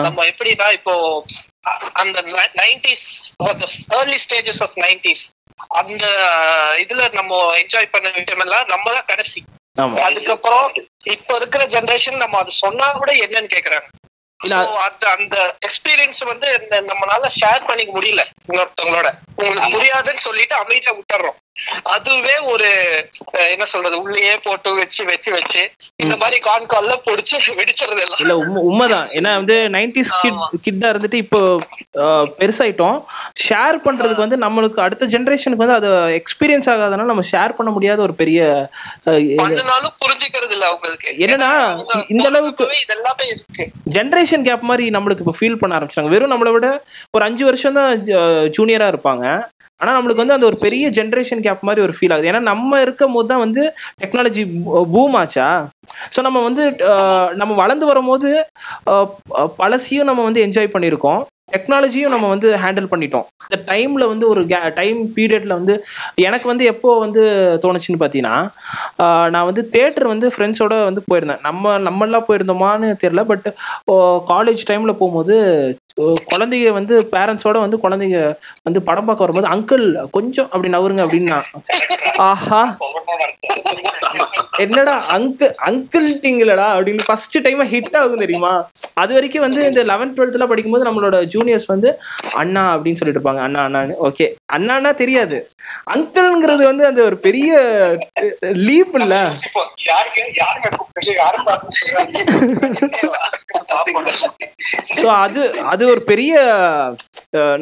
நம்ம 0.02 0.24
எப்படின்னா 0.24 0.72
இப்போ 0.72 1.24
அந்த 1.92 2.22
nineties 2.56 3.06
early 3.94 4.18
stages 4.28 4.62
of 4.62 4.78
nineties 4.78 5.24
அந்த 5.68 6.04
இதுல 6.76 7.12
நம்ம 7.12 7.54
என்ஜாய் 7.54 7.86
பண்ண 7.90 8.10
விஷயம் 8.10 8.40
எல்லாம் 8.40 8.66
நம்ம 8.66 8.92
தான் 8.92 9.04
கடைசி 9.06 9.44
அதுக்கப்புறம் 10.00 10.66
இப்ப 11.04 11.36
இருக்கிற 11.36 11.66
ஜெனரேஷன் 11.66 12.16
நம்ம 12.16 12.38
அது 12.38 12.50
சொன்னா 12.50 12.90
கூட 12.90 13.12
என்னன்னு 13.12 13.52
கேக்குறாங்க. 13.54 13.88
அந்த 14.80 15.10
அந்த 15.10 15.36
எக்ஸ்பீரியன்ஸ் 15.62 16.24
வந்து 16.24 16.48
நம்மளால 16.70 17.30
ஷேர் 17.40 17.66
பண்ணிக்க 17.66 17.92
முடியல. 18.00 18.22
இன்னொருத்தவங்களோட. 18.48 19.08
உங்களுக்கு 19.36 19.78
புரியாதுன்னு 19.78 20.16
சொல்லிட்டு 20.16 20.54
அமைதியா 20.54 20.94
விட்டுறோம். 20.94 21.38
அதுவே 21.82 22.38
ஒரு 22.38 22.68
என்ன 23.32 23.64
சொல்றது 23.64 24.02
உள்ளேயே 24.02 24.36
போட்டு 24.36 24.74
வச்சு 24.74 25.04
வச்சு 25.04 25.32
வச்சு 25.32 25.70
இந்த 25.96 26.16
மாதிரி 26.16 26.40
கான் 26.40 26.66
கால்ல 26.66 26.94
பொடிச்சு 27.06 27.36
வெடிச்சிருது 27.46 28.00
எல்லாம். 28.00 28.18
இல்ல 28.18 28.36
உண்மை 28.36 28.62
உண்மைதான். 28.62 29.08
ஏன்னா 29.08 29.34
வந்து 29.34 29.54
நைன்டிஸ் 29.54 30.10
கிட். 30.20 30.32
கிட்டா 30.32 30.88
இருந்துட்டு 30.88 31.14
இப்போ 31.14 31.60
பெருசாயிட்டோம். 32.38 33.04
ஷேர் 33.48 33.80
பண்றதுக்கு 33.84 34.14
வந்து 34.14 34.36
நம்மளுக்கு 34.36 34.80
அடுத்த 34.80 35.06
ஜென்ரேஷனுக்கு 35.06 35.56
வந்து 35.56 35.74
அது 35.74 36.22
எக்ஸ்பீரியன்ஸ் 36.22 36.74
ஆகாதனால 36.74 37.02
நம்ம 37.02 37.22
ஷேர் 37.32 37.52
பண்ண 37.52 37.72
முடியாத 37.72 38.02
ஒரு 38.02 38.14
பெரிய 38.14 38.68
புரிஞ்சுக்கிறது 39.04 40.50
இல்ல 40.50 40.66
அவங்களுக்கு. 40.66 41.14
என்னன்னா, 41.18 41.84
இந்த 42.08 42.30
அளவுக்கு- 42.30 42.70
இதெல்லாமே 42.86 43.26
இருக்கு. 43.26 43.70
ஜென்ரேஷன் 43.90 44.44
கேப் 44.44 44.60
மாதிரி 44.60 44.88
நம்மளுக்கு 44.90 45.18
இப்போ 45.18 45.34
ஃபீல் 45.40 45.54
பண்ண 45.54 45.78
ஆரம்பிச்சாங்க 45.78 46.08
வெறும் 46.08 46.30
நம்மளை 46.30 46.52
விட 46.52 46.84
ஒரு 47.10 47.24
அஞ்சு 47.24 47.44
வருஷம் 47.44 47.72
தான் 47.72 48.00
ஜூனியரா 48.50 48.92
இருப்பாங்க. 48.92 49.54
ஆனா 49.80 49.90
நம்மளுக்கு 49.96 50.22
வந்து 50.22 50.36
அந்த 50.36 50.46
ஒரு 50.50 50.56
பெரிய 50.64 50.84
ஜென்ரேஷன் 50.98 51.44
கேப் 51.46 51.66
மாதிரி 51.68 51.84
ஒரு 51.86 51.94
ஃபீல் 51.96 52.12
ஆகுது. 52.14 52.28
ஏன்னா 52.30 52.42
நம்ம 52.50 52.80
இருக்கும் 52.84 53.14
போது 53.16 53.28
தான் 53.32 53.42
வந்து 53.44 53.62
டெக்னாலஜி 54.02 54.42
பூம் 54.94 55.16
ஆச்சா? 55.22 55.48
ஸோ 56.14 56.20
நம்ம 56.26 56.42
வந்து 56.48 56.64
நம்ம 57.40 57.52
வளர்ந்து 57.62 57.86
வரும்போது 57.92 58.30
பழசியும் 59.60 59.60
பழசையும் 59.60 60.08
நம்ம 60.10 60.24
வந்து 60.28 60.44
என்ஜாய் 60.46 60.74
பண்ணியிருக்கோம். 60.74 61.20
டெக்னாலஜியும் 61.48 62.12
நம்ம 62.12 62.28
வந்து 62.28 62.48
ஹேண்டில் 62.62 62.88
பண்ணிட்டோம். 62.92 63.26
இந்த 63.44 63.56
டைம்ல 63.68 64.04
வந்து 64.12 64.24
ஒரு 64.28 64.40
டைம் 64.78 65.00
பீரியட்ல 65.16 65.52
வந்து 65.58 65.74
எனக்கு 66.26 66.46
வந்து 66.48 66.64
எப்போ 66.72 66.88
வந்து 66.98 67.22
தோணுச்சுன்னு 67.64 68.00
பார்த்தீங்கன்னா 68.00 68.36
நான் 69.34 69.48
வந்து 69.50 69.62
தேட்டர் 69.74 70.12
வந்து 70.12 70.28
ஃப்ரெண்ட்ஸோட 70.34 70.76
வந்து 70.88 71.02
போயிருந்தேன். 71.10 71.42
நம்ம 71.48 71.74
நம்மளாம் 71.88 72.28
போயிருந்தோமான்னு 72.28 72.88
தெரியல 73.04 73.24
பட் 73.30 73.46
காலேஜ் 74.32 74.68
டைம்ல 74.70 74.94
போகும்போது 75.00 75.36
குழந்தைங்க 76.30 76.72
வந்து 76.78 76.94
பேரண்ட்ஸோட 77.12 77.58
வந்து 77.64 77.78
குழந்தைங்க 77.84 78.18
வந்து 78.66 78.80
படம் 78.88 79.06
பார்க்க 79.08 79.26
வரும்போது 79.26 79.52
அங்கிள் 79.54 79.86
கொஞ்சம் 80.10 80.50
அப்படி 80.52 80.74
நவருங்க 80.74 81.04
அப்படின்னா. 81.06 81.38
ஆஹா. 82.26 82.62
என்னடா 84.64 84.94
அங்கிள் 85.14 85.52
அங்கிள்ட்டிங்களடா 85.68 86.66
அப்படின்னு 86.76 87.06
ஃபர்ஸ்ட் 87.08 87.36
டைம் 87.46 87.62
ஹிட் 87.72 87.96
ஆகும் 88.00 88.22
தெரியுமா? 88.24 88.52
அது 89.02 89.14
வரைக்கும் 89.16 89.44
வந்து 89.46 89.60
இந்த 89.70 89.82
லெவன்த் 89.90 90.16
டுவெல்த்ல 90.16 90.46
படிக்கும்போது 90.50 90.88
நம்மளோட 90.88 91.18
ஜூனியர்ஸ் 91.34 91.68
வந்து 91.74 91.90
அண்ணா 92.42 92.64
அப்படின்னு 92.74 93.00
சொல்லிட்டு 93.00 93.20
இருப்பாங்க. 93.20 93.42
அண்ணா 93.46 93.62
அண்ணான்னு 93.66 93.96
ஓகே 94.08 94.26
அண்ணான்னா 94.56 94.92
தெரியாது. 95.02 95.38
அங்கிள்ங்கிறது 95.94 96.64
வந்து 96.70 96.86
அந்த 96.90 97.02
ஒரு 97.08 97.18
பெரிய 97.26 97.52
லீப் 98.66 98.96
இல்ல. 99.02 99.16
சோ 104.98 105.06
ஸோ 105.06 105.06
அது 105.24 105.42
அது 105.72 105.82
ஒரு 105.92 106.00
பெரிய 106.10 106.32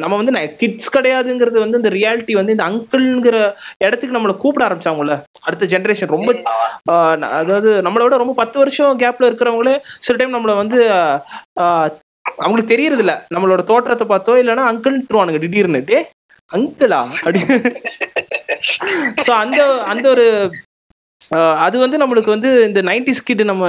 நம்ம 0.01 0.13
வந்து 0.19 0.33
கிட்ஸ் 0.61 0.93
கிடையாதுங்கிறது 0.95 1.57
வந்து 1.63 1.79
இந்த 1.81 1.91
ரியாலிட்டி 1.97 2.33
வந்து 2.39 2.53
இந்த 2.55 2.65
அங்கிள்ங்கிற 2.69 3.37
இடத்துக்கு 3.85 4.17
நம்மளை 4.17 4.35
கூப்பிட 4.43 4.63
ஆரம்பிச்சாங்கல்ல. 4.67 5.15
அடுத்த 5.47 5.67
ஜென்ரேஷன் 5.73 6.13
ரொம்ப 6.15 6.31
அதாவது 7.35 7.69
நம்மளை 7.85 8.03
விட 8.03 8.17
ரொம்ப 8.17 8.35
பத்து 8.39 8.57
வருஷம் 8.59 8.99
கேப்ல 8.99 9.29
இருக்கிறவங்களே 9.29 9.75
சில 10.03 10.17
டைம் 10.17 10.35
நம்மளை 10.35 10.55
வந்து 10.57 10.79
அவங்களுக்கு 12.35 12.71
தெரியறது 12.71 13.03
இல்ல 13.03 13.13
நம்மளோட 13.33 13.61
தோற்றத்தை 13.67 14.05
பார்த்தோ 14.07 14.35
இல்லைன்னா 14.41 14.63
அங்கிள்ட்டுருவானுங்க 14.69 15.41
திடீர்னு. 15.43 15.81
டே 15.83 15.99
அங்கிளா 16.51 16.99
அப்படி. 17.17 17.39
ஸோ 19.25 19.31
அந்த 19.43 19.59
அந்த 19.91 20.05
ஒரு 20.09 20.25
அஹ், 21.31 21.57
அது 21.65 21.75
வந்து 21.79 21.97
நம்மளுக்கு 21.97 22.33
வந்து 22.33 22.49
இந்த 22.67 22.79
நைன்டிஸ் 22.87 23.23
கிட் 23.23 23.43
நம்ம 23.45 23.65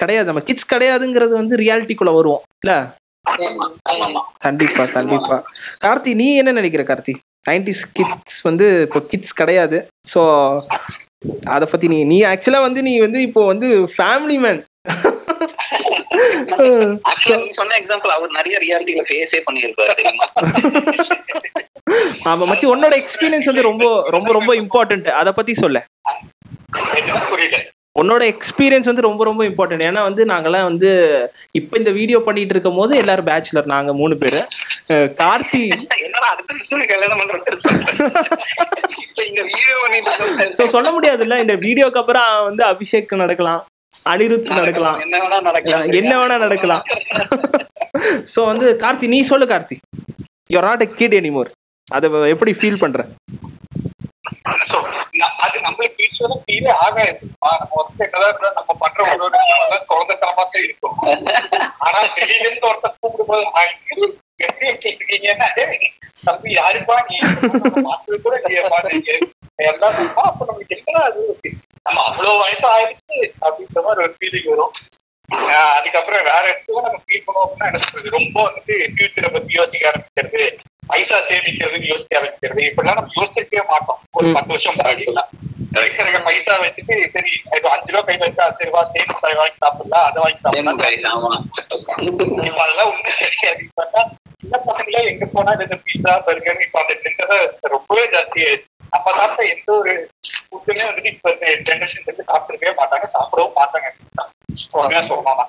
கிடையாது. 0.00 0.26
நம்ம 0.26 0.42
கிட்ஸ் 0.42 0.72
கிடையாதுங்கிறது 0.72 1.34
வந்து 1.36 1.54
ரியாலிட்டிக்குள்ள 1.56 2.12
வருவோம். 2.14 2.42
இல்ல? 2.62 2.72
கண்டிப்பா 4.44 4.84
கண்டிப்பா. 4.92 5.36
கார்த்தி 5.80 6.12
நீ 6.14 6.26
என்ன 6.36 6.52
நினைக்கிற 6.52 6.82
கார்த்தி? 6.84 7.14
நைன்டிஸ் 7.48 7.82
கிட்ஸ் 7.96 8.38
வந்து 8.44 8.66
இப்போ 8.86 9.00
கிட்ஸ் 9.10 9.34
கிடையாது. 9.34 9.78
ஸோ 10.12 10.20
அத 11.52 11.64
பத்தி 11.66 11.86
நீ 11.88 11.98
நீ 12.04 12.18
ஆக்சுவலா 12.24 12.60
வந்து 12.60 12.80
நீ 12.82 12.92
வந்து 13.00 13.20
இப்போ 13.22 13.42
வந்து 13.46 13.68
ஃபேமிலி 13.94 14.36
மேன் 14.38 14.60
சொன்ன 17.56 17.74
எக்ஸாம்பிள் 17.80 18.10
அவர் 18.10 18.30
நிறைய 18.30 18.56
ரியாலிட்டியில 18.58 19.02
ஃபேஸே 19.08 19.40
பண்ணியிருப்பாரு 19.46 19.94
தெரியுமா? 19.94 20.26
ஆமா 22.24 22.44
மச்சி 22.50 22.66
உன்னோட 22.66 22.94
எக்ஸ்பீரியன்ஸ் 23.02 23.50
வந்து 23.50 23.68
ரொம்ப 23.68 23.84
ரொம்ப 24.10 24.32
ரொம்ப 24.32 24.52
இம்பார்ட்டன்ட் 24.54 25.08
அத 25.20 25.32
பத்தி 25.32 25.54
சொல்ல. 25.54 25.78
புரியல. 27.30 27.58
உன்னோட 27.98 28.22
எக்ஸ்பீரியன்ஸ் 28.32 28.88
வந்து 28.90 29.06
ரொம்ப 29.06 29.22
ரொம்ப 29.24 29.42
இம்பார்ட்டன்ட் 29.44 29.86
ஏன்னா 29.86 30.02
வந்து 30.02 30.22
நாங்கெல்லாம் 30.24 30.68
வந்து 30.68 30.90
இப்போ 31.52 31.74
இந்த 31.78 31.90
வீடியோ 31.90 32.18
பண்ணிட்டு 32.26 32.54
இருக்கும் 32.54 32.78
போது 32.80 32.92
எல்லாரும் 32.96 33.28
பேச்சுலர் 33.30 33.72
நாங்க 33.72 33.92
மூணு 33.94 34.16
பேரு. 34.16 34.40
கார்த்தி. 35.20 35.62
ஸோ 40.58 40.62
சொல்ல 40.74 40.88
முடியாதுல்ல 40.90 41.38
இந்த 41.38 41.54
வீடியோக்கு 41.64 42.00
அப்புறம் 42.02 42.30
வந்து 42.44 42.62
அபிஷேக் 42.64 43.12
நடக்கலாம் 43.16 43.60
அனிருத் 44.06 44.48
நடக்கலாம். 44.52 44.98
என்ன 45.04 45.16
வேணா 45.22 45.38
நடக்கலாம். 45.48 45.84
என்ன 45.92 46.12
வேணா 46.20 46.36
நடக்கலாம். 46.38 46.82
ஸோ 48.34 48.40
வந்து 48.50 48.66
கார்த்தி 48.82 49.08
நீ 49.08 49.20
சொல்லு 49.32 49.46
Karthi. 49.46 49.78
You're 50.50 50.68
not 50.70 50.84
a 50.86 50.90
kid 50.94 51.16
anymore 51.20 51.50
அதை 51.88 52.08
எப்படி 52.34 52.52
ஃபீல் 52.52 52.82
பண்ற? 52.84 53.00
அது 55.38 55.56
நம்மளுக்கு 55.60 55.96
ஃபியூச்சர்ல 55.96 56.36
ஃபீலே 56.42 56.72
ஆகாது. 56.78 57.20
நம்ம 57.42 57.76
ஒருத்தர் 57.76 58.06
என்னதான் 58.06 58.30
இருந்தா 58.30 58.50
நம்ம 58.58 58.74
பண்ற 58.78 58.98
ஒரு 59.16 59.38
குழந்தைத்தனமா 59.88 60.44
தான் 60.44 60.64
இருக்கும். 60.64 60.96
ஆனா 61.78 61.98
வெளியில 62.16 62.44
இருந்து 62.44 62.68
ஒருத்தர் 62.68 62.96
கூப்பிடும்போது 63.00 63.44
"ஆ, 63.54 63.62
எப்படி 64.40 64.66
வச்சிருக்கீங்கன்னா 64.66 65.48
தம்பி 66.24 66.50
யாருப்பா? 66.54 66.96
நீ 67.08 67.16
மாத்து 67.84 68.20
கூட 68.22 68.34
இல்லையாப்பா 68.38 68.78
எல்லாம் 69.64 69.94
சொல்லுமா, 69.94 70.22
அப்ப 70.24 70.44
நமக்கு 70.44 70.76
என்ன 70.78 71.00
அது? 71.04 71.22
நம்ம 71.86 72.02
அவ்வளவு 72.04 72.38
வயசு 72.38 72.66
ஆயிடுச்சு 72.68 73.16
அப்படின்ற 73.42 73.82
மாதிரி 73.82 74.02
ஒரு 74.02 74.14
ஃபீலிங் 74.18 74.48
வரும். 74.48 74.72
அதுக்கப்புறம் 75.76 76.24
வேற 76.24 76.42
இடத்துல 76.48 76.82
நம்ம 76.84 77.00
ஃபீல் 77.04 77.24
பண்ணுவோம் 77.26 77.46
அப்படின்னா 77.46 77.68
ரொம்ப 78.10 78.36
வந்துட்டு 78.44 78.74
ஃபியூச்சரை 78.92 79.30
பத்தி 79.32 79.52
யோசிக்க 79.52 79.90
ஆரம்பிக்கிறது 79.90 80.44
பைசா 80.88 81.16
சேமிக்கிறதுன்னு 81.28 81.90
யோசிக்க 81.90 82.18
ஆரம்பிக்கிறது. 82.18 82.60
இப்படிலாம் 82.68 82.98
நம்ம 83.00 83.14
யோசிக்கவே 83.18 83.64
மாட்டோம். 83.70 84.00
ஒரு 84.12 84.28
பத்து 84.36 84.52
வருஷம் 84.52 84.76
முன்னாடி 84.76 85.04
எல்லாம் 85.06 85.30
இருக்கிற 85.78 86.20
பைசா 86.26 86.52
வச்சுட்டு 86.62 86.94
சரி 87.14 87.32
அஞ்சு 87.72 87.90
ரூபா 87.90 88.02
கை 88.08 88.16
வச்சா 88.22 88.44
சரி 88.52 88.68
ரூபா 88.68 88.82
அதை 89.20 89.34
வாங்கி 89.36 89.58
சாப்பிடலாம் 89.58 90.06
அதை 90.08 90.18
வாங்கி 90.24 90.40
சாப்பிடலாம். 90.40 91.44
இப்ப 92.42 92.62
அதெல்லாம் 92.64 92.90
ஒண்ணு 92.92 93.10
கிடையாது 93.20 93.62
இப்ப 93.64 93.78
பார்த்தா 93.78 94.02
சின்ன 94.42 94.56
பசங்களே 94.66 95.02
எங்க 95.10 95.24
போனா 95.28 95.52
இந்த 95.58 95.76
பீஸா 95.86 96.12
பர்கர் 96.26 96.64
இப்ப 96.66 96.80
அந்த 96.82 96.94
டெண்டரை 97.04 97.38
ரொம்பவே 97.74 98.04
ஜாஸ்தி 98.14 98.40
ஆயிடுச்சு. 98.44 98.66
அப்ப 98.92 99.08
சாப்பிட்ட 99.12 99.42
எந்த 99.54 99.68
ஒரு 99.78 99.92
ஃபுட்டுமே 100.44 100.84
வந்துட்டு 100.84 101.12
இப்ப 101.14 101.32
ஜென்ரேஷன் 101.62 102.06
வந்து 102.06 102.28
சாப்பிடவே 102.30 102.72
மாட்டாங்க 102.80 103.08
சாப்பிடவும் 103.14 103.58
மாட்டாங்க. 103.58 103.88
சொல்லணும்னா 105.08 105.46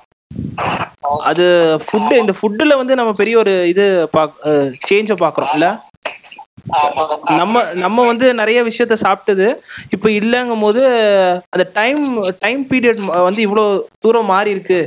அது 1.29 1.45
ஃபுட்டு 1.85 2.15
இந்த 2.21 2.33
ஃபுட்டுல 2.37 2.73
வந்து 2.77 2.93
நம்ம 2.95 3.11
பெரிய 3.13 3.35
ஒரு 3.37 3.53
இது 3.67 3.85
சேஞ்ச 4.87 5.13
பாக்குறோம் 5.19 5.53
இல்ல 5.53 5.67
நம்ம 7.39 7.53
நம்ம 7.75 7.99
வந்து 8.05 8.27
நிறைய 8.33 8.59
விஷயத்த 8.63 8.95
சாப்பிட்டது. 9.03 9.45
இப்போ 9.95 10.07
இல்லைங்கும் 10.11 10.63
போது 10.65 10.81
அந்த 11.53 11.65
டைம் 11.73 12.01
டைம் 12.41 12.61
பீரியட் 12.71 12.99
வந்து 13.27 13.41
இவ்வளோ 13.47 13.63
தூரம் 13.99 14.25
மாறி 14.25 14.49
இருக்கு 14.49 14.79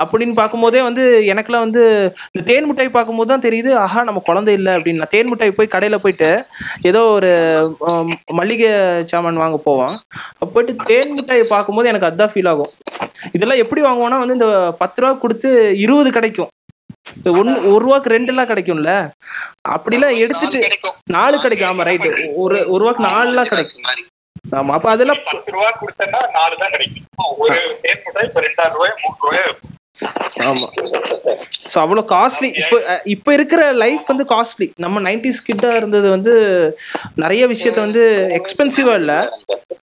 அப்படின்னு 0.00 0.34
பார்க்கும்போதே 0.38 0.80
வந்து 0.86 1.02
எனக்குலாம் 1.32 1.64
வந்து 1.64 1.82
இந்த 2.30 2.42
தேன் 2.48 2.66
மிட்டாய் 2.68 2.96
பார்க்கும்போது 2.96 3.30
தான் 3.32 3.44
தெரியுது 3.46 3.70
ஆஹா 3.82 4.00
நம்ம 4.08 4.22
குழந்தை 4.28 4.52
இல்லை 4.58 4.72
அப்படின்னு. 4.76 5.00
நான் 5.02 5.14
தேன் 5.14 5.30
மிட்டாய் 5.30 5.56
போய் 5.58 5.74
கடையில் 5.74 6.02
போயிட்டு 6.04 6.30
ஏதோ 6.90 7.00
ஒரு 7.16 7.30
மளிகை 8.38 8.70
சாமான் 9.12 9.42
வாங்க 9.44 9.58
போவான். 9.68 9.94
போயிட்டு 10.54 10.74
தேன் 10.90 11.14
மிட்டாய் 11.18 11.52
பார்க்கும்போது 11.54 11.90
எனக்கு 11.92 12.08
அதுதான் 12.10 12.32
ஃபீல் 12.34 12.50
ஆகும். 12.52 12.72
இதெல்லாம் 13.36 13.62
எப்படி 13.64 13.82
வாங்குவோம்னா 13.86 14.20
வந்து 14.24 14.38
இந்த 14.38 14.50
பத்து 14.82 15.00
ரூபா 15.02 15.12
கொடுத்து 15.24 15.50
இருபது 15.84 16.12
கிடைக்கும். 16.18 16.52
ஒன்று 17.38 17.56
ஒரு 17.72 17.82
ரூபாக்கு 17.86 18.14
ரெண்டு 18.16 18.30
எல்லாம் 18.32 18.50
கிடைக்கும்ல. 18.52 18.92
அப்படிலாம் 19.74 20.18
எடுத்துட்டு 20.24 20.58
கிடைக்கும். 20.66 20.96
நாலு 21.16 21.36
கிடைக்கும். 21.44 21.70
ஆமா 21.72 21.86
ரைட்டு 21.90 22.10
ஒரு 22.44 22.56
ஒரு 22.72 22.80
ரூபாய்க்கு 22.82 23.08
நாலுலாம் 23.10 23.50
கிடைக்கும். 23.52 23.84
மாதிரி 23.88 24.04
ஆமா 24.56 24.74
அப்ப 24.76 24.88
அதெல்லாம் 24.90 25.22
பத்து 25.26 25.52
ரூபா 25.54 25.70
கொடுத்தேன்னா 25.80 26.20
நாலு 26.36 26.54
தான் 26.60 26.72
கிடைக்கும். 26.74 27.06
ஒரு 27.42 27.56
இப்ப 27.94 28.40
ரெண்டாயிரம் 28.46 28.76
ரூபாய் 28.76 28.94
மூணு 29.02 29.16
ரூபாய். 29.24 29.50
ஆமா. 30.48 30.66
ஸோ 31.70 31.76
அவ்வளோ 31.84 32.02
காஸ்ட்லி 32.12 32.48
இப்போ 32.60 32.76
இப்போ 33.14 33.30
இருக்கிற 33.36 33.62
லைஃப் 33.82 34.04
வந்து 34.12 34.24
காஸ்ட்லி 34.32 34.66
நம்ம 34.84 35.00
நைன்டிஸ் 35.08 35.46
கிட்ட 35.48 35.66
இருந்தது 35.80 36.08
வந்து 36.16 36.34
நிறைய 37.22 37.42
விஷயத்த 37.52 37.80
வந்து 37.86 38.04
எக்ஸ்பென்சிவா 38.38 38.94
இல்ல. 39.02 39.14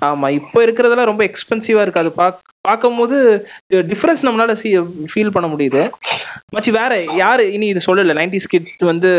ஆமா 0.09 0.27
இப்போ 0.39 0.59
இருக்கிறதெல்லாம் 0.65 1.09
ரொம்ப 1.11 1.23
எக்ஸ்பென்சிவா 1.29 1.83
இருக்கு. 1.83 2.03
அது 2.03 2.11
பார்க்கும்போது 2.67 3.17
டிஃப்ரென்ஸ் 3.91 4.25
நம்மளால 4.27 4.55
ஃபீல் 5.13 5.35
பண்ண 5.35 5.47
முடியுது. 5.53 5.83
மச்சி 6.55 6.71
வேற 6.79 6.93
யாரு 7.23 7.45
இனி 7.57 7.67
இது 7.73 7.87
சொல்லல 7.87 8.17
நைன்டிஸ் 8.21 8.51
கிட் 8.53 8.69
வந்து 8.91 9.11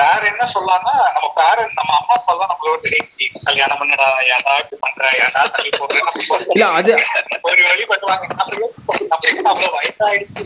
வேற 0.00 0.20
என்ன 0.30 0.44
சொல்லலாம்னா 0.52 0.94
நம்ம 1.14 1.28
பேரண்ட் 1.38 1.76
நம்ம 1.78 1.92
அம்மா 2.00 2.14
தான் 2.28 2.50
நம்மளோட 2.52 2.78
தெரிஞ்சு 2.84 3.26
கல்யாணம் 3.48 3.80
பண்ணடா 3.80 4.08
ஏன்டா 4.34 4.54
இப்படி 4.62 4.78
பண்ற 4.84 5.10
ஏன்டா 5.24 5.42
தள்ளி 5.56 5.70
போடுற? 5.78 5.96
இல்ல 6.54 6.66
அது 6.78 6.92
ஒரு 7.48 7.62
வழி 7.70 7.84
பண்ணுவாங்க. 7.92 8.24
நம்ம 8.40 8.50
யோசிப்போம், 8.62 9.08
நம்ம 9.12 9.28
என்ன 9.32 9.48
அவ்வளவு 9.52 9.76
வயசாயிடுச்சு 9.78 10.42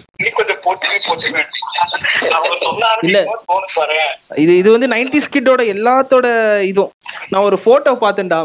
இது 4.42 4.52
இது 4.60 4.68
வந்து 4.74 4.88
நைன்டிஸ் 4.92 5.32
கிட்டோட 5.34 5.62
எல்லாத்தோட 5.74 6.26
இதுவும். 6.70 6.92
நான் 7.30 7.46
ஒரு 7.48 7.56
ஃபோட்டோ 7.62 7.92
பார்த்தேன்டா 8.02 8.38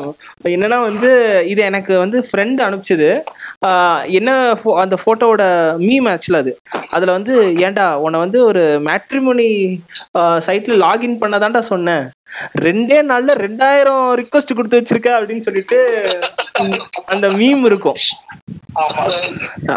என்னன்னா 0.56 0.78
வந்து 0.90 1.10
இது 1.52 1.62
எனக்கு 1.70 1.94
வந்து 2.04 2.18
ஃப்ரெண்ட் 2.28 2.60
அனுப்பிச்சது. 2.68 3.10
என்ன 4.20 4.30
அந்த 4.84 4.98
ஃபோட்டோவோட 5.04 5.44
மீ 5.88 5.96
மேட்ச்ல 6.08 6.42
அது. 6.44 6.54
அதில் 6.96 7.16
வந்து 7.18 7.36
ஏன்டா 7.66 7.88
உன்னை 8.06 8.20
வந்து 8.26 8.40
ஒரு 8.50 8.64
மேட்ரிமோனி 8.90 9.50
சைட்டில் 10.48 10.83
லாகின் 10.84 11.22
பண்ணதான்டா 11.22 11.62
சொன்னேன். 11.72 12.06
ரெண்டே 12.66 13.00
நாள்ல 13.10 13.34
ரெண்டாயிரம் 13.46 14.06
ரிக்வஸ்ட் 14.22 14.56
கொடுத்து 14.58 14.80
வச்சிருக்க 14.80 15.10
அப்படின்னு 15.18 15.48
சொல்லிட்டு 15.48 15.80
அந்த 17.14 17.28
மீம் 17.40 17.64
இருக்கும். 17.70 18.00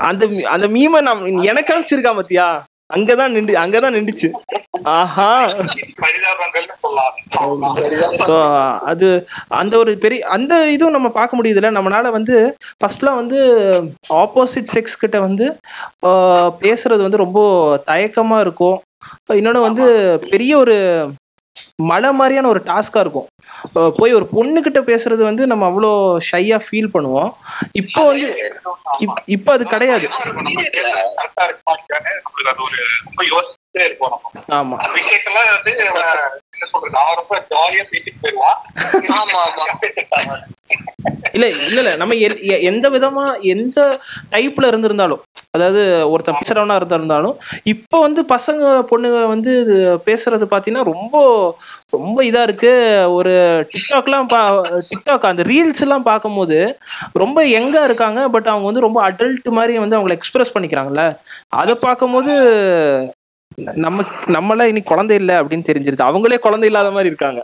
அந்த 0.09 0.25
அந்த 0.55 0.67
மீமை 0.77 1.01
நான் 1.09 1.25
எனக்கு 1.51 1.73
அனுப்பிச்சிருக்கா 1.75 2.13
மத்தியா 2.21 2.49
அங்கதான் 2.91 3.33
நின்று 3.33 3.55
அங்கதான் 3.59 3.95
நின்றுச்சு. 3.95 4.29
ஆஹா. 4.91 5.31
ஸோ 8.25 8.37
அது 8.85 9.09
அந்த 9.49 9.75
ஒரு 9.79 9.99
பெரிய 9.99 10.27
அந்த 10.29 10.71
இதுவும் 10.71 10.93
நம்ம 10.93 11.09
பார்க்க 11.11 11.39
முடியுதுல்ல. 11.39 11.71
நம்மளால 11.71 12.11
வந்து 12.11 12.37
ஃபர்ஸ்ட்லாம் 12.81 13.15
வந்து 13.15 13.39
ஆப்போசிட் 14.15 14.73
செக்ஸ் 14.75 15.01
கிட்ட 15.01 15.21
வந்து 15.21 15.47
பேசுறது 16.61 17.03
வந்து 17.03 17.17
ரொம்ப 17.17 17.41
தயக்கமா 17.87 18.41
இருக்கும். 18.41 18.79
இன்னொன்று 19.35 19.61
வந்து 19.61 19.87
பெரிய 20.31 20.59
ஒரு 20.59 20.77
மலை 21.83 22.13
மாதிரியான 22.13 22.49
ஒரு 22.49 22.61
டாஸ்கா 22.61 23.01
இருக்கும். 23.01 23.27
போய் 23.97 24.15
ஒரு 24.15 24.29
பொண்ணுகிட்ட 24.33 24.75
பேசுறது 24.75 25.23
வந்து 25.23 25.47
நம்ம 25.47 25.69
அவ்வளோ 25.69 25.91
ஷையா 26.33 26.61
ஃபீல் 26.71 26.89
பண்ணுவோம். 26.95 27.33
இப்போ 27.73 28.05
வந்து 28.05 28.53
இப்- 28.99 29.23
இப்போ 29.27 29.53
அது 29.53 29.65
கிடையாது. 29.65 30.09
ஆமா. 34.49 34.77
இல்ல 41.33 41.47
இல்ல 41.47 41.81
இல்ல. 41.81 41.97
நம்ம 41.97 42.15
எந்த 42.15 42.91
விதமா 42.91 43.41
எந்த 43.41 44.01
டைப்ல 44.31 44.67
இருந்திருந்தாலும் 44.67 45.23
அதாவது 45.57 45.83
ஒருத்தன் 46.13 46.41
பேசுறவனா 46.41 46.79
இருந்திருந்தாலும் 46.81 47.37
இப்போ 47.75 47.97
வந்து 48.07 48.23
பசங்க 48.35 48.63
பொண்ணுங்க 48.91 49.21
வந்து 49.35 49.53
இது 49.65 49.77
பேசுறது 50.09 50.47
பாத்தீங்கன்னா 50.53 50.85
ரொம்ப 50.93 51.15
ரொம்ப 51.95 52.19
இதா 52.29 52.41
இருக்கு. 52.47 52.71
ஒரு 53.17 53.33
டிக்டாக்லாம் 53.73 54.29
பா 54.33 54.41
டிக்டாக் 54.91 55.29
அந்த 55.31 55.43
ரீல்ஸ் 55.51 55.83
எல்லாம் 55.85 56.07
பார்க்கும்போது 56.09 56.59
ரொம்ப 57.23 57.39
எங்கா 57.59 57.83
இருக்காங்க. 57.89 58.21
பட் 58.35 58.51
அவங்க 58.53 58.67
வந்து 58.71 58.87
ரொம்ப 58.87 59.01
அடல்ட் 59.09 59.49
மாதிரி 59.59 59.75
வந்து 59.85 59.99
அவங்கள 59.99 60.17
எக்ஸ்பிரஸ் 60.19 60.55
பண்ணிக்கிறாங்கல்ல. 60.57 61.05
அதை 61.61 61.75
பார்க்கும்போது 61.87 62.33
நம்ம 63.57 64.05
நம்மளாம் 64.27 64.67
இனி 64.67 64.83
குழந்தை 64.83 65.17
இல்லை 65.17 65.35
அப்படின்னு 65.35 65.69
தெரிஞ்சிருது. 65.71 66.03
அவங்களே 66.09 66.39
குழந்தை 66.39 66.69
இல்லாத 66.69 66.91
மாதிரி 66.91 67.07
இருக்காங்க. 67.07 67.43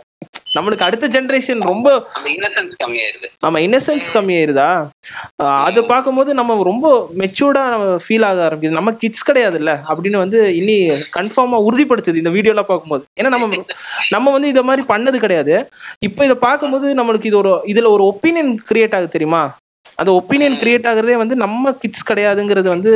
நம்மளுக்கு 0.55 0.83
அடுத்த 0.83 1.07
ஜெனரேஷன் 1.07 1.59
ரொம்ப 1.59 2.07
இன்னசென்ஸ் 2.25 2.73
கம்மியாயிருது. 2.83 3.27
ஆமா 3.45 3.59
இன்னசென்ஸ் 3.65 4.07
கம்மியாயிருதா? 4.13 4.87
அது 5.35 5.83
பார்க்கும்போது 5.83 6.33
நம்ம 6.33 6.63
ரொம்ப 6.63 7.09
மெச்சூர்டா 7.17 7.63
நம்ம 7.69 7.97
ஃபீல் 8.09 8.25
ஆக 8.25 8.49
ஆரம்பிக்குது. 8.49 8.69
நம்ம 8.69 8.93
கிட்ஸ் 8.93 9.31
கிடையாதுல்ல? 9.31 9.79
அப்படின்னு 9.89 10.17
வந்து 10.17 10.55
இனி 10.55 10.89
கன்ஃபார்மா 10.89 11.57
உறுதிப்படுத்துது 11.69 12.15
இந்த 12.15 12.29
வீடியோலாம் 12.29 12.69
பார்க்கும்போது. 12.71 13.03
ஏன்னா 13.21 13.27
நம்ம 13.27 13.63
நம்ம 14.09 14.31
வந்து 14.31 14.47
இதை 14.47 14.63
மாதிரி 14.63 14.87
பண்ணது 14.87 15.15
கிடையாது. 15.15 15.69
இப்போ 15.99 16.23
இதை 16.23 16.37
பார்க்கும்போது 16.39 16.95
நம்மளுக்கு 16.95 17.25
இது 17.25 17.37
ஒரு 17.37 17.63
இதுல 17.67 17.87
ஒரு 17.87 18.03
ஒப்பீனியன் 18.03 18.57
கிரியேட் 18.71 18.95
ஆகுது 18.95 19.09
தெரியுமா? 19.09 19.55
அந்த 19.95 20.11
ஒப்பீனியன் 20.11 20.59
கிரியேட் 20.61 20.87
ஆகுறதே 20.91 21.15
வந்து 21.21 21.35
நம்ம 21.35 21.71
கிட்ஸ் 21.71 22.07
கிடையாதுங்கிறது 22.11 22.67
வந்து 22.75 22.91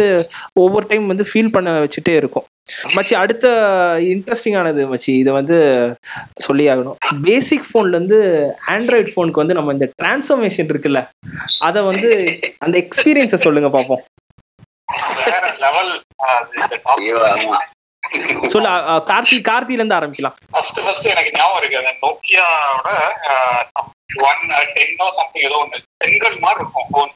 ஒவ்வொரு 0.53 0.85
டைம் 0.87 1.07
வந்து 1.07 1.25
ஃபீல் 1.33 1.51
பண்ண 1.51 1.73
வச்சுட்டே 1.83 2.15
இருக்கும். 2.15 2.45
மச்சி 2.95 3.13
அடுத்த 3.13 3.47
இன்ட்ரெஸ்டிங்கானது 4.13 4.81
மச்சி 4.93 5.11
இதை 5.21 5.33
வந்து 5.33 5.57
சொல்லி 6.39 6.65
ஆகணும். 6.69 6.97
பேசிக் 7.23 7.67
ஃபோன்ல 7.69 7.97
இருந்து 7.97 8.19
ஆண்ட்ராய்டு 8.67 9.13
ஃபோனுக்கு 9.13 9.41
வந்து 9.43 9.53
நம்ம 9.53 9.73
இந்த 9.73 9.89
டிரான்ஸ்ஃபர்மேஷன் 10.01 10.71
இருக்குல்ல 10.73 11.01
அதை 11.59 11.81
வந்து 11.81 12.11
அந்த 12.57 12.75
எக்ஸ்பீரியன்ஸை 12.83 13.39
சொல்லுங்க 13.45 13.69
பார்ப்போம் 13.69 14.03
சொல்ல 18.53 18.69
கார்த்தி 19.11 19.37
கார்த்தில 19.49 19.79
இருந்து 19.79 19.97
ஆரம்பிக்கலாம். 19.99 20.35
ஃபர்ஸ்ட் 20.55 20.81
ஃபர்ஸ்ட் 20.85 21.11
எனக்கு 21.13 21.35
ஞாபகம் 21.37 21.59
இருக்கு 21.61 21.79
அந்த 21.81 21.93
நோக்கியாவோட 22.05 22.89
ஒன் 24.29 24.43
டென்னோ 24.75 25.07
சம்திங் 25.19 25.47
ஏதோ 25.49 25.57
ஒன்று 25.63 25.85
செங்கல் 26.03 26.43
மாதிரி 26.45 26.63
இருக்கும் 26.65 27.13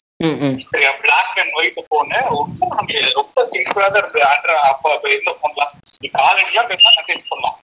சரியா? 0.72 0.90
பிளாக் 1.04 1.38
அண்ட் 1.42 1.56
ஒயிட் 1.60 1.80
போனு 1.94 2.18
ரொம்ப 2.34 2.68
நமக்கு 2.72 3.00
ரொம்ப 3.20 3.46
சிம்பிளா 3.54 3.88
தான் 3.94 4.02
இருக்கு. 4.02 4.20
ஆண்ட்ரா 4.32 4.56
அப்ப 4.72 4.92
அப்ப 4.96 5.06
இருந்த 5.14 5.32
போன்லாம் 5.42 5.72
நீ 6.02 6.10
காலடிலாம் 6.18 6.70
பேசினா 6.72 6.92
மெசேஜ் 6.98 7.30
பண்ணலாம். 7.32 7.56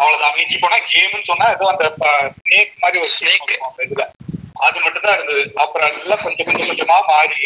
அவ்வளவுதான். 0.00 0.36
மிஞ்சி 0.38 0.58
போனா 0.64 0.78
கேம்னு 0.92 1.28
சொன்னா 1.30 1.46
ஏதோ 1.56 1.66
அந்த 1.72 1.86
ஸ்னேக் 2.38 2.74
மாதிரி 2.82 3.00
ஒரு. 3.04 3.12
ஸ்னேக் 3.18 3.54
அந்த 3.68 3.80
இதுல 3.88 4.04
அது 4.54 4.78
மட்டும் 4.80 5.04
தான் 5.04 5.16
இருந்தது. 5.16 5.42
அப்புறம் 5.56 5.94
எல்லாம் 5.94 6.22
கொஞ்சம் 6.24 6.46
கொஞ்சம் 6.48 6.68
கொஞ்சமா 6.70 6.98
மாறி 7.10 7.38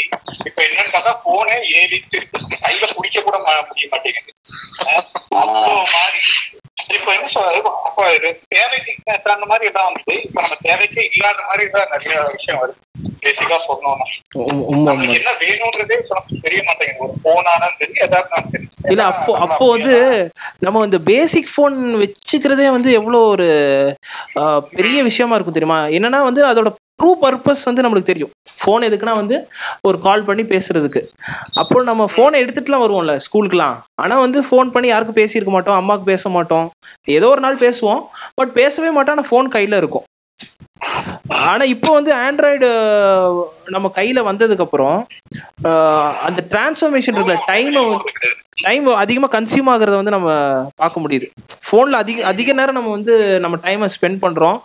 இப்ப 0.49 0.59
என்னன்னு 0.66 0.94
பார்த்தா 0.94 1.12
போனே 1.27 1.57
ஏறி 1.79 1.99
திருப்பி 2.11 2.38
கையில 2.62 2.87
பிடிக்க 2.97 3.23
கூட 3.23 3.37
முடிய 3.68 3.88
மாட்டேங்குது. 3.92 4.33
அப்போ 5.42 5.62
மாறி 5.94 6.21
இப்ப 6.97 7.09
என்ன 7.14 7.29
சொல்றது? 7.29 7.59
அப்ப 7.88 8.03
தேவைக்கு 8.55 8.92
தகுந்த 9.07 9.47
மாதிரி 9.47 9.68
எல்லாம் 9.71 9.88
வந்து 9.90 10.14
இப்ப 10.27 10.38
நம்ம 10.42 10.59
தேவைக்கே 10.66 11.05
இல்லாத 11.11 11.40
மாதிரி 11.49 11.64
தான் 11.71 11.92
நிறைய 11.94 12.21
விஷயம் 12.37 12.61
வருது. 12.61 12.79
பேசிக்கா 13.23 13.57
நம்மளுக்கு 14.87 15.18
என்ன 15.21 15.33
வேணும்ன்றதே 15.40 15.97
நமக்கு 16.11 16.42
தெரிய 16.44 16.61
மாட்டேங்குது. 16.68 17.05
ஒரு 17.05 17.14
போனாலும் 17.25 17.77
சரி 17.81 17.94
எதாவது 18.07 18.42
சரி. 18.53 18.66
இல்ல 18.92 19.03
அப்போ 19.12 19.33
அப்போ 19.47 19.64
வந்து 19.71 19.94
நம்ம 20.61 20.85
இந்த 20.85 20.99
பேசிக் 21.09 21.53
ஃபோன் 21.55 21.77
வச்சுக்கிறதே 22.03 22.68
வந்து 22.71 22.90
எவ்வளோ 22.92 23.21
ஒரு 23.33 23.49
பெரிய 24.77 24.99
விஷயமா 25.03 25.35
இருக்கும் 25.35 25.59
தெரியுமா? 25.59 25.81
என்னன்னா 25.97 26.21
வந்து 26.23 26.42
அதோட 26.47 26.71
ட்ரூ 26.98 27.11
பர்பஸ் 27.22 27.62
வந்து 27.68 27.84
நம்மளுக்கு 27.84 28.11
தெரியும். 28.11 28.32
ஃபோன் 28.61 28.87
எதுக்குன்னா 28.88 29.14
வந்து 29.20 29.37
ஒரு 29.88 29.98
கால் 30.06 30.26
பண்ணி 30.28 30.44
பேசுறதுக்கு. 30.52 31.02
அப்போ 31.62 31.82
நம்ம 31.90 32.06
ஃபோனை 32.14 32.40
எடுத்துட்டுலாம் 32.42 32.84
வருவோம்ல 32.84 33.14
ஸ்கூலுக்குலாம் 33.26 33.76
ஆனால் 34.04 34.22
வந்து 34.24 34.40
ஃபோன் 34.48 34.74
பண்ணி 34.74 34.90
யாருக்கும் 34.92 35.20
பேசியிருக்க 35.20 35.52
மாட்டோம் 35.56 35.78
அம்மாவுக்கு 35.80 36.11
பேச 36.12 36.28
மாட்டோம். 36.37 36.68
ஏதோ 37.16 37.28
ஒரு 37.34 37.42
நாள் 37.46 37.62
பேசுவோம் 37.66 38.02
பட் 38.40 38.52
பேசவே 38.61 38.92
மாட்டோம் 38.96 39.16
ஆனால் 39.16 39.30
ஃபோன் 39.30 39.54
கையில் 39.56 39.80
இருக்கும். 39.82 40.06
ஆனால் 41.46 41.70
இப்போ 41.74 41.90
வந்து 41.98 42.11
ஆண்ட்ராய்டு 42.24 42.68
நம்ம 43.74 43.87
கையில் 43.96 44.26
வந்ததுக்கப்புறம் 44.28 44.98
அந்த 46.26 46.40
டிரான்ஸ்ஃபர்மேஷன் 46.52 47.16
இருக்குல்ல 47.16 47.38
டைமை 47.50 47.82
டைம் 48.66 48.87
அதிகமாக 49.02 49.32
கன்சியூம் 49.37 49.70
ஆகுறத 49.72 49.96
வந்து 50.00 50.14
நம்ம 50.16 50.30
பார்க்க 50.82 51.02
முடியுது. 51.04 51.26
ஃபோனில் 51.68 51.96
அதிக 51.96 52.24
அதிக 52.24 52.52
நேரம் 52.52 52.74
நம்ம 52.74 52.90
வந்து 52.90 53.14
நம்ம 53.40 53.57
டைமை 53.64 53.88
ஸ்பெண்ட் 53.94 54.18
பண்ணுறோம் 54.22 54.59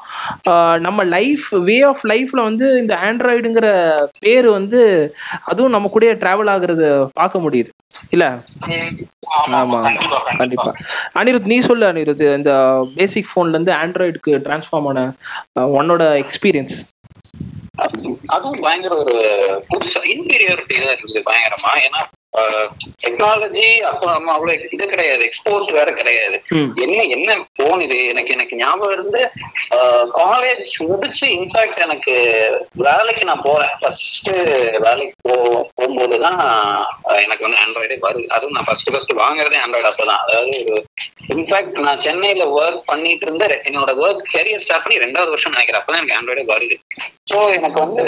நம்ம 0.79 1.03
லைஃப் 1.13 1.47
வே 1.67 1.77
ஆஃப் 1.83 2.03
லைஃப்பில் 2.11 2.47
வந்து 2.47 2.67
இந்த 2.79 2.93
ஆண்ட்ராய்டுங்கிற 3.03 3.67
பேர் 4.19 4.47
வந்து 4.49 4.81
அதுவும் 5.43 5.75
நம்ம 5.75 5.91
கூடயே 5.93 6.13
ட்ராவல் 6.23 6.51
ஆகுறது 6.53 6.87
பார்க்க 7.13 7.43
முடியுது. 7.45 7.71
இல்லை? 8.09 8.29
ஆமா 9.35 9.57
ஆமா, 9.59 9.79
கண்டிப்பா 9.81 10.17
கண்டிப்பா. 10.21 10.37
கண்டிப்பா. 10.39 10.71
அனிருத் 11.19 11.51
நீ 11.51 11.59
சொல்லு 11.61 11.85
அனிருத் 11.91 12.25
இந்த 12.37 12.53
பேசிக் 12.95 13.29
ஃபோன்ல 13.31 13.55
இருந்து 13.55 13.73
ஆண்ட்ராய்டுக்கு 13.81 14.33
டிரான்ஸ்ஃபார்ம் 14.45 14.89
ஆன 14.91 15.03
உன்னோட 15.79 16.03
எக்ஸ்பீரியன்ஸ் 16.23 16.77
அதுவும் 18.33 18.59
பயங்கர 18.63 18.93
ஒரு 19.03 19.15
புதுசா 19.69 20.01
இன்டீரியரிட்டி 20.13 20.75
தான் 20.79 20.91
இருந்தது 20.93 21.21
பயங்கரமா. 21.29 21.71
ஏன்னா 21.85 22.01
டெக்னாலஜி 23.03 23.67
அப்போ 23.89 24.05
நம்ம 24.11 24.31
அவ்வளவு 24.35 24.69
இது 24.75 24.85
கிடையாது 24.93 25.23
எக்ஸ்போஸ் 25.27 25.67
வேற 25.77 25.89
கிடையாது. 25.99 26.37
என்ன 26.85 26.99
என்ன 27.15 27.29
போன் 27.59 27.83
இது? 27.87 27.97
எனக்கு 28.13 28.33
எனக்கு 28.35 28.59
ஞாபகம் 28.61 28.93
இருந்து 28.95 29.21
காலேஜ் 30.19 30.71
முடிச்சு 30.89 31.25
இன்ஃபேக்ட் 31.37 31.83
எனக்கு 31.87 32.13
வேலைக்கு 32.85 33.23
நான் 33.29 33.45
போறேன். 33.49 33.73
ஃபர்ஸ்ட் 33.81 34.31
வேலைக்கு 34.85 35.13
போ 35.27 35.35
போகும்போதுதான் 35.77 36.39
எனக்கு 37.25 37.45
வந்து 37.45 37.61
ஆண்ட்ராய்டே 37.63 37.97
வருது. 38.07 38.25
அதுவும் 38.37 38.55
நான் 38.57 38.67
ஃபர்ஸ்ட் 38.69 38.91
ஃபர்ஸ்ட் 38.93 39.13
வாங்குறதே 39.23 39.61
ஆண்ட்ராய்டு 39.63 39.91
அப்பதான் 39.91 40.23
அதாவது 40.25 40.55
ஒரு 40.73 40.83
இன்ஃபேக்ட் 41.33 41.77
நான் 41.87 42.03
சென்னையில 42.07 42.45
ஒர்க் 42.59 42.81
பண்ணிட்டு 42.91 43.25
இருந்த 43.27 43.45
என்னோட 43.69 43.91
ஒர்க் 44.05 44.23
கெரியர் 44.35 44.63
ஸ்டார்ட் 44.65 44.85
பண்ணி 44.85 45.03
ரெண்டாவது 45.05 45.33
வருஷம் 45.33 45.55
நினைக்கிறேன். 45.55 45.81
அப்பதான் 45.81 46.01
எனக்கு 46.01 46.17
ஆண்ட்ராய்டே 46.19 46.45
வருது. 46.53 46.77
ஸோ 47.31 47.37
எனக்கு 47.57 47.79
வந்து 47.85 48.03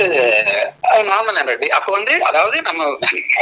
நார்மல் 1.11 1.37
ஆண்ட்ராய்டு 1.41 1.69
அப்போ 1.77 1.91
வந்து 1.97 2.13
அதாவது 2.31 2.57
நம்ம 2.69 2.83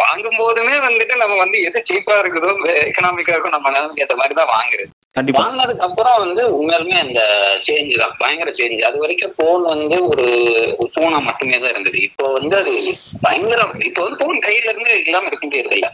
வாங்கும் 0.03 0.39
போதுமே 0.41 0.72
வந்துட்டு 0.79 1.15
நம்ம 1.15 1.35
வந்து 1.35 1.57
எது 1.61 1.79
சீப்பா 1.89 2.15
இருக்குதோ 2.21 2.51
எக்கனாமிக்கா 2.87 3.33
இருக்கோ 3.35 3.55
நம்ம 3.55 3.71
நிலைமைக்கு 3.75 4.03
ஏற்ற 4.05 4.15
மாதிரி 4.15 4.35
தான் 4.41 4.53
வாங்குறது. 4.55 4.89
வாங்கினதுக்கு 5.39 5.85
அப்புறம் 5.87 6.21
வந்து 6.23 6.43
உண்மையாலுமே 6.57 6.95
அந்த 6.99 7.19
சேஞ்ச் 7.67 7.99
தான். 8.01 8.15
பயங்கர 8.21 8.51
சேஞ்ச் 8.59 8.81
அது 8.81 8.97
வரைக்கும் 8.97 9.35
போன் 9.37 9.63
வந்து 9.73 9.97
ஒரு 10.07 10.25
போனா 10.95 11.19
மட்டுமே 11.19 11.57
தான் 11.59 11.73
இருந்தது. 11.73 11.99
இப்போ 12.01 12.31
வந்து 12.31 12.57
அது 12.57 12.73
பயங்கரம் 13.21 13.73
இப்போ 13.89 14.01
வந்து 14.03 14.25
போன் 14.25 14.45
கையில 14.47 14.71
இருந்து 14.71 14.93
இல்லாம 15.05 15.27
இருக்க 15.27 15.45
முடியாது 15.45 15.77
இல்ல. 15.77 15.89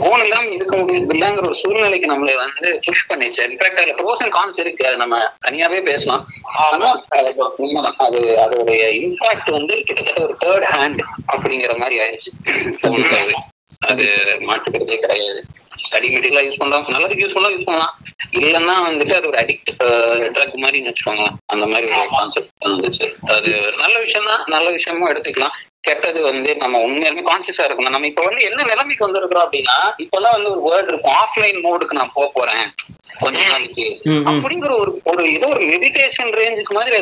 போன் 0.00 0.22
இல்லாம 0.24 0.52
இருக்க 0.58 0.76
முடியாது 0.76 1.14
இல்லைங்கிற 1.14 1.46
ஒரு 1.48 1.58
சூழ்நிலைக்கு 1.62 2.12
நம்மளை 2.12 2.34
வந்து 2.34 2.80
புஷ் 2.86 3.08
பண்ணிச்சு 3.08 3.42
இன்ஃபேக்ட் 3.48 3.80
அதுல 3.80 3.96
ப்ரோஸ் 4.00 4.22
அண்ட் 4.24 4.34
கான்ஸ் 4.38 4.60
இருக்கு. 4.60 4.86
அது 4.86 4.96
நம்ம 4.96 5.18
தனியாவே 5.46 5.80
பேசலாம். 5.90 6.24
ஆனா 6.66 6.90
அது 7.18 7.32
உண்மைதான். 7.64 7.98
அது 7.98 8.20
அதோடைய 8.44 8.84
இம்பாக்ட் 9.02 9.50
வந்து 9.50 9.76
கிட்டத்தட்ட 9.88 10.22
ஒரு 10.22 10.36
தேர்ட் 10.44 10.68
ஹேண்ட் 10.74 11.02
அப்படிங்கிற 11.34 11.74
மாதிரி 11.78 11.98
ஆயிடுச்சு. 12.04 12.32
அது 13.90 14.04
மாட்டுக்கிறதே 14.48 14.96
கிடையாது. 14.98 15.40
ஸ்டடி 15.82 16.08
மெட்டீரியலா 16.12 16.42
யூஸ் 16.46 16.58
பண்ணலாம் 16.58 16.88
நல்லதுக்கு 16.88 17.24
யூஸ் 17.24 17.34
பண்ணலாம் 17.34 17.54
யூஸ் 17.56 17.68
பண்ணலாம். 17.68 17.94
இல்லைன்னா 18.32 18.74
வந்துட்டு 18.88 19.14
அது 19.14 19.26
ஒரு 19.26 19.38
அடிக்ட் 19.38 19.70
ட்ரக் 20.36 20.54
மாதிரி 20.54 20.78
வச்சுக்கோங்க 20.86 21.24
அந்த 21.46 21.66
மாதிரி 21.66 21.86
ஒரு 21.92 22.08
கான்செப்ட் 22.08 22.66
வந்துச்சு. 22.66 23.06
அது 23.36 23.50
நல்ல 23.78 23.98
விஷயம் 23.98 24.24
தான் 24.24 24.44
நல்ல 24.46 24.70
விஷயமும் 24.70 25.10
எடுத்துக்கலாம். 25.10 25.56
கெட்டது 25.80 26.22
வந்து 26.22 26.56
நம்ம 26.56 26.78
உண்மையாலுமே 26.86 27.22
கான்சியஸா 27.30 27.64
இருக்கணும். 27.66 27.94
நம்ம 27.96 28.06
இப்ப 28.06 28.24
வந்து 28.24 28.42
என்ன 28.42 28.64
நிலைமைக்கு 28.64 29.06
வந்திருக்கிறோம் 29.06 29.46
அப்படின்னா 29.46 29.76
இப்பெல்லாம் 29.98 30.36
வந்து 30.36 30.50
ஒரு 30.50 30.62
வேர்ட் 30.68 30.88
இருக்கும். 30.88 31.16
ஆஃப்லைன் 31.22 31.58
மோடுக்கு 31.66 31.98
நான் 32.00 32.14
போக 32.14 32.30
போறேன். 32.34 32.64
கொஞ்ச 33.20 33.38
நாளைக்கு. 33.48 33.86
அப்படிங்கிற 34.30 34.72
ஒரு 34.78 35.00
ஒரு 35.04 35.32
ஏதோ 35.32 35.48
ஒரு 35.48 35.64
மெடிடேஷன் 35.64 36.32
ரேஞ்சுக்கு 36.40 36.74
மாதிரி 36.74 36.96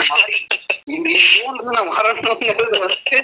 இந்த 0.97 1.09
phone 1.25 1.55
இருந்து 1.55 1.75
நான் 1.77 1.91
வரணுங்கிறது 1.97 2.79
வந்து 2.85 3.19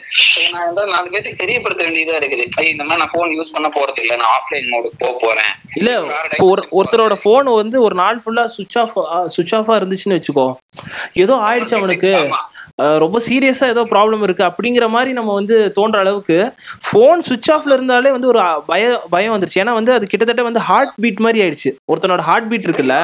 நான் 0.52 0.66
வந்து 0.68 0.82
நாலு 0.94 1.08
பேருக்கு 1.12 1.40
தெரியப்படுத்த 1.42 1.80
வேண்டியதா 1.86 2.18
இருக்குது. 2.20 2.64
இந்த 2.72 2.84
மாதிரி 2.84 3.02
நான் 3.02 3.14
போன் 3.14 3.34
யூஸ் 3.38 3.52
பண்ண 3.54 3.68
போறது 3.76 4.00
இல்ல. 4.04 4.16
நான் 4.22 4.32
ஆஃப்லைன் 4.38 4.68
மோடுக்கு 4.72 5.00
போக 5.04 5.14
போறேன். 5.24 5.52
இல்ல 5.80 5.90
ஒரு 6.50 6.64
ஒருத்தரோட 6.78 7.16
ஃபோன் 7.22 7.48
வந்து 7.60 7.78
ஒரு 7.88 7.96
நாள் 8.02 8.20
ஃபுல்லா 8.24 8.44
சுவிச் 8.56 8.78
ஆஃப் 8.82 8.96
சுவிச் 9.36 9.54
ஆஃபா 9.60 9.76
இருந்துச்சுன்னு 9.80 10.18
வச்சுக்கோ. 10.18 10.46
ஏதோ 11.24 11.36
ஆயிடுச்சு 11.48 11.78
அவனுக்கு. 11.80 12.12
ரொம்ப 13.02 13.18
சீரியஸா 13.26 13.66
ஏதோ 13.74 13.82
ப்ராப்ளம் 13.92 14.22
இருக்கு. 14.26 14.42
அப்படிங்கிற 14.48 14.86
மாதிரி 14.94 15.12
நம்ம 15.18 15.34
வந்து 15.34 15.56
தோன்ற 15.76 15.98
அளவுக்கு 16.04 16.36
ஃபோன் 16.88 17.22
சுவிச் 17.28 17.50
ஆஃப்ல 17.54 17.76
இருந்தாலே 17.78 18.10
வந்து 18.16 18.30
ஒரு 18.32 18.40
பய 18.66 18.90
பயம் 19.14 19.34
வந்துருச்சு. 19.34 19.60
ஏன்னா 19.62 19.74
வந்து 19.80 19.92
அது 19.96 20.06
கிட்டத்தட்ட 20.12 20.42
வந்து 20.48 20.62
ஹார்ட் 20.68 20.94
பீட் 21.04 21.24
மாதிரி 21.26 21.42
ஆயிடுச்சு. 21.44 21.72
ஒருத்தனோட 21.92 22.24
ஹார்ட் 22.30 22.48
பீட் 22.50 22.68
இருக்குல்ல. 22.68 22.98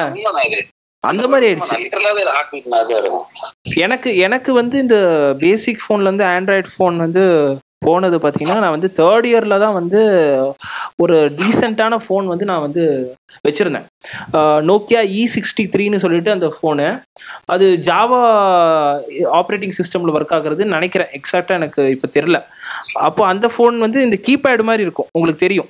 அந்த 1.03 1.27
மாதிரி 1.27 1.45
ஆயிடுச்சு. 1.47 1.75
எனக்கு 3.79 4.09
எனக்கு 4.17 4.53
வந்து 4.53 4.79
இந்த 4.79 4.97
பேசிக் 5.39 5.83
ஃபோன்ல 5.83 6.01
இருந்து 6.01 6.25
ஆண்ட்ராய்டு 6.25 6.69
ஃபோன் 6.73 6.97
வந்து 6.97 7.23
போனது 7.83 8.17
பார்த்தீங்கன்னா 8.17 8.59
நான் 8.59 8.75
வந்து 8.75 8.91
தேர்ட் 8.97 9.25
இயர்ல 9.25 9.59
தான் 9.59 9.73
வந்து 9.73 9.99
ஒரு 10.95 11.31
டீசெண்டான 11.31 11.97
ஃபோன் 12.07 12.25
வந்து 12.25 12.45
நான் 12.45 12.61
வந்து 12.61 12.83
வச்சிருந்தேன். 13.47 13.85
நோக்கியா 14.69 15.01
இ 15.19 15.23
சிக்ஸ்டி 15.35 15.63
த்ரீன்னு 15.63 15.97
சொல்லிட்டு 15.97 16.31
அந்த 16.31 16.47
ஃபோனு 16.57 16.87
அது 17.45 17.79
ஜாவா 17.85 18.21
ஆப்ரேட்டிங் 19.39 19.77
சிஸ்டம்ல 19.79 20.13
ஒர்க் 20.17 20.35
ஆகுறதுன்னு 20.37 20.75
நினைக்கிறேன். 20.77 21.07
எக்ஸாக்டா 21.17 21.55
எனக்கு 21.59 21.89
இப்போ 21.89 22.07
தெரில 22.19 22.43
அப்போ 22.99 23.25
அந்த 23.25 23.51
ஃபோன் 23.57 23.77
வந்து 23.77 23.99
இந்த 24.01 24.17
கீபேட் 24.27 24.63
மாதிரி 24.63 24.83
இருக்கும். 24.83 25.07
உங்களுக்கு 25.11 25.45
தெரியும். 25.45 25.67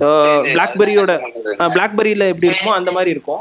பிளாக்பெரியோட 0.00 1.12
பிளாக்பெரியில 1.76 2.22
எப்படி 2.28 2.48
இருக்குமோ 2.48 2.74
அந்த 2.80 2.90
மாதிரி 2.92 3.10
இருக்கும். 3.10 3.40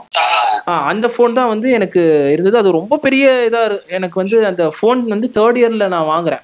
அந்த 0.63 1.08
ஃபோன் 1.08 1.34
தான் 1.34 1.48
வந்து 1.48 1.72
எனக்கு 1.72 2.02
இருந்தது. 2.32 2.58
அது 2.58 2.72
ரொம்ப 2.72 2.98
பெரிய 2.98 3.48
இதா 3.52 3.62
இரு- 3.67 3.86
எனக்கு 3.88 4.20
வந்து 4.20 4.46
அந்த 4.46 4.74
ஃபோன் 4.82 5.02
வந்து 5.13 5.30
தேர்ட் 5.34 5.58
இயர்ல 5.62 5.88
நான் 5.88 6.12
வாங்குறேன். 6.13 6.41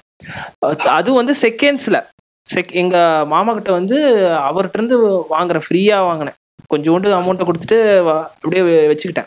அது- 0.66 1.14
வந்து 1.14 1.34
செகண்ட்ஸ்ல 1.42 2.04
செக் 2.48 2.72
எங்க 2.72 3.24
மாமா 3.26 3.52
கிட்ட 3.52 3.72
வந்து 3.72 4.16
அவர்கிட்ட 4.16 4.70
இருந்து 4.72 5.08
வாங்குறேன். 5.20 5.60
ஃப்ரீயா 5.70 5.98
வாங்கினேன். 5.98 6.32
கொஞ்சோண்டு 6.74 7.06
அமௌண்ட்டை 7.06 7.48
கொடுத்துட்டு 7.48 8.10
அப்படியே 8.12 8.86
வச்சுக்கிட்டேன். 8.86 9.26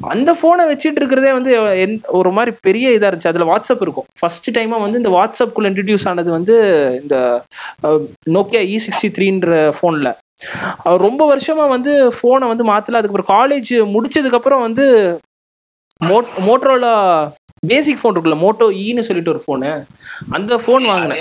அந்த 0.00 0.32
ஃபோனை 0.32 0.62
வச்சுட்டு 0.62 0.96
இருக்கிறதே 0.96 1.32
வந்து 1.32 2.00
ஒரு 2.06 2.30
மாதிரி 2.30 2.56
பெரிய 2.60 2.88
இதாக 2.88 3.02
இருந்துச்சு. 3.02 3.26
அதில் 3.26 3.44
வாட்ஸ்அப் 3.44 3.82
இருக்கும். 3.82 4.04
ஃபர்ஸ்ட் 4.18 4.58
டைமாக 4.58 4.80
வந்து 4.80 4.96
இந்த 4.96 5.08
வாட்ஸ்அப்குள்ள 5.08 5.58
இன்ட்ரடியூஸ் 5.58 6.08
ஆனது 6.08 6.30
வந்து 6.30 6.56
இந்த 7.02 7.42
நோக்கியா 8.26 8.62
இ 8.64 8.78
சிக்ஸ்டி 8.86 9.06
த்ரீன்ற 9.06 9.72
ஃபோனில் 9.82 10.14
அவர் 10.82 11.00
ரொம்ப 11.00 11.36
வருஷமா 11.36 11.68
வந்து 11.68 12.10
ஃபோனை 12.10 12.46
வந்து 12.46 12.64
மாத்தல. 12.64 12.94
அதுக்கப்புறம் 12.94 13.28
காலேஜ் 13.28 13.70
முடிச்சதுக்கப்புறம் 13.70 14.60
வந்து 14.60 15.18
மோட் 15.98 16.26
மோட்ரோலா 16.38 17.28
பேசிக் 17.66 18.00
ஃபோன் 18.00 18.14
இருக்குல்ல 18.14 18.38
மோட்டோ 18.40 18.66
ஈன்னு 18.82 19.06
சொல்லிட்டு 19.06 19.32
ஒரு 19.32 19.42
ஃபோனு 19.44 19.70
அந்த 20.36 20.54
ஃபோன் 20.56 20.84
வாங்கினேன். 20.90 21.20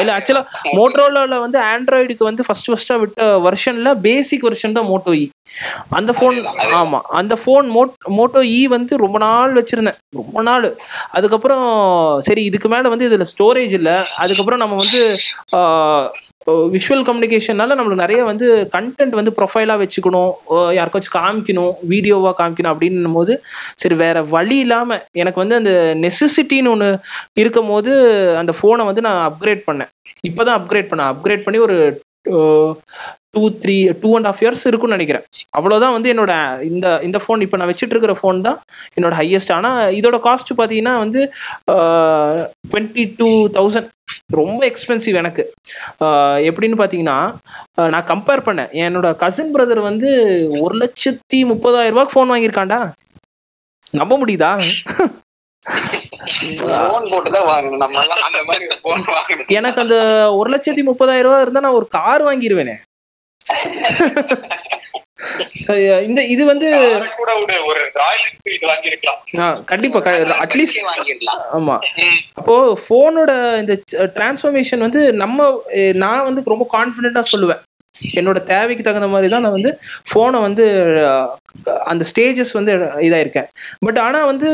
இல்ல 0.00 0.10
ஆக்சுவலா 0.16 0.42
மோட்டோரோலால 0.78 1.40
வந்து 1.40 1.58
ஆண்ட்ராய்டுக்கு 1.68 2.24
வந்து 2.24 2.46
ஃபர்ஸ்ட் 2.46 2.70
ஃபர்ஸ்டா 2.70 2.96
விட்ட 3.02 3.16
வெர்ஷன்ல 3.46 3.92
பேசிக் 4.02 4.46
வெர்ஷன் 4.46 4.76
தான் 4.78 4.90
மோட்டோ 4.90 5.14
இ 5.16 5.26
அந்த 5.98 6.10
ஃபோன் 6.12 6.36
ஆமா 6.78 6.98
அந்த 7.18 7.34
ஃபோன் 7.42 7.66
மோட் 7.68 7.92
மோட்டோ 8.16 8.40
இ 8.52 8.60
வந்து 8.74 8.94
ரொம்ப 9.04 9.18
நாள் 9.18 9.52
வச்சிருந்தேன். 9.58 9.98
ரொம்ப 10.18 10.42
நாள். 10.42 10.66
அதுக்கப்புறம் 11.12 11.64
சரி 12.28 12.42
இதுக்கு 12.44 12.68
மேல 12.68 12.88
வந்து 12.88 13.08
இதுல 13.08 13.26
ஸ்டோரேஜ் 13.32 13.74
இல்ல. 13.78 13.90
அதுக்கப்புறம் 14.22 14.62
நம்ம 14.62 14.76
வந்து 14.82 15.00
விஷுவல் 16.74 17.04
கம்யூனிகேஷனால 17.08 17.76
நம்மளுக்கு 17.78 18.04
நிறைய 18.04 18.20
வந்து 18.30 18.46
கண்டென்ட் 18.76 19.18
வந்து 19.18 19.32
ப்ரொஃபைலாக 19.38 19.80
வச்சுக்கணும். 19.82 20.32
யாருக்காச்சும் 20.78 21.16
காமிக்கணும் 21.18 21.72
வீடியோவாக 21.92 22.34
காமிக்கணும் 22.40 22.72
அப்படின்னும் 22.74 23.18
போது 23.18 23.34
சரி 23.82 23.98
வேற 24.04 24.22
வழி 24.34 24.58
இல்லாமல் 24.64 25.02
எனக்கு 25.22 25.42
வந்து 25.42 25.58
அந்த 25.60 25.72
நெசசிட்டின்னு 26.04 26.72
ஒன்று 26.74 26.90
இருக்கும் 27.42 27.70
போது 27.74 27.92
அந்த 28.42 28.54
ஃபோனை 28.60 28.86
வந்து 28.90 29.06
நான் 29.08 29.22
அப்கிரேட் 29.30 29.62
பண்ணேன். 29.68 29.92
இப்போ 30.30 30.42
தான் 30.48 30.58
அப்கிரேட் 30.60 30.90
பண்ணேன் 30.92 31.10
அப்கிரேட் 31.14 31.46
பண்ணி 31.46 31.60
ஒரு 31.68 31.78
two 33.34 33.42
three 33.62 33.76
two 34.02 34.10
and 34.16 34.28
half 34.30 34.40
years 34.42 34.64
இருக்கும்னு 34.68 34.96
நினைக்கிறேன். 34.96 35.24
அவ்வளோதான் 35.58 35.94
வந்து 35.96 36.10
என்னோட 36.14 36.32
இந்த 36.70 36.86
இந்த 37.08 37.18
ஃபோன் 37.24 37.44
இப்போ 37.44 37.56
நான் 37.60 37.70
வச்சுட்டு 37.70 37.94
இருக்கிற 37.94 38.14
ஃபோன் 38.20 38.40
தான் 38.46 38.58
என்னோட 38.96 39.14
ஹையஸ்ட் 39.20 39.52
ஆனால் 39.58 39.92
இதோட 39.98 40.18
காஸ்ட் 40.26 40.52
பார்த்தீங்கன்னா 40.60 40.94
வந்து 41.04 41.22
டுவெண்ட்டி 42.70 43.04
டூ 43.20 43.30
தௌசண்ட் 43.58 43.90
ரொம்ப 44.38 44.60
எக்ஸ்பென்சிவ் 44.70 45.16
எனக்கு. 45.22 45.42
எப்படின்னு 46.48 46.76
பார்த்தீங்கன்னா 46.80 47.18
நான் 47.94 48.08
கம்பேர் 48.12 48.46
பண்ணேன். 48.46 48.70
என்னோட 48.86 49.08
கசின் 49.22 49.52
பிரதர் 49.56 49.82
வந்து 49.90 50.10
ஒரு 50.64 50.74
லட்சத்தி 50.82 51.40
முப்பதாயிரம் 51.52 51.94
ரூபாய்க்கு 51.94 52.16
ஃபோன் 52.16 52.32
வாங்கியிருக்காண்டா 52.32 52.80
நம்ப 54.00 54.14
முடியுதா? 54.22 54.52
எனக்கு 59.58 59.80
அந்த 59.84 59.96
ஒரு 60.38 60.48
லட்சத்தி 60.54 60.82
முப்பதாயிரம் 60.90 61.26
ரூபாய் 61.26 61.44
இருந்தா 61.44 61.64
நான் 61.64 61.78
ஒரு 61.80 61.86
கார் 61.96 62.22
வாங்கிடுவேனே 62.28 62.76
இந்த 66.08 66.20
இது 66.32 66.42
வந்து 66.48 66.66
ஒரு 67.70 67.82
கண்டிப்பா 69.70 70.00
அட்லீஸ்ட் 70.44 70.78
வாங்கிடலாம். 70.88 71.40
ஆமா. 71.58 71.76
அப்போ 72.40 72.56
ஃபோனோட 72.84 73.32
இந்த 73.62 73.74
டிரான்ஸ்ஃபர்மேஷன் 74.18 74.84
வந்து 74.86 75.02
நம்ம 75.22 75.48
நான் 76.04 76.28
வந்து 76.28 76.44
ரொம்ப 76.54 76.66
கான்ஃபிடென்ட்டா 76.76 77.24
சொல்லுவேன். 77.32 77.62
என்னோட 78.18 78.38
தேவைக்கு 78.50 78.82
தகுந்த 78.84 79.06
மாதிரி 79.12 79.28
தான் 79.30 79.44
நான் 79.44 79.54
வந்து 79.56 79.70
ஃபோனை 80.08 80.38
வந்து 80.46 80.64
அந்த 81.90 82.02
ஸ்டேஜஸ் 82.10 82.52
வந்து 82.58 82.72
இதாயிருக்கேன். 83.06 83.48
பட் 83.86 83.98
ஆனா 83.98 84.24
வந்து 84.24 84.48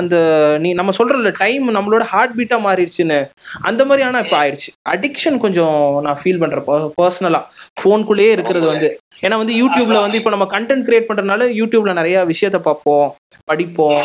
அந்த 0.00 0.16
நீ 0.64 0.72
நம்ம 0.78 0.92
சொல்றோம்ல 0.98 1.32
டைம் 1.42 1.64
நம்மளோட 1.76 2.04
ஹார்ட் 2.12 2.36
பீட்டா 2.38 2.58
மாறிடுச்சுன்னு. 2.66 3.18
அந்த 3.62 3.84
மாதிரி 3.84 4.06
ஆனா 4.08 4.20
இப்போ 4.24 4.36
ஆயிடுச்சு 4.42 4.70
அடிக்ஷன் 4.94 5.38
கொஞ்சம் 5.44 6.00
நான் 6.06 6.20
ஃபீல் 6.22 6.42
பண்றேன் 6.44 6.66
பர்சனலா 7.00 7.42
ஃபோனுக்குள்ளேயே 7.82 8.30
இருக்கிறது 8.36 8.66
வந்து. 8.72 8.88
ஏன்னா 9.24 9.36
வந்து 9.42 9.54
யூடியூப்ல 9.62 9.98
வந்து 10.04 10.18
இப்போ 10.20 10.30
நம்ம 10.34 10.46
கண்டென்ட் 10.54 10.86
கிரியேட் 10.88 11.08
பண்றதுனால 11.08 11.48
யூடியூப்ல 11.60 11.92
நிறைய 12.00 12.24
விஷயத்த 12.32 12.60
பார்ப்போம் 12.68 13.08
படிப்போம். 13.50 14.00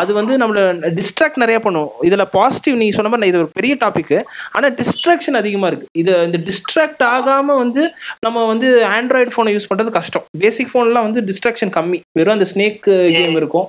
அது 0.00 0.10
வந்து 0.18 0.32
நம்மள 0.42 0.60
டிஸ்ட்ராக்ட் 0.98 1.42
நிறைய 1.42 1.58
பண்ணும். 1.66 1.90
இதுல 2.08 2.24
பாசிட்டிவ் 2.36 2.78
நீங்க 2.80 2.94
சொன்ன 2.96 3.10
மாதிரி 3.12 3.30
இது 3.32 3.40
ஒரு 3.42 3.50
பெரிய 3.58 3.74
டாபிக் 3.84 4.14
ஆனா 4.56 4.66
டிஸ்ட்ராக்ஷன் 4.80 5.38
அதிகமா 5.40 5.68
இருக்கு. 5.70 5.86
இது 6.02 6.12
இந்த 6.28 6.38
டிஸ்ட்ராக்ட் 6.48 7.04
ஆகாம 7.14 7.56
வந்து 7.62 7.84
நம்ம 8.26 8.44
வந்து 8.52 8.68
ஆண்ட்ராய்டு 8.96 9.34
ஃபோனை 9.36 9.54
யூஸ் 9.56 9.70
பண்றது 9.70 9.92
கஷ்டம். 9.98 10.26
பேசிக் 10.44 10.72
ஃபோன்லாம் 10.72 11.06
வந்து 11.08 11.22
டிஸ்ட்ராக்ஷன் 11.30 11.74
கம்மி. 11.78 12.00
வெறும் 12.18 12.36
அந்த 12.38 12.48
ஸ்னேக் 12.54 12.80
கேம் 13.16 13.38
இருக்கும். 13.42 13.68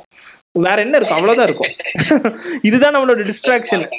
வேற 0.51 0.81
என்ன 0.81 0.97
இருக்கும்? 0.97 1.17
அவ்வளவுதான் 1.17 1.47
இருக்கும். 1.47 1.93
இதுதான் 2.61 2.95
நம்மளோட 2.95 3.29
டிஸ்ட்ராக்ஷன் 3.29 3.89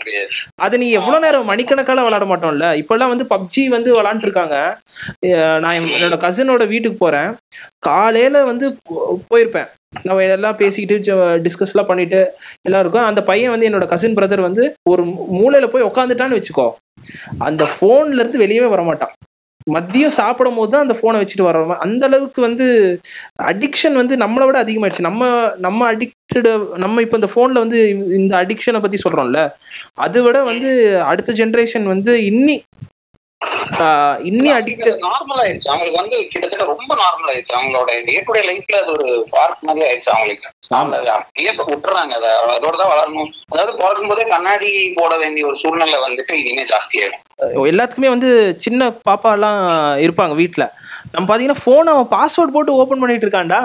அது 0.55 0.79
நீ 0.79 0.91
எவ்வளவு 0.91 1.25
நேரம் 1.25 1.51
மணிக்கணக்கால 1.51 2.03
விளையாட 2.03 2.25
மாட்டோம்ல? 2.25 2.85
இப்பெல்லாம் 2.85 3.09
வந்து 3.09 3.25
பப்ஜி 3.25 3.67
வந்து 3.67 3.95
இருக்காங்க 4.23 4.79
அஹ் 5.27 5.59
நான் 5.59 5.77
என்- 5.77 5.93
என்னோட 5.99 6.17
கசினோட 6.17 6.67
வீட்டுக்கு 6.67 6.99
போறேன். 6.99 7.35
காலையில 7.79 8.45
வந்து 8.45 8.77
போயிருப்பேன். 9.35 9.69
நம்ம 10.03 10.23
எல்லாம் 10.23 10.57
பேசிக்கிட்டு 10.57 11.13
டிஸ்கஸ்லாம் 11.17 11.87
பண்ணிட்டு 11.87 12.33
எல்லாம் 12.63 12.81
இருக்கும் 12.81 13.05
அந்த 13.05 13.23
பையன் 13.23 13.51
வந்து 13.51 13.69
என்னோட 13.69 13.87
கசின் 13.87 14.15
பிரதர் 14.15 14.41
வந்து 14.41 14.75
ஒரு 14.91 15.05
மூலையில 15.07 15.67
போய் 15.67 15.83
உட்காந்துட்டான்னு 15.83 16.43
வச்சுக்கோ. 16.43 16.73
அந்த 17.39 17.69
போன்ல 17.81 18.13
இருந்து 18.13 18.39
வெளியவே 18.39 18.69
வர 18.69 18.83
மாட்டான் 18.83 19.11
மதியம் 19.73 20.17
சாப்பிடும் 20.19 20.55
போது 20.55 20.71
தான் 20.71 20.81
அந்த 20.81 20.95
போனை 21.01 21.21
வச்சுட்டு 21.21 21.47
வர்றோம் 21.49 21.73
அந்த 21.79 22.07
அளவுக்கு 22.07 22.41
வந்து 22.41 22.67
அடிக்ஷன் 23.45 23.95
வந்து 23.95 24.15
நம்மளை 24.17 24.47
விட 24.47 24.59
அதிகமாயிடுச்சு. 24.65 25.09
நம்ம 25.09 25.23
நம்ம 25.59 25.81
அடிக்டடு 25.93 26.53
நம்ம 26.77 27.03
இப்போ 27.03 27.17
இந்த 27.17 27.31
போன்ல 27.35 27.59
வந்து 27.59 27.81
இந்த 28.15 28.33
அடிக்ஷனை 28.43 28.81
பத்தி 28.81 28.99
சொல்றோம்ல 29.05 29.43
அதை 29.97 30.23
விட 30.23 30.39
வந்து 30.43 30.71
அடுத்த 31.03 31.33
ஜென்ரேஷன் 31.33 31.87
வந்து 31.87 32.15
இன்னி 32.31 32.57
இன்னி 34.29 34.49
அடிக்ட் 34.57 34.89
நார்மல் 35.07 35.41
ஆயிடுச்சு. 35.43 35.69
அவங்களுக்கு 35.73 36.01
வந்து 36.01 36.17
கிட்டத்தட்ட 36.33 36.65
ரொம்ப 36.71 36.93
நார்மல் 37.03 37.31
ஆயிடுச்சு. 37.33 37.55
அவங்களோட 37.59 37.91
டே 38.09 38.15
டு 38.27 38.35
டே 38.37 38.43
லைஃப்ல 38.49 38.79
அது 38.83 38.91
ஒரு 38.97 39.09
பார்ட் 39.35 39.65
மாதிரி 39.69 39.85
ஆயிடுச்சு 39.89 40.11
அவங்களுக்கு. 40.15 40.49
அவங்க 40.79 41.13
அப்படியே 41.17 41.53
இப்ப 41.55 41.67
விட்டுறாங்க. 41.71 42.15
அதை 42.19 42.31
அதோட 42.57 42.75
தான் 42.83 42.93
வளரணும். 42.95 43.31
அதாவது 43.53 43.75
பிறக்கும் 43.81 44.11
போதே 44.13 44.27
கண்ணாடி 44.35 44.71
போட 45.01 45.17
வேண்டிய 45.23 45.47
ஒரு 45.51 45.59
சூழ்நிலை 45.63 46.01
வந்துட்டு 46.07 46.35
இனிமே 46.43 46.65
ஜாஸ்தி 46.73 47.03
ஆயிடும். 47.03 47.25
எல்லாத்துக்குமே 47.73 48.15
வந்து 48.17 48.31
சின்ன 48.67 48.91
பாப்பா 49.11 49.33
எல்லாம் 49.39 49.61
இருப்பாங்க 50.07 50.37
வீட்ல. 50.43 50.67
நம்ம 51.13 51.27
பாத்தீங்கன்னா 51.29 51.65
போன் 51.67 51.93
அவன் 51.95 52.13
பாஸ்வேர்ட் 52.17 52.55
போட்டு 52.57 52.79
ஓபன் 52.81 53.03
பண்ணிட்டு 53.03 53.27
இருக்கான்டா. 53.27 53.61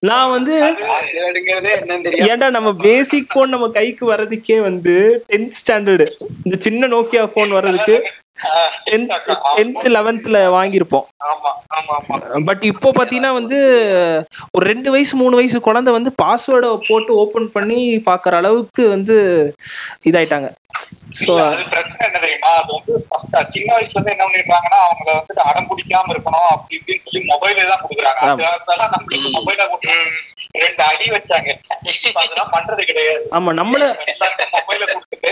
நான் 0.00 0.30
வந்து 0.30 0.54
ஏன்டா 2.26 2.48
நம்ம 2.50 2.70
பேசிக் 2.82 3.32
போன் 3.32 3.48
நம்ம 3.48 3.68
கைக்கு 3.68 4.04
வர்றதுக்கே 4.12 4.58
வந்து 4.62 4.94
டென்த் 5.32 5.58
ஸ்டாண்டர்டு 5.60 6.06
இந்த 6.44 6.58
சின்ன 6.60 6.88
நோக்கியா 6.88 7.24
போன் 7.34 7.50
வர்றதுக்கு 7.50 7.96
டென்த் 8.86 9.86
லெவன்த்ல 9.96 10.38
வாங்கியிருப்போம். 10.56 11.04
ஆமா 11.30 11.50
ஆமா 11.78 11.94
ஆமா. 11.98 12.16
பட் 12.48 12.64
இப்போ 12.64 12.88
பாத்தீங்கன்னா 12.90 13.32
வந்து 13.32 13.58
ஒரு 14.50 14.64
ரெண்டு 14.66 14.90
வயசு 14.90 15.16
மூணு 15.16 15.36
வயசு 15.36 15.60
குழந்தை 15.60 15.92
வந்து 15.92 16.12
பாஸ்வேர்டை 16.22 16.70
போட்டு 16.88 17.14
ஓபன் 17.14 17.48
பண்ணி 17.52 18.02
பாக்குற 18.10 18.34
அளவுக்கு 18.34 18.88
வந்து 18.88 19.16
இதாயிட்டாங்க. 20.10 20.50
பிரச்சனை 21.72 22.04
என்ன 22.06 22.18
தெரியுமா? 22.18 22.52
அது 22.60 22.70
வந்து 22.76 22.92
first 23.10 23.52
சின்ன 23.54 23.70
வயசுல 23.76 23.96
இருந்து 23.96 24.14
என்ன 24.14 24.24
பண்ணிருக்காங்கன்னா 24.24 24.80
அவங்கள 24.86 25.10
வந்துட்டு 25.18 25.44
அடம் 25.50 25.68
பிடிக்காம 25.70 26.12
இருக்கணும் 26.14 26.48
அப்படி 26.50 26.76
இப்படின்னு 26.78 27.04
சொல்லி 27.06 27.22
மொபைலே 27.32 27.66
தான் 27.72 27.82
கொடுக்குறாங்க. 27.84 28.22
மொபைல 29.38 29.68
ரெண்டு 30.54 30.82
அடி 30.84 31.06
வச்சாங்க. 31.12 31.50
அதெல்லாம் 32.18 32.52
பண்றது 32.54 32.82
கிடையாது. 32.84 33.24
ஆமா 33.36 33.52
நம்மள 33.58 33.82
மொபைல 34.56 34.84
கொடுத்துட்டு 34.90 35.30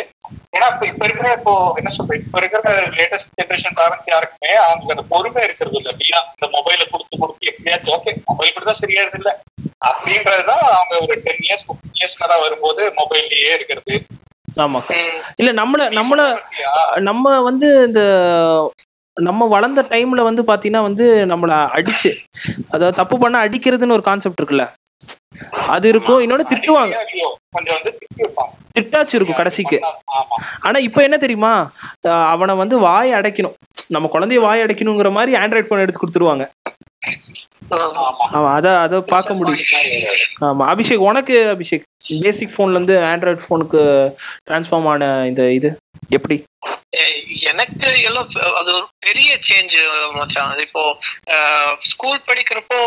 ஏன்னா 0.57 0.67
இப்ப 0.73 0.85
இப்ப 0.87 1.03
இருக்கிற 1.07 1.29
இப்போ 1.37 1.53
என்ன 1.79 1.91
சொல்றேன் 1.91 2.21
இப்ப 2.23 2.39
இருக்கிற 2.41 2.63
லேட்டஸ்ட் 2.97 3.31
ஜெனரேஷன் 3.39 3.77
பேரண்ட்ஸ் 3.79 4.11
யாருக்குமே 4.13 4.53
அவங்களுக்கு 4.63 4.95
அந்த 4.97 5.05
பொறுமை 5.13 5.43
இருக்கிறது 5.45 5.77
இல்ல. 5.79 5.91
அப்படின்னா 5.93 6.21
இந்த 6.33 6.49
மொபைல 6.57 6.83
கொடுத்து 6.93 7.21
கொடுத்து 7.23 7.51
எப்படியாச்சும் 7.53 7.95
ஓகே 7.97 8.13
மொபைல் 8.29 8.55
கூட 8.55 8.65
தான் 8.65 8.81
சரியாயிருது 8.83 9.19
இல்ல 9.21 9.31
அப்படின்றதுதான் 9.83 10.65
அவங்க 10.71 10.95
ஒரு 11.05 11.17
டென் 11.25 11.43
இயர்ஸ் 11.47 11.65
ஃபிஃப்டின் 11.67 11.97
இயர்ஸ் 11.99 12.21
தான் 12.25 12.43
வரும்போது 12.43 12.83
மொபைல்லயே 12.99 13.51
இருக்கிறது. 13.55 13.95
ஆமா. 14.59 14.81
இல்ல 15.41 15.51
நம்மள 15.59 15.83
நம்மள? 15.99 16.21
நம்ம 17.05 17.27
வந்து 17.43 17.69
இந்த 17.87 18.01
நம்ம 19.17 19.47
வளர்ந்த 19.47 19.81
டைம்ல 19.91 20.21
வந்து 20.23 20.43
பாத்தீங்கன்னா 20.43 20.83
வந்து 20.83 21.07
நம்மள 21.33 21.55
அடிச்சு 21.77 22.11
அதாவது 22.71 22.97
தப்பு 22.97 23.17
பண்ண 23.19 23.37
அடிக்கிறதுன்னு 23.45 23.97
ஒரு 23.97 24.07
கான்செப்ட் 24.07 24.41
இருக்குல்ல. 24.41 24.67
அது 25.51 25.89
இருக்கும். 25.89 26.21
இன்னொன்னு 26.21 26.53
திட்டுவாங்க. 26.55 26.95
திட்டாச்சு 28.81 29.15
இருக்கும் 29.15 29.37
கடைசிக்கு. 29.37 29.81
ஆனா 30.61 30.79
இப்ப 30.79 31.03
என்ன 31.03 31.17
தெரியுமா? 31.17 31.71
அஹ் 32.09 32.29
அவனை 32.29 32.55
வந்து 32.55 32.79
வாய் 32.79 33.13
அடைக்கணும். 33.13 33.55
நம்ம 33.87 34.11
குழந்தைய 34.13 34.41
வாய் 34.41 34.63
அடைக்கணுங்கிற 34.63 35.11
மாதிரி 35.11 35.39
ஆண்ட்ராய்ட் 35.39 35.67
போன் 35.67 35.79
எடுத்து 35.79 36.07
கொடுத்துருவாங்க. 36.07 36.51
ஆமா. 37.73 38.51
அதை 38.57 38.71
அதை 38.85 38.99
பார்க்க 39.15 39.35
முடியும். 39.35 39.61
ஆமா 40.49 40.67
அபிஷேக் 40.73 41.09
உனக்கு 41.11 41.37
அபிஷேக் 41.55 41.89
பேசிக் 42.23 42.57
போன்ல 42.57 42.79
இருந்து 42.79 42.95
ஆண்ட்ராய்ட் 43.11 43.49
போனுக்கு 43.49 43.81
டிரான்ஸ்ஃபார்ம் 44.49 44.89
ஆன 44.93 45.11
இந்த 45.31 45.43
இது 45.59 45.71
எப்படி? 46.17 46.37
எனக்கு 47.51 47.87
எல்லாம் 48.09 48.27
அது 48.59 48.71
ஒரு 48.79 48.87
பெரிய 49.07 49.31
சேஞ்ச் 49.49 49.75
மச்சான். 50.17 50.59
இப்போ 50.59 50.83
ஸ்கூல் 51.91 52.27
படிக்கிறப்போ 52.29 52.79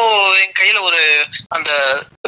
என் 0.42 0.56
கையில 0.60 0.82
ஒரு 0.82 1.00
அந்த 1.48 1.72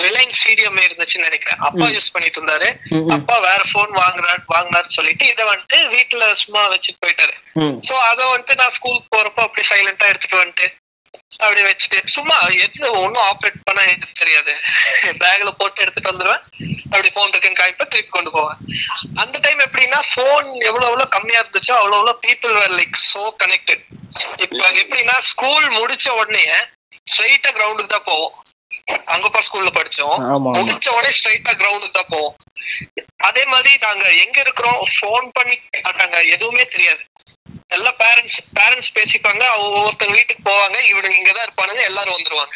ரிலையன்ஸ் 0.06 0.42
சிடிஎம் 0.46 0.82
இருந்துச்சுன்னு 0.86 1.28
நினைக்கிறேன். 1.30 1.62
அப்பா. 1.68 1.86
யூஸ் 1.96 2.12
பண்ணிட்டு 2.14 2.40
இருந்தாரு. 2.42 2.70
அப்பா 3.18 3.38
வேற 3.48 3.62
போன் 3.74 3.94
வாங்குறாரு 4.02 4.42
வாங்கினாரு 4.56 4.98
சொல்லிட்டு 4.98 5.28
இதை 5.34 5.46
வந்துட்டு 5.52 5.80
வீட்டுல 5.96 6.32
சும்மா 6.44 6.64
வச்சுட்டு 6.74 7.04
போயிட்டாரு. 7.06 7.36
சோ 7.90 7.94
அத 8.10 8.20
வந்துட்டு 8.34 8.60
நான் 8.64 8.76
ஸ்கூலுக்கு 8.80 9.16
போறப்போ 9.16 9.44
அப்படி 9.48 9.66
சைலண்டா 9.74 10.12
எடுத்துட்டு 10.14 10.44
வந்துட்டு 10.44 10.68
அப்படி 11.42 11.62
வச்சுட்டு 11.68 11.98
சும்மா 12.16 12.36
எதுல 12.66 12.88
ஒன்னும் 13.02 13.26
ஆப்ரேட் 13.30 13.66
பண்ண 13.68 13.82
எனக்கு 13.94 14.20
தெரியாது. 14.22 14.54
பேக்ல 15.24 15.50
போட்டு 15.60 15.84
எடுத்துட்டு 15.84 16.12
வந்துருவேன். 16.12 16.44
அப்படி 16.92 17.10
போன் 17.18 17.32
இருக்குன்னு 17.32 17.60
காய்ப்ப 17.60 17.86
திருப்பி 17.94 18.12
கொண்டு 18.16 18.32
போவேன். 18.38 18.58
அந்த 19.24 19.36
டைம் 19.46 19.62
எப்படின்னா 19.68 20.00
போன் 20.16 20.50
எவ்வளவு 20.70 20.90
எவ்வளவு 20.92 21.14
கம்மியா 21.18 21.42
இருந்துச்சோ 21.44 21.76
அவ்வளவு 21.82 22.00
எவ்வளவு 22.00 22.22
people 22.26 22.56
were 22.60 22.76
like 22.80 22.98
so 23.12 23.24
connected 23.44 23.86
இப்ப 24.44 24.64
எப்படின்னா 24.82 25.16
ஸ்கூல் 25.32 25.66
முடிச்ச 25.80 26.08
உடனே 26.22 26.46
ஸ்ட்ரைட்டா 27.12 27.50
கிரவுண்டுக்கு 27.58 27.96
தான் 27.96 28.10
போவோம். 28.12 28.34
அங்கப்பா 29.14 29.40
ஸ்கூல்ல 29.48 29.72
படிச்சோம். 29.78 30.18
முடிச்ச 30.58 30.88
உடனே 30.98 31.12
ஸ்ட்ரைட்டா 31.18 31.54
கிரவுண்டுக்கு 31.62 31.98
தான் 32.00 32.14
போவோம். 32.16 32.36
அதே 33.28 33.44
மாதிரி 33.54 33.72
நாங்க 33.86 34.06
எங்க 34.24 34.38
இருக்கிறோம் 34.46 34.80
ஃபோன் 34.96 35.28
பண்ணி 35.38 35.56
மாட்டாங்க 35.86 36.18
எதுவுமே 36.36 36.66
தெரியாது. 36.76 37.04
எல்லாம் 37.72 37.98
பேரண்ட்ஸ் 38.04 38.38
பேரண்ட்ஸ் 38.60 38.94
பேசிப்பாங்க. 38.98 39.44
ஒவ்வொருத்தங்க 39.64 40.16
வீட்டுக்கு 40.20 40.44
போவாங்க. 40.52 40.78
இவனுங்க 40.92 41.18
இங்கதான் 41.20 41.48
இருப்பானுங்க. 41.48 41.84
எல்லாரும் 41.86 42.18
வந்துருவாங்க. 42.18 42.56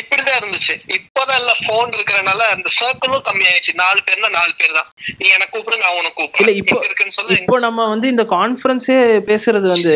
இப்படிதான் 0.00 0.38
இருந்துச்சு. 0.40 0.74
இப்பதான் 0.96 1.38
எல்லாம் 1.40 1.60
போன் 1.66 1.90
இருக்கிறனால 1.90 2.40
அந்த 2.54 2.68
சர்க்கிளும் 2.80 3.24
கம்மியாயிடுச்சு. 3.28 3.72
நாலு 3.74 4.00
பேர்னா 4.06 4.30
நாலு 4.30 4.52
பேர் 4.56 4.72
தான் 4.72 4.88
நீ 5.18 5.26
எனக்கு 5.28 5.52
கூப்பிடு 5.52 5.78
நான் 5.78 5.98
உனக்கு 6.00 6.22
இல்ல 6.22 6.30
கூப்பிடுறேன் 6.30 6.58
இப்போ 6.62 6.76
இருக்குன்னு 6.84 7.16
சொல்ல. 7.18 7.38
இப்போ 7.38 7.58
நம்ம 7.58 7.86
வந்து 7.88 8.08
இந்த 8.08 8.22
கான்ஃபரன்ஸே 8.22 8.98
பேசுறது 9.30 9.68
வந்து 9.68 9.94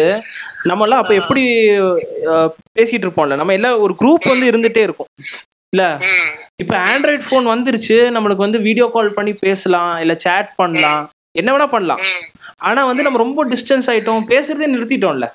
நம்ம 0.62 0.84
எல்லாம் 0.84 1.02
அப்ப 1.02 1.14
எப்படி 1.14 1.44
பேசிட்டு 2.78 3.04
இருப்போம்ல? 3.06 3.36
நம்ம 3.36 3.52
எல்லாம் 3.52 3.80
ஒரு 3.80 3.94
குரூப் 4.02 4.30
வந்து 4.32 4.50
இருந்துட்டே 4.52 4.84
இருக்கும். 4.88 5.10
இல்ல? 5.72 5.84
இப்ப 6.56 6.74
ஆண்ட்ராய்ட் 6.90 7.28
ஃபோன் 7.28 7.52
வந்துருச்சு. 7.54 7.96
நம்மளுக்கு 8.16 8.46
வந்து 8.46 8.60
வீடியோ 8.60 8.90
கால் 8.92 9.16
பண்ணி 9.18 9.32
பேசலாம். 9.46 9.98
இல்ல 9.98 10.14
சேட் 10.26 10.50
பண்ணலாம். 10.56 11.02
என்ன 11.32 11.48
வேணா 11.54 11.66
பண்ணலாம். 11.66 12.00
ஆனா 12.60 12.80
வந்து 12.90 13.04
நம்ம 13.06 13.18
ரொம்ப 13.26 13.40
டிஸ்டன்ஸ் 13.54 13.90
ஆயிட்டோம் 13.92 14.30
பேசுறதே 14.30 14.72
நிறுத்திட்டோம்ல. 14.76 15.26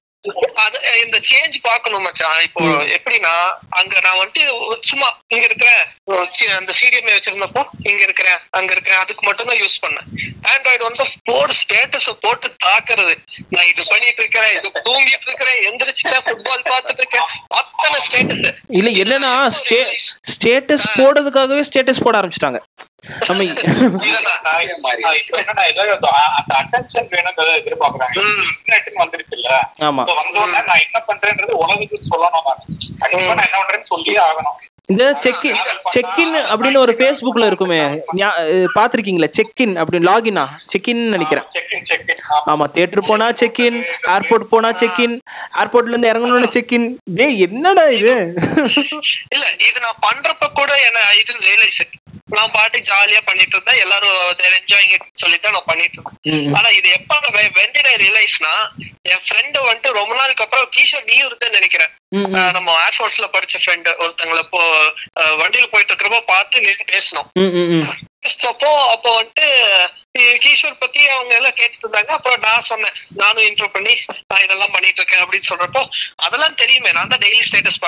அது 0.63 0.77
இந்த 1.03 1.17
சேஞ்ச் 1.29 1.55
பார்க்கணும் 1.67 2.03
மச்சான். 2.05 2.37
இப்போ 2.45 2.61
எப்படின்னா 2.97 3.31
அங்க 3.79 3.93
நான் 4.05 4.19
வந்துட்டு 4.19 4.43
சும்மா 4.89 5.07
இங்க 5.33 5.45
இருக்கிறேன். 5.49 5.81
அந்த 6.59 6.73
சிடிஎம்ஏ 6.79 7.15
வச்சிருந்தப்போ 7.15 7.61
இங்க 7.89 8.01
இருக்கிறேன் 8.07 8.39
அங்க 8.57 8.71
இருக்கிறேன். 8.75 9.01
அதுக்கு 9.03 9.23
மட்டும் 9.27 9.49
தான் 9.49 9.59
யூஸ் 9.63 9.81
பண்ணேன். 9.85 10.07
ஆண்ட்ராய்டு 10.51 10.87
வந்து 10.89 11.07
போர்டு 11.29 11.57
ஸ்டேட்டஸ் 11.61 12.07
போட்டு 12.23 12.49
தாக்குறது. 12.67 13.15
நான் 13.55 13.69
இது 13.71 13.83
பண்ணிட்டு 13.91 14.21
இருக்கிறேன் 14.23 14.53
இது 14.57 14.71
தூங்கிட்டு 14.87 15.27
இருக்கிறேன் 15.29 15.59
எந்திரிச்சுட்டேன் 15.71 16.25
ஃபுட்பால் 16.27 16.65
பார்த்துட்டு 16.71 17.03
இருக்கேன். 17.03 17.27
அத்தனை 17.59 17.99
ஸ்டேட்டஸ் 18.07 18.63
இல்ல 18.79 18.89
என்னன்னா 19.03 19.33
ஸ்டேட்டஸ் 20.35 20.87
போடுறதுக்காகவே 21.01 21.65
ஸ்டேட்டஸ் 21.71 22.03
போட 22.07 22.21
ஆரம்பிச்சிட்டாங்க. 22.21 22.61
நம்ம 29.79 30.03
நான் 30.61 30.81
என்ன 30.83 30.99
சொல்லணும் 32.11 32.45
ஆகணும். 34.27 34.59
இந்த 34.89 35.03
செக்இன் 35.23 35.59
செக்இன் 35.95 36.33
அப்படின்னு 36.51 36.77
ஒரு 36.77 36.93
ஃபேஸ்புக்ல 36.93 37.45
இருக்குமே. 37.45 37.77
பாத்திருக்கீங்களா 38.75 39.29
செக்இன் 39.37 39.73
அப்படின்னு 39.81 40.09
லாகினா 40.09 40.43
செக்இன் 40.73 41.03
நினைக்கிறேன். 41.07 41.45
ஆமா 42.45 42.65
தியேட்டர் 42.71 43.07
போனா 43.07 43.31
செக்இன் 43.31 43.77
ஏர்போர்ட் 44.07 44.49
போனா 44.49 44.71
செக்இன் 44.71 45.15
ஏர்போர்ட்ல 45.61 45.93
இருந்து 45.93 46.11
இறங்கணும்னு 46.11 46.51
செக்இன் 46.57 46.87
டேய் 47.03 47.39
என்னடா 47.39 47.85
இது? 47.99 48.15
இல்ல 49.29 49.45
இது 49.69 49.79
நான் 49.79 50.01
பண்றப்ப 50.01 50.51
கூட 50.53 50.71
என்ன 50.87 50.99
இது 51.21 51.33
ரியலைஸ் 51.39 51.81
நான் 52.35 52.53
பாட்டு 52.55 52.77
ஜாலியா 52.89 53.21
பண்ணிட்டு 53.29 53.55
இருந்தேன். 53.55 53.81
எல்லாரும் 53.83 54.19
என்ஜாயிங் 54.59 54.93
சொல்லிட்டு 55.21 55.53
நான் 55.55 55.69
பண்ணிட்டு 55.71 55.97
இருந்தேன். 55.97 56.53
ஆனா 56.57 56.69
இது 56.79 56.87
எப்ப 56.99 57.19
வெண்டின 57.59 57.93
ரியலைஸ்னா 58.03 58.53
என் 59.11 59.23
ஃப்ரெண்டு 59.25 59.57
வந்துட்டு 59.67 59.97
ரொம்ப 59.99 60.13
நாளுக்கு 60.21 60.43
அப்புறம் 60.45 60.71
கிஷோர் 60.75 61.07
நீ 61.11 61.17
இருந்தேன்னு 61.25 61.57
நினைக்கிறேன். 61.59 61.93
நம்ம 62.57 62.75
ஏர்ஃபோர்ஸ்ல 62.85 63.27
படிச்ச 63.35 63.61
ஃப்ரெண்டு 63.63 63.91
ஒருத்தங்கள 64.05 64.41
இப்போ 64.45 64.61
வண்டியில 65.41 65.69
போயிட்டு 65.73 65.91
இருக்கிறப்போ 65.93 66.21
பார்த்து 66.33 66.65
நின்று 66.65 66.91
பேசணும். 66.95 67.29
அப்போ 68.23 68.69
அப்போ 68.93 69.09
வந்துட்டு 69.15 69.47
கிஷோர் 70.43 70.77
பத்தி 70.79 71.01
அவங்க 71.09 71.33
எல்லாம் 71.35 71.55
கேட்டுட்டு 71.57 71.85
இருந்தாங்க. 71.85 72.11
அப்புறம் 72.11 72.43
நான் 72.45 72.65
சொன்னேன் 72.67 72.93
நானும் 73.15 73.45
இன்ட்ரோ 73.47 73.67
பண்ணி 73.67 73.93
நான் 74.29 74.43
இதெல்லாம் 74.43 74.73
பண்ணிட்டு 74.73 74.99
இருக்கேன் 75.01 75.23
அப்படின்னு 75.23 75.49
சொல்றப்போ 75.49 75.81
அதெல்லாம் 76.17 76.55
தெரியுமே 76.55 76.91
நான் 76.91 77.11
தான் 77.13 77.23
டெய்லி 77.23 77.41
ஸ்டேட்டஸ் 77.47 77.79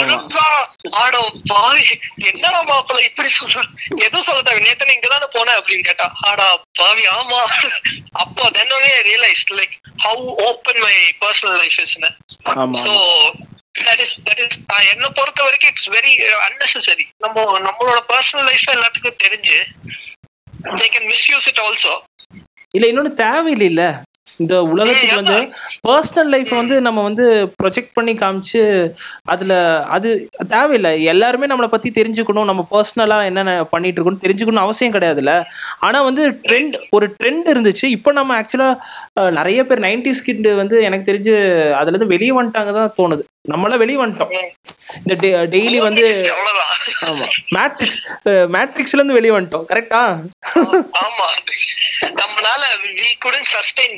எனக்கா? 0.00 0.46
ஆடோ 1.00 1.20
பாவி 1.50 1.84
என்னடா 2.30 2.60
மாப்பிள்ள 2.62 3.00
இப்படி 3.02 3.30
சொல்ற? 3.36 3.64
எதுவும் 4.06 4.26
சொல்ல 4.28 4.56
நேத்து 4.60 4.96
இங்கதானே 4.96 5.28
போனேன் 5.36 5.58
அப்படின்னு 5.60 5.88
கேட்டா 5.88 6.08
ஆடா 6.30 6.48
பாவி 6.78 7.06
ஆமா. 7.14 7.40
அப்போ 8.22 8.42
then 8.50 8.72
only 8.72 8.92
realise 9.08 9.44
like 9.52 9.74
how 10.04 10.26
open 10.48 10.82
my 10.84 10.94
personal 11.22 11.58
life 11.58 11.78
is 11.78 11.96
so 12.84 12.94
that 13.88 14.02
is 14.04 14.16
that 14.28 14.42
is 14.44 14.58
என்ன 14.92 15.08
பொறுத்த 15.18 15.40
வரைக்கும் 15.46 15.72
இட்ஸ் 15.72 15.90
வெரி 15.96 16.12
unnecessary. 16.48 17.06
நம்ம 17.24 17.46
நம்மளோட 17.68 17.98
பர்சனல் 18.12 18.48
லைஃப் 18.50 18.68
எல்லாத்துக்கும் 18.76 19.20
தெரிஞ்சு 19.24 19.58
they 20.82 20.86
can 20.94 21.08
misuse 21.14 21.48
it 21.52 21.64
also 21.66 21.96
இல்ல 22.76 22.86
இன்னொன்னு 22.90 23.12
தேவையில்லைல்ல. 23.26 23.84
இந்த 24.42 24.56
உலகத்துக்கு 24.72 25.16
வந்து 25.20 25.38
பர்சனல் 25.86 26.28
லைஃப் 26.34 26.50
வந்து 26.58 26.74
நம்ம 26.86 27.02
வந்து 27.06 27.24
ப்ரொஜெக்ட் 27.62 27.96
பண்ணி 27.96 28.12
காமிச்சு 28.20 28.60
அதுல 29.32 29.54
அது 29.96 30.10
தேவையில்லை. 30.54 30.92
எல்லாருமே 31.12 31.48
நம்மளை 31.50 31.68
பத்தி 31.72 31.88
தெரிஞ்சுக்கணும். 31.98 32.48
நம்ம 32.50 32.62
பர்சனலா 32.74 33.18
என்னென்ன 33.30 33.54
பண்ணிட்டு 33.72 33.98
இருக்கோம்னு 33.98 34.24
தெரிஞ்சுக்கணும் 34.26 34.64
அவசியம் 34.66 34.94
கிடையாதுல்ல. 34.94 35.34
ஆனா 35.86 35.98
வந்து 36.08 36.24
ட்ரெண்ட் 36.46 36.76
ஒரு 36.96 37.08
ட்ரெண்ட் 37.18 37.50
இருந்துச்சு. 37.54 37.86
இப்போ 37.96 38.12
நம்ம 38.18 38.38
ஆக்சுவலா 38.40 38.70
நிறைய 39.30 39.64
பேர் 39.66 39.80
நைன்டிஸ் 39.80 40.24
கிட் 40.24 40.48
வந்து 40.54 40.82
எனக்கு 40.82 41.12
தெரிஞ்சு 41.12 41.34
அதுல 41.72 41.94
இருந்து 41.94 42.12
வெளியே 42.14 42.32
வந்துட்டாங்க 42.40 42.72
தான் 42.72 42.94
தோணுது. 42.96 43.22
நம்மளாம் 43.50 43.82
வெளியே 43.82 43.98
வந்துட்டோம். 44.02 44.32
இந்த 45.04 45.14
டெய்லி 45.54 45.78
வந்து 45.78 46.04
ஆமா. 47.10 47.26
மேட்ரிக்ஸ் 47.56 48.00
மேட்ரிக்ஸ்ல 48.56 49.00
இருந்து 49.00 49.18
வெளியே 49.18 49.34
வந்துட்டோம். 49.34 49.66
கரெக்டா 49.72 50.02
ஆமா. 51.04 51.28
நம்மளால 52.20 52.62
வி 53.00 53.10
குடன் 53.18 53.48
சஸ்டைன் 53.54 53.96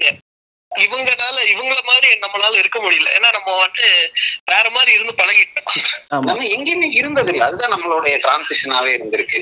இவங்கனால 0.85 1.37
இவங்கள 1.53 1.81
மாதிரி 1.91 2.09
நம்மளால 2.25 2.55
இருக்க 2.63 2.79
முடியல. 2.85 3.09
ஏன்னா 3.17 3.29
நம்ம 3.37 3.57
வந்து 3.61 3.87
வேற 4.53 4.67
மாதிரி 4.71 4.93
இருந்து 4.93 5.15
பழகிட்டோம். 5.21 5.69
நம்ம 6.29 6.47
எங்கேயுமே 6.57 6.89
இருந்தது 7.01 7.33
இல்ல 7.33 7.45
அதுதான் 7.45 7.75
நம்மளுடைய 7.75 8.15
டிரான்சிஷனாவே 8.25 8.91
இருந்திருக்கு. 8.97 9.39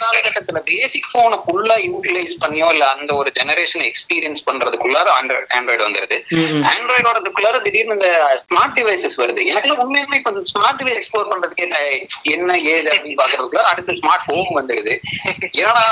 காலகட்டத்துல 0.00 0.60
பேசிக் 0.70 1.08
போனை 1.12 1.38
ஃபுல்லா 1.44 1.76
யூட்டிலைஸ் 1.88 2.34
பண்ணியோ 2.44 2.68
இல்ல 2.74 2.84
அந்த 2.90 3.10
ஒரு 3.14 3.32
ஜெனரேஷன் 3.38 3.84
எக்ஸ்பீரியன்ஸ் 3.90 4.44
பண்றதுக்குள்ளார 4.48 5.08
ஆண்ட்ராய்டு 5.18 5.48
ஆண்ட்ராய்டு 5.58 5.86
வந்துருது. 5.88 6.18
ஆண்ட்ராய்டோடதுக்குள்ளார 6.72 7.62
திடீர்னு 7.66 7.96
இந்த 7.98 8.10
ஸ்மார்ட் 8.44 8.76
டிவைசஸ் 8.78 9.18
வருது. 9.22 9.40
எனக்கு 9.52 9.74
உண்மையுமே 9.84 10.18
இப்ப 10.20 10.34
இந்த 10.34 10.44
ஸ்மார்ட் 10.52 10.78
டிவைஸ் 10.82 11.00
எக்ஸ்ப்ளோர் 11.00 11.30
பண்றதுக்கு 11.32 11.66
என்ன 11.68 11.78
என்ன 12.34 12.58
ஏது 12.74 12.88
அப்படின்னு 12.90 13.20
பாக்குறதுக்குள்ள 13.22 13.64
அடுத்து 13.72 13.98
ஸ்மார்ட் 14.00 14.26
ஹோம் 14.30 14.52
வந்துருது. 14.60 14.94
ஏன்னா 15.60 15.84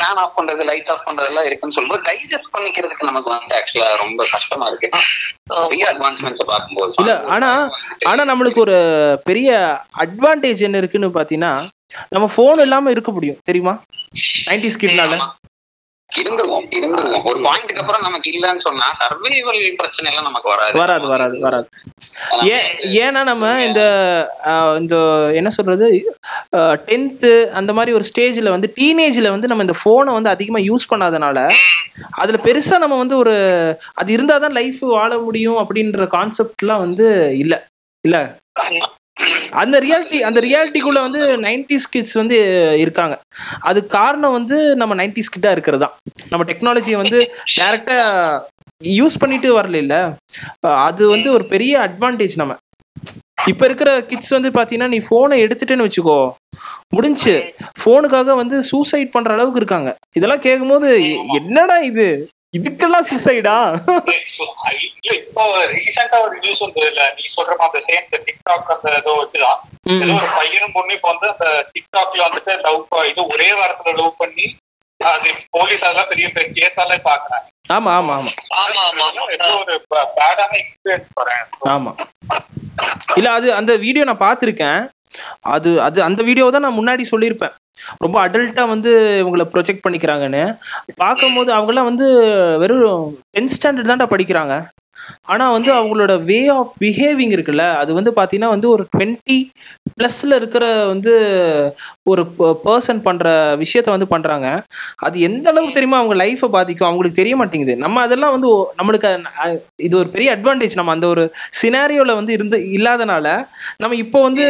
ஃபேன் 0.00 0.20
ஆஃப் 0.24 0.36
பண்றது 0.38 0.64
லைட் 0.70 0.90
ஆஃப் 0.94 1.06
பண்றது 1.08 1.30
எல்லாம் 1.32 1.46
இருக்குன்னு 1.46 1.76
சொல்லும்போது 1.76 2.06
டைஜஸ்ட் 2.10 2.52
பண்ணிக்கிறதுக்கு 2.56 3.14
நமக்கு 3.16 3.30
வந்து 3.34 3.54
ஆக்சுவலா 3.56 3.90
ரொம்ப 3.96 4.24
கஷ்டமா 4.32 4.66
இருக்கு. 4.66 4.88
பெரிய 5.62 5.84
அட்வான்ஸ்மெண்ட் 5.92 6.42
பார்க்கும்போது 6.46 6.96
இல்ல 6.98 7.12
ஆனா 7.28 7.50
ஆனா 8.06 8.22
நம்மளுக்கு 8.24 8.60
ஒரு 8.60 8.76
பெரிய 9.24 9.50
அட்வான்டேஜ் 9.98 10.66
என்ன 10.66 10.78
இருக்குன்னு 10.78 11.16
பாத்தீங்கன்னா 11.16 11.52
நம்ம 12.10 12.26
போன் 12.34 12.60
இல்லாம 12.60 12.90
இருக்க 12.90 13.10
முடியும் 13.12 13.40
தெரியுமா? 13.44 13.74
நைன்டி 14.46 14.70
ஸ்கிட்னால 14.74 15.16
இருந்துருவோம் 16.22 16.66
இருந்துருவோம். 16.70 17.24
ஒரு 17.24 17.38
பாயிண்ட்க்கு 17.40 17.82
அப்புறம் 17.82 18.02
நமக்கு 18.02 18.28
இல்லன்னு 18.30 18.64
சொன்னா 18.64 18.86
சர்வைவல் 19.00 19.60
பிரச்சனை 19.76 20.10
எல்லாம் 20.10 20.24
நமக்கு 20.24 20.48
வராது. 20.48 20.74
வராது 20.78 21.06
வராது 21.06 21.36
வராது. 21.40 21.68
ஏன் 22.50 22.66
ஏன்னா 23.00 23.22
நம்ம 23.24 23.44
இந்த 23.64 23.82
இந்த 24.78 24.96
என்ன 25.34 25.50
சொல்றது 25.50 25.86
டென்த்து 26.86 27.32
அந்த 27.52 27.72
மாதிரி 27.72 27.92
ஒரு 27.92 28.04
ஸ்டேஜ்ல 28.10 28.48
வந்து 28.48 28.72
டீனேஜ்ல 28.76 29.30
வந்து 29.30 29.46
நம்ம 29.46 29.62
இந்த 29.62 29.76
போனை 29.82 30.12
வந்து 30.12 30.28
அதிகமா 30.28 30.62
யூஸ் 30.62 30.90
பண்ணாதனால 30.90 31.38
அதுல 32.16 32.40
பெருசா 32.44 32.78
நம்ம 32.78 32.98
வந்து 32.98 33.16
ஒரு 33.16 33.34
அது 33.94 34.16
இருந்தாதான் 34.16 34.52
லைஃப் 34.52 34.80
வாழ 34.90 35.18
முடியும் 35.18 35.58
அப்படின்ற 35.58 36.06
கான்செப்ட்லாம் 36.10 36.78
வந்து 36.78 37.08
இல்ல 37.38 37.54
இல்ல? 38.04 38.18
அந்த 39.60 39.76
ரியாலிட்டி 39.84 40.18
அந்த 40.28 40.38
ரியாலிட்டிக்குள்ள 40.40 41.00
வந்து 41.06 41.20
நைன்டிஸ் 41.46 41.90
கிட்ஸ் 41.92 42.18
வந்து 42.20 42.36
இருக்காங்க. 42.84 43.14
அது 43.60 43.80
காரணம் 43.96 44.36
வந்து 44.38 44.58
நம்ம 44.76 44.94
நைன்டிஸ் 44.94 45.32
கிட்டா 45.36 45.50
இருக்கிறது 45.50 45.84
தான் 45.84 45.94
நம்ம 46.30 46.44
டெக்னாலஜியை 46.50 46.98
வந்து 47.02 47.20
டைரக்டா 47.58 47.98
யூஸ் 49.00 49.20
பண்ணிட்டு 49.22 49.50
வரல 49.58 49.76
இல்ல. 49.84 49.94
அது 50.88 51.02
வந்து 51.08 51.28
ஒரு 51.32 51.44
பெரிய 51.54 51.74
அட்வான்டேஜ் 51.86 52.40
நம்ம. 52.42 52.54
இப்ப 53.48 53.62
இருக்கிற 53.68 53.90
கிட்ஸ் 54.10 54.36
வந்து 54.36 54.50
பாத்தீங்கன்னா 54.50 54.92
நீ 54.94 54.98
போனை 55.08 55.36
எடுத்துட்டேன்னு 55.44 55.86
வச்சுக்கோ 55.86 56.18
முடிஞ்சு. 56.96 57.34
போனுக்காக 57.84 58.34
வந்து 58.34 58.56
சூசைட் 58.70 59.14
பண்ற 59.14 59.32
அளவுக்கு 59.34 59.60
இருக்காங்க. 59.62 59.90
இதெல்லாம் 60.18 60.44
கேட்கும்போது 60.46 60.88
என்னடா 61.40 61.76
இது? 61.90 62.06
இதுக்கெல்லாம் 62.56 63.06
சூசைடா 63.08 63.56
இல்ல 64.76 65.14
இப்போ 65.20 65.42
ரீசெண்டா 65.72 66.18
ஒரு 66.26 66.36
நியூஸ் 66.42 66.62
வந்தது 66.64 66.88
இல்ல 66.90 67.02
நீ 67.16 67.24
சொல்ற 67.36 67.54
மாதிரி 67.60 67.86
சேம் 67.88 68.06
டிக்டாக் 68.28 68.70
அந்த 68.74 68.94
ஏதோ 69.00 69.14
வச்சுதான் 69.20 69.60
ஏதோ 69.96 70.14
ஒரு 70.18 70.28
பையனும் 70.38 70.76
பொண்ணு 70.76 70.96
இப்ப 70.98 71.08
வந்து 71.12 71.28
அந்த 71.32 71.48
டிக்டாக்ல 71.74 72.26
வந்துட்டு 72.28 72.54
லவ் 72.64 72.80
இது 73.10 73.24
ஒரே 73.34 73.50
வாரத்துல 73.60 73.96
லவ் 74.00 74.20
பண்ணி 74.22 74.46
அது 75.00 75.30
போலீஸ் 75.50 75.84
அதெல்லாம் 75.84 76.10
பெரிய 76.10 76.26
பெரிய 76.28 76.50
கேஸால 76.58 76.94
பாக்குறாங்க. 77.08 77.46
ஆமா 77.68 77.90
ஆமா 77.98 78.12
ஆமா. 78.18 78.30
ஆமா 78.62 78.82
ஆமா 78.88 79.06
ஏதோ 79.34 79.48
ஒரு 79.56 79.74
பேடான 80.16 80.52
எக்ஸ்பீரியன்ஸ் 80.60 81.08
போறேன். 81.14 81.42
ஆமா. 81.74 81.92
இல்ல 83.16 83.28
அது 83.30 83.48
அந்த 83.54 83.72
வீடியோ 83.84 84.04
நான் 84.04 84.24
பார்த்துருக்கேன். 84.24 84.80
அது 85.40 85.70
அது 85.80 86.02
அந்த 86.02 86.22
வீடியோ 86.22 86.50
தான் 86.50 86.66
நான் 86.66 86.78
முன்னாடி 86.78 87.04
சொல்லியிருப்பேன். 87.10 87.54
ரொம்ப 87.98 88.28
அடல்ட்டா 88.28 88.68
வந்து 88.68 88.90
இவங்களை 89.22 89.44
ப்ரொஜெக்ட் 89.54 89.84
பண்ணிக்கிறாங்கன்னு. 89.86 90.42
பார்க்கும்போது 90.96 91.52
அவங்கெல்லாம் 91.54 91.90
வந்து 91.90 92.06
வெறும் 92.58 93.16
டென்த் 93.36 93.56
ஸ்டாண்டர்ட் 93.56 93.90
தான்டா 93.92 94.08
படிக்கிறாங்க. 94.14 94.54
ஆனா 95.26 95.44
வந்து 95.50 95.70
அவங்களோட 95.76 96.12
வே 96.28 96.40
ஆஃப் 96.56 96.72
பிஹேவிங் 96.82 97.34
இருக்குல்ல 97.36 97.66
அது 97.80 97.90
வந்து 97.98 98.12
பாத்தீங்கன்னா 98.18 98.52
வந்து 98.54 98.68
ஒரு 98.74 98.84
டுவெண்ட்டி 98.92 99.38
ப்ளஸ்ல 99.96 100.36
இருக்கிற 100.40 100.64
வந்து 100.90 101.12
ஒரு 102.06 102.22
பர்சன் 102.64 103.00
பண்ற 103.06 103.26
விஷயத்த 103.62 103.88
வந்து 103.94 104.08
பண்றாங்க. 104.12 104.46
அது 105.06 105.16
எந்த 105.28 105.46
அளவுக்கு 105.52 105.76
தெரியுமா 105.76 105.98
அவங்க 106.00 106.16
லைஃப்பை 106.22 106.48
பாதிக்கும்? 106.50 106.88
அவங்களுக்கு 106.88 107.20
தெரிய 107.20 107.34
மாட்டேங்குது. 107.36 107.74
நம்ம 107.84 108.02
அதெல்லாம் 108.06 108.34
வந்து 108.36 108.48
நம்மளுக்கு 108.78 109.10
இது 109.86 109.94
ஒரு 110.00 110.08
பெரிய 110.14 110.28
அட்வான்டேஜ் 110.36 110.78
நம்ம 110.80 110.94
அந்த 110.96 111.06
ஒரு 111.14 111.24
சினாரியோல 111.60 112.14
வந்து 112.18 112.34
இருந்து 112.36 112.58
இல்லாதனால 112.76 113.26
நம்ம 113.82 113.96
இப்போ 114.04 114.18
வந்து 114.26 114.44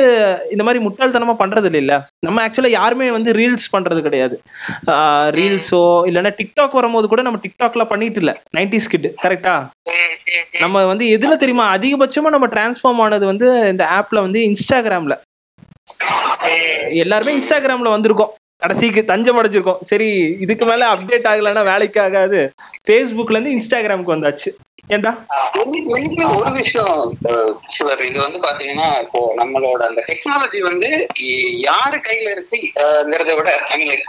இந்த 0.55 0.63
மாதிரி 0.67 0.83
முட்டாள்தனமா 0.87 1.37
பண்றது 1.43 1.55
இல்ல 1.77 1.95
நம்ம 2.27 2.41
ஆக்சுவலா 2.45 2.73
யாருமே 2.77 3.09
வந்து 3.17 3.31
ரீல்ஸ் 3.39 3.73
பண்றது 3.73 4.01
கிடையாது. 4.07 4.37
ரீல்ஸோ 5.37 5.81
இல்லைன்னா 6.09 6.33
டிக்டாக் 6.41 6.79
வரும்போது 6.79 7.07
கூட 7.09 7.23
நம்ம 7.23 7.41
டிக்டாக்ல 7.45 7.85
பண்ணிட்டு 7.93 8.21
இல்ல. 8.23 8.33
நைன்டிஸ் 8.57 8.91
கிட் 8.93 9.09
கரெக்டா. 9.25 9.57
நம்ம 10.61 10.85
வந்து 10.85 11.05
எதுல 11.07 11.37
தெரியுமா? 11.37 11.67
அதிகபட்சமா 11.77 12.31
நம்ம 12.35 12.47
டிரான்ஸ்ஃபார்ம் 12.47 13.03
ஆனது 13.07 13.27
வந்து 13.27 13.69
இந்த 13.69 13.85
ஆப்ல 13.99 14.21
வந்து 14.21 14.41
இன்ஸ்டாகிராம்ல 14.41 15.17
எல்லாருமே 16.91 17.33
இன்ஸ்டாகிராம்ல 17.37 17.95
வந்திருக்கோம். 17.97 18.33
கடைசிக்கு 18.57 19.05
தஞ்சம் 19.05 19.39
அடைஞ்சிருக்கோம். 19.39 19.81
சரி 19.81 20.37
இதுக்கு 20.41 20.65
மேல 20.67 20.95
அப்டேட் 20.95 21.27
ஆகலைன்னா 21.33 21.65
வேலைக்கு 21.65 22.01
ஆகாது. 22.01 22.41
ஃபேஸ்புக்ல 22.87 23.37
இருந்து 23.37 23.55
இன்ஸ்டாகிராமுக்கு 23.57 24.15
வந்தாச்சு. 24.15 24.51
ஒரு 26.35 26.53
விஷயம் 26.53 27.19
சிவர். 27.67 28.05
இது 28.05 28.21
வந்து 28.21 28.39
பாத்தீங்கன்னா 28.39 29.01
இப்போ 29.01 29.33
நம்மளோட 29.37 29.83
அந்த 29.87 30.05
டெக்னாலஜி 30.07 30.59
வந்து 30.59 31.07
யாரு 31.57 31.99
கையில 31.99 32.37
இருக்குங்கிறத 32.37 33.35
விட 33.35 33.63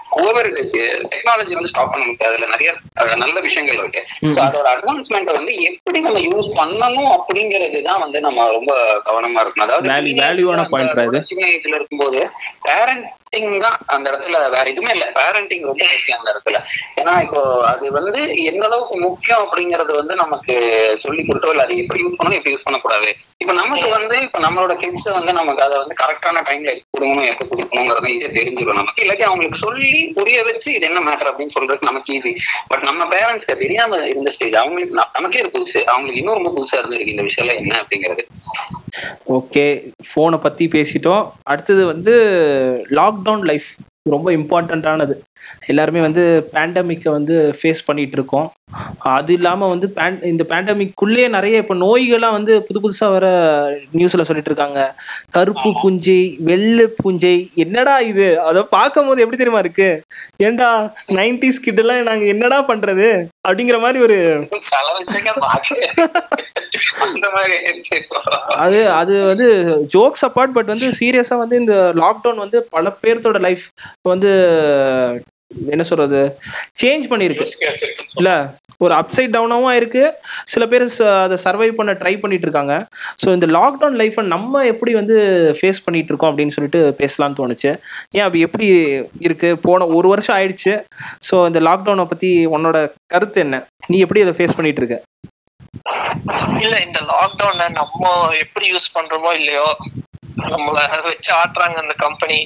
ஓவர் 0.09 0.51
டெக்னாலஜி 0.51 1.53
வந்து 1.53 1.67
ஸ்டாப் 1.67 1.91
பண்ண 1.91 2.05
முடியாது. 2.05 2.25
அதுல 2.25 2.45
நிறைய 2.45 2.73
நல்ல 3.15 3.39
விஷயங்கள் 3.39 3.77
இருக்கு. 3.77 4.05
ஸோ 4.21 4.39
அதோட 4.43 4.67
அட்வான்ஸ்மெண்ட் 4.75 5.33
வந்து 5.33 5.61
எப்படி 5.61 5.99
நம்ம 5.99 6.19
யூஸ் 6.19 6.51
பண்ணணும் 6.55 7.17
அப்படிங்கிறது 7.17 7.81
தான் 7.81 7.99
வந்து 7.99 8.19
நம்ம 8.19 8.49
ரொம்ப 8.49 9.01
கவனமா 9.05 9.41
இருக்கணும். 9.41 9.65
அதாவது 9.67 9.89
Value- 9.89 10.15
teenage 10.15 10.19
value 10.19 10.47
ஆன 10.47 10.57
அந்த 10.57 10.69
point 10.69 10.89
ரா 10.91 11.07
இது. 11.07 11.23
சின்ன 11.25 11.47
வயசுல 11.47 11.75
இருக்கும்போது 11.75 12.29
பேரண்டிங் 12.65 13.59
தான் 13.59 13.77
அந்த 13.85 14.11
இடத்துல 14.11 14.49
வேற 14.49 14.63
எதுவுமே 14.63 14.91
இல்லை. 14.91 15.07
பேரண்டிங் 15.07 15.65
ரொம்ப 15.65 15.85
முக்கியம் 15.91 16.19
அந்த 16.19 16.31
இடத்துல. 16.33 16.57
ஏன்னா 16.95 17.21
இப்போ 17.21 17.65
அது 17.65 17.91
வந்து 17.91 18.43
எந்த 18.43 18.65
அளவுக்கு 18.65 18.99
முக்கியம் 18.99 19.47
அப்படிங்கறது 19.47 19.95
வந்து 19.95 20.15
நமக்கு 20.15 20.56
சொல்லி 21.03 21.21
கொடுத்தோ 21.27 21.49
இல்ல 21.53 21.63
அதை 21.63 21.77
எப்படி 21.83 22.01
யூஸ் 22.03 22.17
பண்ணணும் 22.19 22.37
எப்படி 22.39 22.53
யூஸ் 22.55 22.65
பண்ணக்கூடாது. 22.67 23.09
இப்ப 23.43 23.53
நமக்கு 23.61 23.89
வந்து 23.89 24.15
இப்ப 24.27 24.39
நம்மளோட 24.45 24.75
கிட்ஸ் 24.83 25.07
வந்து 25.17 25.33
நமக்கு 25.33 25.63
அதை 25.67 25.77
வந்து 25.77 25.95
கரெக்டான 26.01 26.43
டைம்ல 26.49 26.73
கொடுக்கணும் 26.91 27.29
எப்ப 27.31 27.47
கொடுக்கணுங்கிறது 27.51 28.11
இதே 28.15 28.29
தெரிஞ்சிடும் 28.37 28.79
நமக்கு. 28.81 29.03
இல்லாட்டி 29.05 29.25
அவங்களுக்கு 29.29 29.59
சொல்லி 29.65 29.91
புரிய 30.19 30.43
வச்சு 30.43 30.69
இது 30.73 30.87
என்ன 30.89 31.03
மேட்டர் 31.09 31.31
அப்படின்னு 31.31 31.55
சொல்றது 31.57 31.89
நமக்கு 31.89 32.13
ஈஸி 32.17 32.33
பட் 32.67 32.85
நம்ம 32.89 33.07
பேரண்ட்ஸ்க்கு 33.15 33.61
தெரியாம 33.63 34.01
இருந்த 34.11 34.29
ஸ்டேஜ் 34.29 34.57
அவங்களுக்கு 34.63 34.95
நமக்கே 35.13 35.41
ஒரு 35.41 35.51
புதுசு. 35.55 35.79
அவங்களுக்கு 35.93 36.21
இன்னும் 36.21 36.37
ரொம்ப 36.39 36.53
புதுசா 36.57 36.77
இருந்திருக்கு 36.79 37.13
இந்த 37.15 37.25
விஷயம் 37.29 37.59
என்ன 37.63 37.73
அப்படிங்கிறது. 37.81 38.25
ஓகே 39.37 39.65
போனை 40.13 40.39
பத்தி 40.47 40.67
பேசிட்டோம். 40.67 41.25
அடுத்தது 41.43 41.85
வந்து 41.85 42.15
லாக்டவுன் 42.99 43.45
லைஃப் 43.51 43.69
ரொம்ப 44.15 44.31
இம்பார்ட்டண்ட்டானது 44.39 45.15
எல்லாருமே 45.71 46.01
வந்து 46.05 46.23
பேண்டமிக்கை 46.53 47.09
வந்து 47.17 47.35
ஃபேஸ் 47.57 47.81
பண்ணிட்டு 47.87 48.15
இருக்கோம். 48.17 48.47
அது 49.15 49.31
இல்லாமல் 49.37 49.71
வந்து 49.73 49.87
பேன் 49.97 50.17
இந்த 50.29 50.43
பேண்டமிக்குள்ளேயே 50.49 51.27
நிறைய 51.35 51.61
இப்போ 51.63 51.75
நோய்கள்லாம் 51.83 52.35
வந்து 52.37 52.53
புது 52.67 52.79
புதுசாக 52.83 53.13
வர 53.15 53.27
நியூஸில் 53.97 54.27
சொல்லிட்டு 54.29 54.51
இருக்காங்க. 54.51 54.79
கருப்பு 55.35 55.69
பூஞ்சை 55.81 56.17
வெள்ளை 56.49 56.85
பூஞ்சை 57.01 57.35
என்னடா 57.65 57.95
இது? 58.11 58.27
அதை 58.49 58.63
பார்க்கும் 58.75 59.07
போது 59.09 59.23
எப்படி 59.25 59.39
தெரியுமா 59.41 59.63
இருக்கு? 59.65 59.89
ஏன்டா 60.47 60.69
நைன்டிஸ் 61.19 61.63
கிட்டெல்லாம் 61.67 62.09
நாங்கள் 62.11 62.33
என்னடா 62.35 62.59
பண்ணுறது 62.71 63.07
அப்படிங்கிற 63.47 63.79
மாதிரி 63.85 64.01
ஒரு. 64.07 64.17
அது 68.65 68.79
அது 68.99 69.13
வந்து 69.31 69.47
ஜோக்ஸ் 69.95 70.25
அப்பார்ட் 70.27 70.55
பட் 70.57 70.71
வந்து 70.73 70.87
சீரியஸா 70.99 71.35
வந்து 71.43 71.55
இந்த 71.63 71.75
லாக்டவுன் 72.03 72.43
வந்து 72.43 72.59
பல 72.75 72.93
பேர்த்தோட 73.03 73.39
லைஃப் 73.47 73.65
வந்து 74.07 74.31
என்ன 75.67 75.83
சொல்றது 75.83 76.19
சேஞ்ச் 76.81 77.05
பண்ணியிருக்கு. 77.09 77.45
இல்ல 78.15 78.31
ஒரு 78.77 78.93
அப்சைட் 78.95 79.33
டவுனாகவும் 79.35 79.69
ஆயிருக்கு. 79.71 80.01
சில 80.43 80.65
பேர் 80.65 80.85
ச- 80.97 81.21
அதை 81.23 81.37
சர்வை 81.43 81.71
பண்ண 81.71 81.93
ட்ரை 81.93 82.19
பண்ணிட்டு 82.19 82.45
இருக்காங்க 82.47 82.73
ஸோ 83.21 83.33
இந்த 83.33 83.47
லாக்டவுன் 83.47 83.97
லைஃப்பை 84.01 84.21
நம்ம 84.23 84.65
எப்படி 84.65 84.93
வந்து 84.93 85.15
ஃபேஸ் 85.59 85.83
பண்ணிட்டு 85.83 86.09
இருக்கோம் 86.09 86.31
அப்படின்னு 86.31 86.55
சொல்லிட்டு 86.57 86.81
பேசலாம்னு 86.99 87.39
தோணுச்சு. 87.39 87.71
ஏன் 88.11 88.21
அப்படி 88.21 88.39
எப்படி 88.39 88.67
இருக்கு? 89.19 89.57
போன 89.57 89.87
ஒரு 89.87 90.07
வருஷம் 90.07 90.37
ஆயிடுச்சு. 90.37 90.73
ஸோ 91.29 91.47
இந்த 91.47 91.59
லாக்டவுனை 91.59 92.05
பத்தி 92.05 92.47
உன்னோட 92.47 92.77
கருத்து 93.07 93.41
என்ன? 93.41 93.59
நீ 93.87 93.97
எப்படி 93.99 94.21
அதை 94.21 94.33
ஃபேஸ் 94.37 94.55
பண்ணிட்டு 94.55 94.81
இருக்க 94.83 94.97
இல்ல 96.61 96.75
இந்த 96.81 96.99
லாக்டவுனை 97.11 97.69
நம்ம 97.71 98.03
எப்படி 98.35 98.71
யூஸ் 98.71 98.93
பண்றோமோ 98.95 99.33
இல்லையோ 99.33 99.67
நம்மள 100.37 100.77
வச்சு 101.03 101.33
ஆட்டுறாங்க 101.35 101.77
அந்த 101.77 101.93
கம்பெனி 101.97 102.37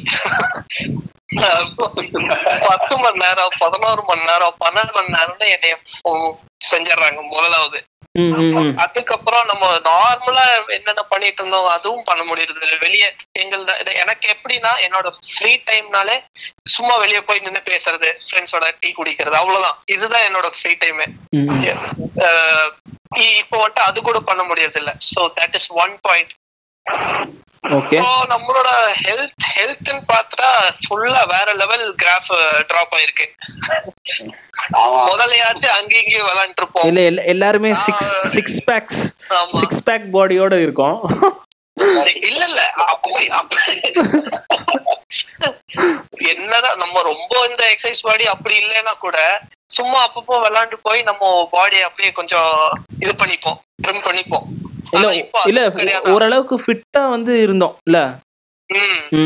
பத்து 2.65 2.93
மணி 2.97 3.17
நேரம் 3.17 3.55
பதினோரு 3.59 4.01
மணி 4.07 4.23
நேரம் 4.25 4.57
பன்னெண்டு 4.59 4.93
மணி 4.93 5.15
நேரம்னு 5.15 5.47
என்னைய 5.49 5.75
செஞ்சிடறாங்க 6.71 7.21
முதலாவது. 7.29 7.79
அதுக்கப்புறம் 8.77 9.45
நம்ம 9.45 9.65
நார்மலா 9.85 10.43
என்னென்ன 10.67 11.03
பண்ணிட்டு 11.03 11.39
இருந்தோம் 11.41 11.67
அதுவும் 11.67 12.03
பண்ண 12.03 12.21
முடியுறது 12.23 12.59
இல்ல 12.61 12.77
வெளியே 12.77 13.07
எங்கள 13.39 13.75
எனக்கு 13.93 14.25
எப்படின்னா 14.29 14.71
என்னோட 14.85 15.07
ஃப்ரீ 15.29 15.53
டைம்னாலே 15.69 16.17
சும்மா 16.69 16.95
வெளியே 16.95 17.21
போய் 17.21 17.39
நின்று 17.39 17.61
பேசுறது 17.69 18.09
ஃப்ரெண்ட்ஸோட 18.25 18.67
டீ 18.79 18.91
குடிக்கிறது 18.91 19.35
அவ்வளவுதான். 19.35 19.77
இதுதான் 19.85 20.27
என்னோட 20.29 20.49
ஃப்ரீ 20.57 20.73
டைமே 20.81 21.07
இப்போ 23.31 23.57
வந்துட்டு 23.57 23.81
அது 23.81 24.01
கூட 24.01 24.19
பண்ண 24.19 24.43
முடியறது 24.43 24.77
இல்ல 24.77 24.91
so 25.09 25.21
that 25.39 25.55
is 25.55 25.71
one 25.75 25.95
point 26.01 26.33
நம்மளோட 28.27 28.69
ஹெல்த் 29.03 29.43
ஹெல்த்னு 29.55 29.99
பார்த்தா 30.07 30.47
ஃபுல்லா 30.79 31.27
வேற 31.27 31.53
லெவல் 31.53 31.95
கிராஃப் 31.95 32.31
டிராப் 32.67 32.93
ஆயிருக்கு. 32.93 33.25
ஆமா. 34.73 35.01
முதலையாச்சும் 35.07 35.75
அங்கேயும் 35.75 36.05
இங்கேயும் 36.05 36.27
விளையாண்டு 36.27 36.57
இருப்போம் 36.57 36.87
இல்ல 36.87 37.01
எல்லா- 37.11 37.25
எல்லாருமே 37.25 37.73
சிக்ஸ் 37.73 38.11
சிக்ஸ் 38.27 38.63
பேக்ஸ் 38.71 39.01
ஆமா. 39.29 39.57
சிக்ஸ் 39.59 39.83
பேக் 39.83 40.07
பாடியோட 40.13 40.61
இருக்கும். 40.61 40.97
இல்ல 42.21 42.45
இல்ல. 42.45 42.61
என்னதான் 46.31 46.77
நம்ம 46.77 47.01
ரொம்ப 47.01 47.47
இந்த 47.49 47.63
எக்ஸசைஸ் 47.71 48.01
பாடி 48.01 48.25
அப்படி 48.27 48.57
இல்லைன்னா 48.57 48.97
கூட 48.99 49.17
சும்மா 49.67 50.07
அப்பப்போ 50.07 50.35
விளையாண்டு 50.41 50.73
போய் 50.81 51.01
நம்ம 51.01 51.49
பாடியை 51.51 51.81
அப்படியே 51.81 52.11
கொஞ்சம் 52.11 52.51
இது 52.99 53.11
பண்ணிப்போம் 53.13 53.59
ட்ரிம் 53.83 54.05
பண்ணிப்போம். 54.05 54.45
இல்ல 55.49 55.61
ஓரளவுக்கு 56.13 56.55
ஃபிட்டா 56.63 57.03
வந்து 57.09 57.33
இருந்தோம் 57.41 57.75
இல்ல. 57.87 57.99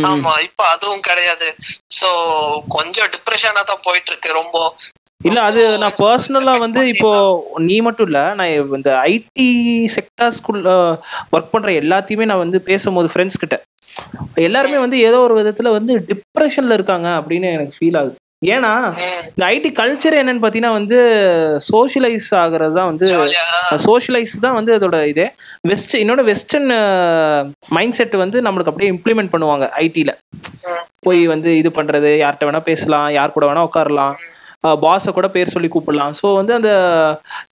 ஆமா 0.09 0.34
இப்ப 0.47 0.61
அதுவும் 0.68 1.01
கிடையாது. 1.01 1.47
சோ 1.91 2.09
கொஞ்சம் 2.70 3.09
டிப்ரெஷனா 3.16 3.63
தான் 3.63 3.84
போயிட்டு 3.84 4.11
இருக்கு 4.11 4.30
ரொம்ப. 4.34 4.57
இல்ல 5.22 5.39
அது 5.41 5.61
நான் 5.82 5.97
பர்சனலா 5.99 6.53
வந்து 6.63 6.82
இப்போ 6.93 7.09
நீ 7.66 7.78
மட்டும் 7.82 8.07
இல்ல 8.07 8.20
நான் 8.34 8.49
இந்த 8.78 8.91
ஐடி 9.11 9.47
செக்டார்ஸ்குள்ள 9.95 10.72
ஒர்க் 11.34 11.53
பண்ற 11.53 11.72
எல்லாத்தையுமே 11.82 12.26
நான் 12.26 12.43
வந்து 12.43 12.59
பேசும்போது 12.70 13.09
ஃப்ரெண்ட்ஸ் 13.13 13.41
கிட்ட. 13.43 13.57
எல்லாருமே 14.45 14.78
வந்து 14.80 14.97
ஏதோ 15.07 15.18
ஒரு 15.20 15.36
விதத்துல 15.39 15.72
வந்து 15.72 15.93
டிப்ரெஷன்ல 16.09 16.78
இருக்காங்க 16.78 17.07
அப்படின்னு 17.20 17.49
எனக்கு 17.51 17.76
ஃபீல் 17.78 17.99
ஆகுது. 18.01 18.16
ஏன்னா 18.53 18.71
இந்த 19.33 19.43
ஐடி 19.55 19.69
கல்ச்சர் 19.79 20.17
என்னன்னு 20.19 20.43
பாத்தீங்கன்னா 20.43 20.73
வந்து 20.77 20.97
சோஷியலைஸ் 21.69 22.29
ஆகுறது 22.43 22.73
தான் 22.79 22.89
வந்து 22.91 23.07
சோஷியலைஸ் 23.87 24.35
தான் 24.45 24.57
வந்து 24.59 24.73
அதோட 24.77 24.99
இதே. 25.11 25.27
வெஸ்ட் 25.71 25.95
இன்னொன்று 26.01 26.25
வெஸ்டர்ன் 26.31 26.69
மைண்ட் 27.77 27.97
செட் 27.99 28.15
வந்து 28.23 28.39
நம்மளுக்கு 28.47 28.71
அப்படியே 28.73 28.91
இம்ப்ளிமெண்ட் 28.95 29.33
பண்ணுவாங்க 29.35 29.67
ஐடியில். 29.85 30.13
போய் 31.07 31.21
வந்து 31.33 31.49
இது 31.61 31.69
பண்ணுறது 31.79 32.11
யார்கிட்ட 32.23 32.47
வேணால் 32.49 32.69
பேசலாம் 32.69 33.09
யார் 33.17 33.35
கூட 33.35 33.45
வேணால் 33.49 33.69
உட்காரலாம். 33.69 34.15
பாஸை 34.83 35.11
கூட 35.15 35.27
பேர் 35.33 35.53
சொல்லி 35.55 35.69
கூப்பிடலாம். 35.71 36.13
ஸோ 36.19 36.27
வந்து 36.39 36.53
அந்த 36.59 36.71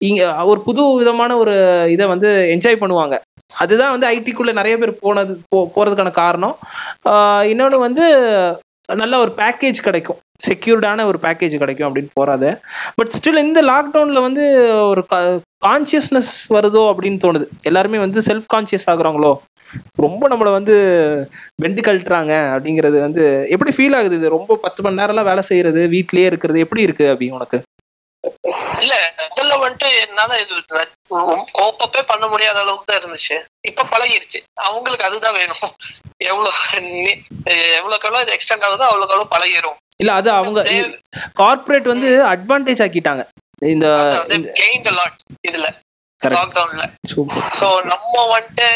இங்கே 0.10 0.28
ஒரு 0.52 0.60
புது 0.68 0.84
விதமான 1.02 1.32
ஒரு 1.44 1.56
இதை 1.96 2.06
வந்து 2.14 2.30
என்ஜாய் 2.54 2.82
பண்ணுவாங்க. 2.84 3.16
அதுதான் 3.64 3.94
வந்து 3.96 4.08
ஐடிக்குள்ளே 4.16 4.54
நிறைய 4.60 4.76
பேர் 4.82 5.00
போனது 5.06 5.34
போ 5.52 5.58
போகிறதுக்கான 5.76 6.14
காரணம். 6.22 6.56
இன்னொன்று 7.52 7.80
வந்து 7.88 8.06
நல்ல 8.92 9.18
ஒரு 9.18 9.32
பேக்கேஜ் 9.38 9.84
கிடைக்கும். 9.84 10.18
செக்யூர்டான 10.48 11.06
ஒரு 11.06 11.20
பேக்கேஜ் 11.22 11.58
கிடைக்கும் 11.58 11.96
அப்படின்னு 11.96 12.08
போறாது. 12.14 12.60
பட் 12.96 13.12
ஸ்டில் 13.18 13.44
இந்த 13.44 13.62
லாக்டவுனில் 13.62 14.22
வந்து 14.22 14.44
ஒரு 14.88 15.06
கான்சியஸ்னஸ் 15.66 16.32
வருதோ 16.50 16.84
அப்படின்னு 16.92 17.20
தோணுது. 17.26 17.48
எல்லாருமே 17.62 17.98
வந்து 17.98 18.20
செல்ஃப் 18.20 18.50
கான்சியஸ் 18.54 18.90
ஆகுறாங்களோ? 18.92 19.34
ரொம்ப 19.96 20.30
நம்மளை 20.30 20.52
வந்து 20.52 20.76
வெண்டு 21.56 21.82
கழட்டுறாங்க 21.82 22.34
அப்படிங்கிறது 22.56 23.00
வந்து 23.00 23.46
எப்படி 23.50 23.72
ஃபீல் 23.78 23.96
ஆகுது 23.96 24.16
இது? 24.16 24.30
ரொம்ப 24.30 24.60
பத்து 24.62 24.84
மணி 24.84 24.96
நேரம்லாம் 24.96 25.24
வேலை 25.24 25.42
செய்யறது 25.42 25.88
வீட்லயே 25.88 26.26
இருக்கிறது 26.32 26.60
எப்படி 26.60 26.82
இருக்கு 26.82 27.10
அப்படி 27.10 27.30
உனக்கு? 27.30 27.62
இல்ல 28.84 28.94
முதல்ல 29.30 29.56
வந்துட்டு 29.64 29.88
என்னால 30.04 30.38
இது 30.44 30.56
கோப்பப்பே 31.60 32.02
பண்ண 32.12 32.26
முடியாத 32.34 32.58
அளவுக்கு 32.64 32.88
தான் 32.90 33.00
இருந்துச்சு. 33.02 33.38
இப்ப 33.70 33.86
பழகிருச்சு. 33.94 34.40
அவங்களுக்கு 34.68 35.08
அதுதான் 35.08 35.38
வேணும். 35.40 35.74
எவ்வளவு 36.30 36.52
எவ்வளவுக்கு 37.80 38.08
எவ்வளவு 38.10 38.24
இது 38.26 38.36
எக்ஸ்டெண்ட் 38.38 38.66
ஆகுதோ 38.68 38.88
அவ்வளவுக்கு 38.90 39.16
எவ்வளவு 39.16 39.34
பழகிரும். 39.36 39.78
இல்ல 40.02 40.14
அது 40.20 40.30
அவங்க 40.40 40.60
கார்ப்பரேட் 41.42 41.92
வந்து 41.94 42.10
அட்வான்டேஜ் 42.34 42.84
ஆக்கிட்டாங்க. 42.86 43.24
இந்த 43.74 43.88
கெயின் 44.62 44.90
லாட் 45.00 45.20
இதுல 45.50 45.68
லாக்டவுன்ல 46.22 46.84
சோ 47.60 47.68
நம்ம 47.92 48.14
வந்துட்டு 48.34 48.68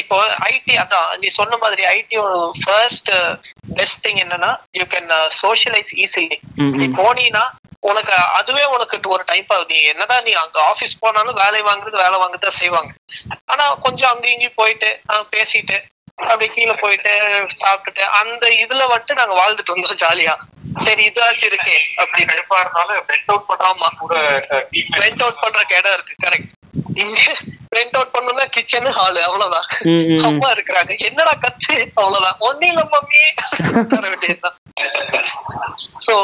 இப்போ 0.00 0.16
ஐடி 0.48 0.74
அதான் 0.82 1.06
நீ 1.20 1.28
சொன்ன 1.38 1.56
மாதிரி 1.62 1.82
ஐடி 1.92 2.16
ஃபர்ஸ்ட் 2.64 3.10
பெஸ்ட் 3.78 4.02
திங் 4.04 4.20
என்னன்னா 4.24 4.50
யூ 4.78 4.84
கேன் 4.94 5.08
சோஷியலைஸ் 5.42 5.92
ஈஸிலி 6.04 6.38
நீ 6.80 6.86
ம் 6.88 6.96
போனீன்னா 7.00 7.44
உனக்கு 7.82 8.14
அதுவே 8.38 8.64
உனக்கு 8.64 9.08
ஒரு 9.08 9.24
டைப் 9.26 9.52
ஆகுது. 9.52 9.74
நீ 9.74 9.80
என்னதான் 9.82 10.24
நீ 10.24 10.32
அங்க 10.32 10.62
ஆபீஸ் 10.62 10.98
போனாலும் 10.98 11.34
வேலை 11.34 11.60
வாங்குறது 11.62 12.02
வேலை 12.04 12.16
வாங்குறதா 12.18 12.54
செய்வாங்க. 12.62 12.90
ஆனா 13.44 13.74
கொஞ்சம் 13.74 14.10
அங்க 14.10 14.26
இங்கேயும் 14.28 14.54
போயிட்டு 14.54 14.90
பேசிட்டு 15.34 15.76
அப்படி 16.22 16.46
கீழே 16.48 16.72
போயிட்டு 16.72 17.12
சாப்பிட்டுட்டு 17.62 18.02
அந்த 18.20 18.46
இதுல 18.62 18.82
வந்துட்டு 18.92 19.18
நாங்க 19.20 19.34
வாழ்ந்துட்டு 19.40 19.74
வந்தோம் 19.74 20.02
ஜாலியா 20.04 20.34
சரி 20.84 21.02
இதாச்சும் 21.08 21.50
இருக்கே 21.50 21.76
அப்படின்னு. 22.00 22.30
கடுப்பா 22.30 22.60
இருந்தாலும் 22.60 23.04
பிரிண்ட் 23.08 23.30
அவுட் 23.32 23.48
பண்ணாம. 23.50 23.90
கூட 23.98 24.14
பிரிண்ட் 24.96 25.22
அவுட் 25.22 25.42
பண்றதுக்கு 25.42 25.78
இடம் 25.78 25.92
இருக்கு 25.92 26.14
கரெக்ட் 26.24 26.52
இங்க 27.02 27.20
பிரிண்ட் 27.72 27.96
அவுட் 27.98 28.14
பண்ணணும்னா 28.14 28.46
கிச்சன் 28.54 28.88
ஹால் 28.98 29.18
அவ்வளவுதான் 29.26 29.66
அம்மா 30.28 30.48
இருக்கிறாங்க. 30.54 30.92
என்னடா 31.08 31.32
கத்து? 31.44 31.74
அவ்வளவுதான். 32.00 32.38
ஒன்னும் 32.48 32.70
இல்ல 32.72 32.82
மம்மி. 32.94 33.22
வர 33.94 34.04
வேண்டியதுதான். 34.12 34.56
சோ 36.06 36.14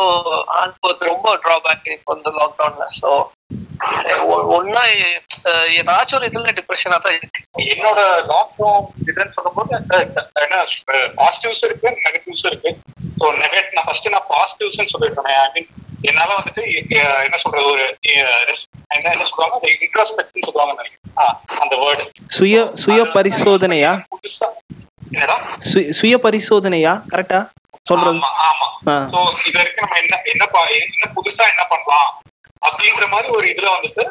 அது 0.60 1.10
ரொம்ப 1.12 1.36
டிராபேக் 1.44 1.92
இப்போ 1.98 2.16
இந்த 2.18 2.32
லாக்டவுன்ல 2.40 2.86
சோ 3.00 3.10
ஒன்னா 4.56 4.82
ஏதாச்சும் 5.78 6.18
ஒரு 6.18 6.28
இதுல 6.30 6.52
டிப்ரெஷனா 6.58 6.98
தான் 7.04 7.16
இருக்கு. 7.18 7.40
என்னோட 7.72 8.00
லாக்டவுன் 8.32 8.84
இதுன்னு 9.10 9.34
சொல்லும்போது 9.36 9.70
என்ன 10.44 10.58
பாசிட்டிவ்ஸ் 11.20 11.64
இருக்கு 11.68 11.88
நெகட்டிவ்ஸ் 12.04 12.46
இருக்கு. 12.50 12.72
ஸோ 13.20 13.26
நெகட் 13.42 13.74
நான் 13.76 13.88
ஃபர்ஸ்ட் 13.88 14.12
நான் 14.16 14.28
பாசிட்டிவ்ஸ் 14.34 14.92
சொல்லிருக்கேன் 14.94 15.40
ஐ 15.46 15.48
மீன் 15.56 15.70
என்னால 16.08 16.30
வந்துட்டு 16.38 16.62
என்ன 17.26 17.36
சொல்றது 17.42 17.66
ஒரு 17.74 17.84
என்ன 18.94 19.10
என்ன 19.14 19.24
சொல்லுவாங்க? 19.30 19.56
இன்ட்ரோஸ்பெக்ட்னு 19.84 20.46
சொல்லுவாங்க 20.48 20.74
நினைக்கிறேன். 20.80 21.36
அந்த 21.62 21.74
வேர்டு 21.82 22.04
சுய 22.36 22.56
சுய 22.84 23.00
பரிசோதனையா? 23.16 23.92
சுய 26.00 26.14
பரிசோதனையா? 26.24 26.92
கரெக்டா 27.12 27.40
சொல்றது. 27.90 28.18
ஆமா 28.48 28.66
சோ 29.14 29.20
இது 29.48 29.56
வரைக்கும் 29.58 29.84
நம்ம 29.84 29.98
என்ன 30.02 30.18
என்ன 30.32 31.06
புதுசா 31.16 31.44
என்ன 31.52 31.64
பண்ணலாம்? 31.72 32.10
அப்படின்ற 32.62 33.06
மாதிரி 33.14 33.28
ஒரு 33.36 33.46
இதுல 33.52 33.70
வந்துட்டு 33.76 34.02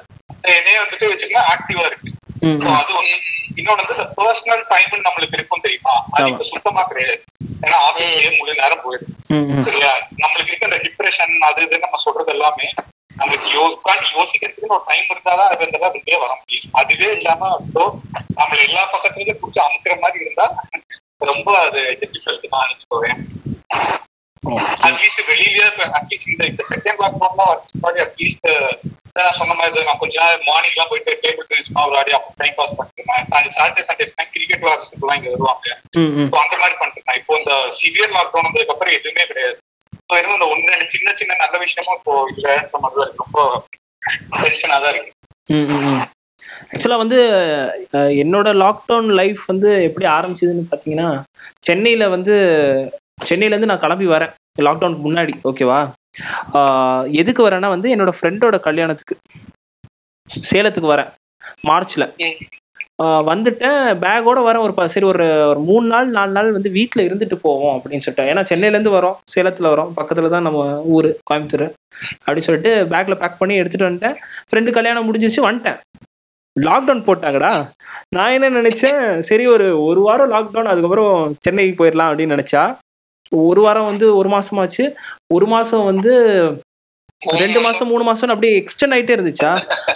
என்னைய 0.58 0.78
வந்துட்டு 0.84 1.10
வச்சுக்கோங்க 1.12 1.44
ஆக்டிவா 1.54 1.84
இருக்கு. 1.90 2.10
இன்னொன்னு 2.42 3.82
வந்து 3.84 4.06
பர்சனல் 4.18 4.64
டைம் 4.70 4.94
நம்மளுக்கு 5.06 5.38
இருக்கும் 5.38 5.66
தெரியுமா? 5.66 5.96
அது. 6.14 6.30
இப்ப 6.32 6.46
சுத்தமா 6.52 6.82
கிடையாது. 6.84 7.18
ஏன்னா 7.64 7.78
ஆபீஸ்லயே 7.88 8.30
முழு 8.38 8.54
நேரம் 8.62 8.84
போயிடுது 8.84 9.12
ம் 9.34 9.46
ம். 9.52 9.64
சரியா? 9.68 9.92
நம்மளுக்கு 10.22 10.52
இருக்க 10.52 10.70
அந்த 10.70 10.80
டிப்ரெஷன் 10.86 11.36
அது 11.48 11.62
இது 11.64 11.84
நம்ம 11.84 12.00
சொல்றது 12.06 12.32
எல்லாமே 12.32 12.68
நம்மளுக்கு 13.18 13.50
யோ 13.56 13.64
உட்காந்து 13.74 14.14
யோசிக்கிறதுக்கு 14.16 14.76
ஒரு 14.76 14.86
டைம் 14.88 15.10
இருந்தாதான் 15.10 15.52
அது 15.52 15.64
இருந்தா 15.66 15.90
வெளியே 15.90 16.18
வர 16.24 16.32
முடியும். 16.40 16.70
அதுவே 16.82 17.10
இல்லாம 17.18 17.52
நம்மள 18.38 18.60
எல்லா 18.68 18.84
பக்கத்துலயும் 18.94 19.40
புடிச்சு 19.42 19.62
அமுக்குற 19.66 19.96
மாதிரி 20.02 20.26
இருந்தா 20.26 20.48
ரொம்ப 21.22 21.50
அது 21.66 21.82
டிஃபிகல்ட் 22.02 22.48
தான் 22.48 22.66
வச்சுக்கோவேன் 22.66 23.20
அட்லீஸ்ட் 24.86 25.22
வெளியிலேயே 25.28 25.68
அட்லீஸ்ட் 25.98 26.48
இந்த 26.50 26.64
செகண்ட் 26.72 27.02
லாக்டவுன்ல 27.04 27.46
அட்லீஸ்ட் 28.06 28.50
நான் 29.18 29.38
சொன்ன 29.40 29.56
மாதிரி 29.60 29.86
நான் 29.88 30.02
கொஞ்ச 30.02 30.16
நாள் 30.24 30.44
மார்னிங் 30.50 30.76
எல்லாம் 30.76 30.90
போயிட்டு 30.92 31.12
டேபிள் 31.24 31.48
டென்னிஸ் 31.50 31.72
விளையாடி 31.88 32.12
அப்போ 32.18 32.30
டைம் 32.42 32.56
பாஸ் 32.60 32.76
பண்ணிருந்தேன் 32.78 33.56
சாட்டர்டே 33.58 33.84
சண்டேஸ்னா 33.90 34.26
கிரிக்கெட் 34.34 34.64
விளையாடுறதுக்குலாம் 34.64 35.18
இங்க 35.20 35.30
வருவாங்க. 35.34 35.68
அந்த 36.44 36.56
மாதிரி 36.62 36.76
பண்ணிருக்கேன் 36.82 37.20
இப்போ 37.22 37.34
இந்த 37.42 37.54
சிவியர் 37.80 38.16
லாக்டவுன் 38.18 38.48
வந்ததுக்கு 38.48 38.74
அப்புறம் 38.76 38.96
எதுவுமே 39.00 39.26
கிடையாது. 39.32 39.58
ஸோ 40.10 40.16
இன்னும் 40.20 40.38
இந்த 40.38 40.48
ஒன்று 40.54 40.74
ரெண்டு 40.74 40.94
சின்ன 40.96 41.14
சின்ன 41.20 41.38
நல்ல 41.44 41.58
விஷயமும் 41.66 41.98
இப்போ 42.00 42.16
இல்லைன்ற 42.34 42.80
மாதிரி 42.86 43.04
இருக்கு. 43.06 43.24
ரொம்ப 43.24 43.40
டென்ஷனாக 44.44 44.80
தான் 44.86 44.94
இருக்கு. 44.94 45.14
ஆக்சுவலாக 46.74 47.02
வந்து 47.04 47.20
என்னோட 48.24 48.50
லாக்டவுன் 48.64 49.10
லைஃப் 49.20 49.42
வந்து 49.52 49.70
எப்படி 49.88 50.06
ஆரம்பிச்சதுன்னு 50.18 50.70
பார்த்தீங்கன்னா 50.72 51.10
சென்னையில் 51.68 52.14
வந்து 52.16 52.36
சென்னையிலேருந்து 53.30 53.72
நான் 53.72 53.84
கிளம்பி 53.84 54.08
வரேன். 54.14 54.34
லாக்டவுனுக்கு 54.56 55.06
முன்னாடி 55.06 55.34
ஓகேவா 55.44 55.80
எதுக்கு 57.14 57.50
வரேன்னா 57.50 57.68
வந்து 57.68 57.96
என்னோட 57.96 58.12
ஃப்ரெண்டோட 58.16 58.60
கல்யாணத்துக்கு 58.60 59.16
சேலத்துக்கு 60.52 60.94
வரேன் 60.94 61.12
மார்ச்ல. 61.68 62.04
வந்துட்டேன் 63.28 63.80
பேக்கோட 64.02 64.40
வரேன் 64.42 64.60
ஒரு 64.60 64.74
ப- 64.74 64.88
சரி 64.88 65.06
ஒரு 65.06 65.26
ஒரு 65.48 65.60
மூணு 65.60 65.86
நாள் 65.88 66.10
நாலு 66.10 66.32
நாள் 66.32 66.52
வந்து 66.52 66.70
வீட்டில் 66.70 67.06
இருந்துட்டு 67.08 67.36
போவோம் 67.38 67.76
அப்படின்னு 67.76 68.04
சொல்லிட்டு 68.04 68.28
ஏன்னா 68.32 68.44
சென்னையிலேருந்து 68.44 68.92
வரோம் 68.92 69.18
சேலத்தில் 69.26 69.68
வரோம் 69.68 69.94
பக்கத்தில் 69.96 70.30
தான் 70.30 70.42
நம்ம 70.42 70.62
ஊர் 70.90 71.08
கோயம்புத்தூர் 71.30 71.66
அப்படின்னு 72.22 72.40
சொல்லிட்டு 72.40 72.72
பேக்கில் 72.92 73.16
பேக் 73.16 73.38
பண்ணி 73.38 73.60
எடுத்துகிட்டு 73.62 73.90
வந்துட்டேன். 73.90 74.18
ஃப்ரெண்டு 74.50 74.72
கல்யாணம் 74.72 75.08
முடிஞ்சிச்சு 75.08 75.42
வந்துட்டேன். 75.48 75.80
லாக்டவுன் 76.56 77.06
போட்டாங்கடா. 77.08 77.52
நான் 78.10 78.32
என்ன 78.32 78.50
நினச்சேன் 78.52 79.02
சரி 79.22 79.48
ஒரு 79.48 79.68
ஒரு 79.84 80.02
வாரம் 80.02 80.32
லாக்டவுன் 80.32 80.72
அதுக்கப்புறம் 80.72 81.14
சென்னைக்கு 81.42 81.76
போயிடலாம் 81.80 82.10
அப்படின்னு 82.10 82.36
நினச்சா 82.38 82.64
ஒரு 83.36 83.62
வாரம் 83.62 83.86
வந்து 83.86 84.16
ஒரு 84.16 84.30
மாசமாச்சு 84.30 84.94
ஒரு 85.34 85.46
மாசம் 85.46 85.86
வந்து 85.86 86.14
ரெண்டு 87.38 87.62
மாசம் 87.62 87.88
மூணு 87.88 88.04
மாசம் 88.04 88.30
அப்படியே 88.30 88.54
எக்ஸ்டெண்ட் 88.60 88.90
ஆயிட்டே 88.90 89.16
இருந்துச்சா? 89.18 89.50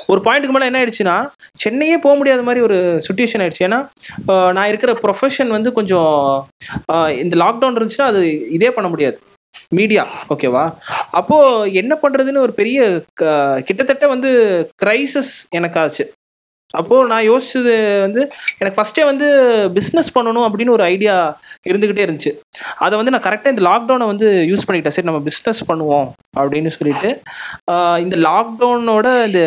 ஒரு 0.08 0.22
பாயிண்ட்டுக்கு 0.22 0.50
மேல 0.50 0.66
என்ன 0.66 0.80
ஆயிடுச்சுன்னா 0.84 1.16
சென்னையே 1.54 1.98
போக 1.98 2.16
முடியாத 2.16 2.42
மாதிரி 2.42 2.64
ஒரு 2.64 3.02
சுச்சுவேஷன் 3.08 3.44
ஆயிடுச்சு. 3.44 3.64
ஏன்னா 3.64 3.80
நான் 4.52 4.68
இருக்கிற 4.68 4.94
ப்ரொஃபஷன் 4.94 5.48
வந்து 5.48 5.72
கொஞ்சம் 5.72 6.48
இந்த 7.22 7.38
லாக்டவுன் 7.38 7.76
இருந்துச்சுன்னா 7.76 8.10
அது 8.12 8.50
இதே 8.50 8.72
பண்ண 8.72 8.90
முடியாது. 8.90 9.20
மீடியா 9.70 10.04
ஓகேவா 10.30 10.64
அப்போ 11.12 11.38
என்ன 11.64 11.98
பண்றதுன்னு 12.02 12.38
ஒரு 12.38 12.54
பெரிய 12.54 12.80
க- 13.14 13.62
கிட்டத்தட்ட 13.66 14.08
வந்து 14.08 14.32
கிரைசஸ் 14.86 15.32
எனக்கு 15.50 15.80
ஆச்சு. 15.80 16.04
அப்போ 16.82 16.96
நான் 17.12 17.28
யோசிச்சது 17.30 17.74
வந்து 18.06 18.22
எனக்கு 18.60 18.78
ஃபர்ஸ்டே 18.78 19.04
வந்து 19.12 19.28
பிஸ்னஸ் 19.78 20.10
பண்ணணும் 20.18 20.46
அப்படின்னு 20.48 20.76
ஒரு 20.78 20.86
ஐடியா 20.94 21.16
இருந்துகிட்டே 21.70 22.06
இருந்துச்சு. 22.06 22.32
அதை 22.86 22.94
வந்து 23.00 23.14
நான் 23.14 23.26
கரெக்டாக 23.28 23.54
இந்த 23.54 23.64
லாக்டவுனை 23.70 24.08
வந்து 24.12 24.28
யூஸ் 24.52 24.66
பண்ணிக்கிட்டேன். 24.66 24.98
சரி 24.98 25.10
நம்ம 25.10 25.22
பிஸ்னஸ் 25.30 25.62
பண்ணுவோம் 25.70 26.08
அப்படின்னு 26.40 26.72
சொல்லிட்டு 26.78 27.10
இந்த 28.06 28.16
லாக்டவுனோட 28.28 29.08
இந்த 29.30 29.42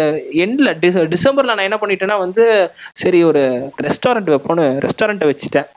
எண்டில் 0.44 0.72
டிச 0.84 1.04
டிசம்பரில் 1.14 1.56
நான் 1.56 1.68
என்ன 1.68 1.78
பண்ணிட்டேன்னா 1.82 2.18
வந்து 2.24 2.44
சரி 3.02 3.20
ஒரு 3.30 3.42
ரெஸ்டாரண்ட் 3.86 4.32
வைப்போன்னு 4.34 4.66
ரெஸ்டாரண்ட்டை 4.86 5.28
வச்சுட்டேன். 5.30 5.68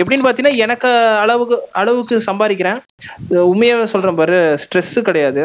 எப்படின்னு 0.00 0.24
பார்த்தீங்கன்னா 0.26 0.60
எனக்கு 0.66 0.90
அளவுக்கு 1.24 1.58
அளவுக்கு 1.82 2.16
சம்பாதிக்கிறேன். 2.28 2.80
உண்மையாக 3.52 3.90
சொல்கிறேன் 3.94 4.20
பாரு 4.20 4.40
ஸ்ட்ரெஸ்ஸு 4.64 5.02
கிடையாது. 5.08 5.44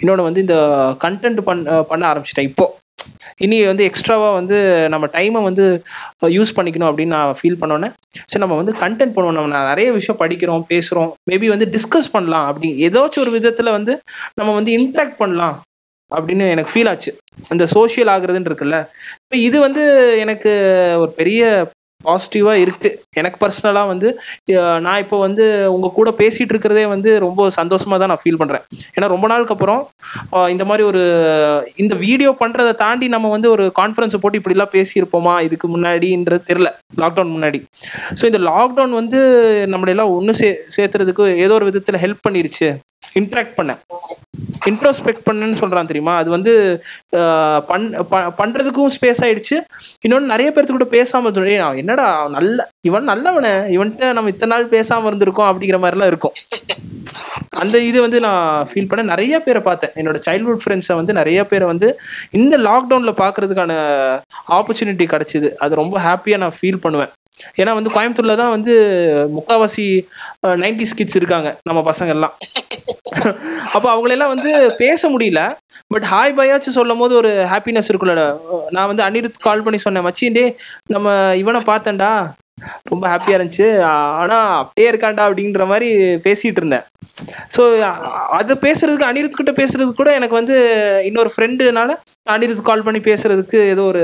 இன்னொன்று 0.00 0.28
வந்து 0.28 0.44
இந்த 0.46 0.56
கண்டென்ட் 1.04 1.40
பண் 1.48 1.62
பண்ண 1.90 2.02
ஆரம்பிச்சிட்டேன் 2.12 2.48
இப்போது 2.50 2.74
இனி 3.36 3.66
வந்து 3.66 3.90
எக்ஸ்ட்ராவாக 3.90 4.32
வந்து 4.32 4.88
நம்ம 4.88 5.06
டைமை 5.06 5.42
வந்து 5.42 5.82
யூஸ் 6.36 6.56
பண்ணிக்கணும் 6.56 6.90
அப்படின்னு 6.90 7.14
நான் 7.16 7.38
ஃபீல் 7.40 7.60
பண்ணோன்னே 7.60 7.88
சரி 8.30 8.42
நம்ம 8.44 8.56
வந்து 8.60 8.72
கண்டென்ட் 8.72 9.14
பண்ணுவோம் 9.16 9.38
நம்ம 9.38 9.64
நிறைய 9.68 9.92
விஷயம் 9.92 10.20
படிக்கிறோம் 10.20 10.64
பேசுகிறோம் 10.68 11.10
மேபி 11.30 11.46
வந்து 11.46 11.68
டிஸ்கஸ் 11.76 12.12
பண்ணலாம் 12.12 12.46
அப்படி. 12.46 12.88
ஏதாச்சும் 12.88 13.24
ஒரு 13.24 13.30
விதத்தில் 13.30 13.70
வந்து 13.70 13.94
நம்ம 14.34 14.54
வந்து 14.54 14.72
இன்ட்ராக்ட் 14.78 15.20
பண்ணலாம் 15.22 15.56
அப்படின்னு 16.10 16.46
எனக்கு 16.50 16.72
ஃபீல் 16.72 16.88
ஆச்சு. 16.88 17.10
அந்த 17.48 17.66
சோஷியல் 17.66 18.10
ஆகுறதுன்னு 18.14 18.50
இருக்குல்ல. 18.50 18.78
இப்போ 19.22 19.36
இது 19.36 19.60
வந்து 19.60 19.82
எனக்கு 20.18 20.52
ஒரு 20.98 21.12
பெரிய 21.20 21.42
பாசிட்டிவாக 22.04 22.62
இருக்குது 22.64 22.96
எனக்கு 23.20 23.38
பர்சனலாக 23.42 23.90
வந்து 23.92 24.08
நான் 24.86 25.00
இப்போ 25.04 25.16
வந்து 25.26 25.44
உங்கள் 25.74 25.96
கூட 25.98 26.10
பேசிகிட்டு 26.20 26.54
இருக்கிறதே 26.54 26.84
வந்து 26.94 27.10
ரொம்ப 27.26 27.48
சந்தோஷமாக 27.58 27.98
தான் 28.02 28.12
நான் 28.12 28.22
ஃபீல் 28.22 28.40
பண்ணுறேன் 28.42 28.64
ஏன்னா 28.96 29.08
ரொம்ப 29.14 29.26
நாளுக்கு 29.32 29.54
அப்புறம் 29.56 29.82
இந்த 30.54 30.64
மாதிரி 30.70 30.84
ஒரு 30.90 31.02
இந்த 31.84 31.94
வீடியோ 32.04 32.32
பண்ணுறதை 32.42 32.72
தாண்டி 32.84 33.08
நம்ம 33.14 33.30
வந்து 33.36 33.48
ஒரு 33.54 33.66
கான்ஃபரன்ஸ் 33.80 34.20
போட்டு 34.22 34.40
இப்படிலாம் 34.40 34.74
பேசியிருப்போமா? 34.76 35.34
இதுக்கு 35.48 35.68
முன்னாடின்றது 35.74 36.48
தெரில 36.50 36.68
லாக்டவுன் 37.02 37.34
முன்னாடி. 37.36 37.60
ஸோ 38.18 38.24
இந்த 38.30 38.40
லாக்டவுன் 38.50 38.94
வந்து 39.00 39.20
நம்மளெல்லாம் 39.74 40.12
ஒன்று 40.18 40.34
சே 40.40 40.50
சேர்த்துறதுக்கு 40.76 41.26
ஏதோ 41.44 41.54
ஒரு 41.58 41.68
விதத்தில் 41.70 42.02
ஹெல்ப் 42.04 42.24
பண்ணிருச்சு. 42.26 42.68
இன்ட்ராக்ட் 43.14 43.54
பண்ண 43.56 43.76
இன்ட்ரோஸ்பெக்ட் 44.64 45.26
பண்ணுன்னு 45.30 45.54
சொல்கிறான் 45.54 45.86
தெரியுமா? 45.86 46.16
அது 46.16 46.30
வந்து 46.30 46.82
பண் 47.66 47.96
ப- 48.08 48.32
பண்றதுக்கும் 48.38 48.90
ஸ்பேஸ் 49.00 49.22
ஆயிடுச்சு. 49.22 49.64
இன்னொன்று 50.00 50.26
நிறைய 50.26 50.52
பேர்த்து 50.54 50.66
கூட 50.66 50.84
பேசாம 50.84 51.42
இருந்தோம். 51.42 51.76
என்னடா 51.76 52.18
அவன் 52.18 52.32
நல்ல 52.32 52.70
இவன் 52.80 53.08
நல்லவன 53.08 53.48
இவன்கிட்ட 53.76 54.12
நம்ம 54.12 54.30
இத்தனை 54.30 54.56
நாள் 54.56 54.68
பேசாம 54.68 55.02
இருந்திருக்கோம் 55.08 55.50
அப்படிங்கிற 55.50 55.78
மாதிரிலாம் 55.78 56.06
இருக்கும். 56.06 56.32
அந்த 57.48 57.78
இது 57.78 58.00
வந்து 58.00 58.20
நான் 58.20 58.68
ஃபீல் 58.72 58.88
பண்ண 58.88 59.04
நிறைய 59.04 59.40
பேரை 59.40 59.62
பார்த்தேன். 59.62 59.90
என்னோட 59.90 60.20
சைல்ட்ஹுட் 60.28 60.58
ஃப்ரெண்ட்ஸை 60.64 60.94
வந்து 60.94 61.12
நிறைய 61.12 61.44
பேரை 61.44 61.66
வந்து 61.66 62.00
இந்த 62.30 62.58
லாக்டவுன்ல 62.58 63.12
பார்க்கறதுக்கான 63.22 63.72
ஆப்பர்ச்சுனிட்டி 64.48 65.06
கிடைச்சிது. 65.06 65.54
அது 65.54 65.74
ரொம்ப 65.74 66.00
ஹாப்பியாக 66.00 66.36
நான் 66.36 66.54
ஃபீல் 66.60 66.76
பண்ணுவேன். 66.76 67.08
ஏன்னா 67.56 67.74
வந்து 67.74 67.90
கோயம்புத்தூர்ல 67.90 68.36
தான் 68.36 68.50
வந்து 68.50 68.74
முக்காவாசி 69.36 70.06
நைன்டி 70.46 70.86
கிட்ஸ் 70.96 71.16
இருக்காங்க 71.16 71.58
நம்ம 71.62 71.92
பசங்க 71.92 72.08
எல்லாம் 72.08 72.32
அப்போ 73.74 73.88
அவங்களெல்லாம் 73.94 74.34
வந்து 74.34 74.50
பேச 74.82 75.10
முடியல. 75.10 75.42
பட் 75.94 76.06
ஹாய் 76.12 76.36
பையாச்சும் 76.38 76.78
சொல்லும் 76.78 77.00
போது 77.02 77.14
ஒரு 77.20 77.30
ஹாப்பினஸ் 77.52 77.90
இருக்குல்ல 77.90 78.24
நான் 78.76 78.90
வந்து 78.90 79.06
அனிருத் 79.08 79.46
கால் 79.48 79.64
பண்ணி 79.66 79.80
சொன்னேன் 79.86 80.06
மச்சின் 80.06 80.36
டே 80.38 80.44
நம்ம 80.94 81.08
இவனை 81.42 81.62
பார்த்தேன்டா. 81.72 82.12
ரொம்ப 82.90 83.04
ஹாப்பியா 83.10 83.36
இருந்துச்சு. 83.36 83.66
ஆனா 84.22 84.38
அப்படியே 84.62 84.88
இருக்காண்டா 84.90 85.26
அப்படின்ற 85.28 85.64
மாதிரி 85.66 85.88
பேசிட்டு 86.26 86.60
இருந்தேன். 86.60 86.84
ஸோ 87.56 87.62
அது 88.38 88.52
பேசுறதுக்கு 88.64 89.08
அனிருத் 89.08 89.38
கிட்ட 89.38 89.52
பேசுறதுக்கு 89.60 90.00
கூட 90.00 90.10
எனக்கு 90.18 90.38
வந்து 90.40 90.56
இன்னொரு 91.08 91.30
ஃப்ரெண்டுனால 91.34 91.94
அனிருத் 92.34 92.68
கால் 92.68 92.86
பண்ணி 92.86 93.00
பேசுறதுக்கு 93.08 93.60
ஏதோ 93.74 93.84
ஒரு 93.92 94.02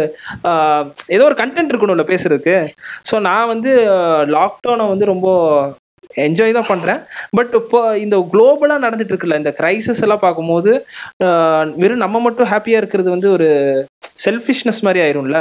ஏதோ 1.16 1.24
ஒரு 1.24 1.36
கண்டென்ட் 1.42 1.72
இருக்கணும்ல 1.72 2.06
பேசுறதுக்கு. 2.12 2.56
ஸோ 3.10 3.18
நான் 3.28 3.50
வந்து 3.52 3.72
லாக்டவுனை 4.36 4.86
வந்து 4.92 5.12
ரொம்ப 5.12 5.28
என்ஜாய் 6.26 6.56
தான் 6.58 6.70
பண்றேன். 6.72 7.00
பட் 7.38 7.52
இப்போ 7.60 7.80
இந்த 8.04 8.16
குளோபலா 8.32 8.78
நடந்துட்டு 8.86 9.12
இருக்குல்ல 9.14 9.40
இந்த 9.42 9.52
கிரைசிஸ் 9.60 10.04
எல்லாம் 10.06 10.24
பார்க்கும்போது 10.26 10.72
வெறும் 11.82 12.04
நம்ம 12.04 12.20
மட்டும் 12.26 12.50
ஹாப்பியா 12.54 12.80
இருக்கிறது 12.82 13.10
வந்து 13.16 13.30
ஒரு 13.36 13.48
செல்ஃபிஷ்னஸ் 14.24 14.84
மாதிரி 14.84 15.00
ஆயிரும்ல. 15.04 15.38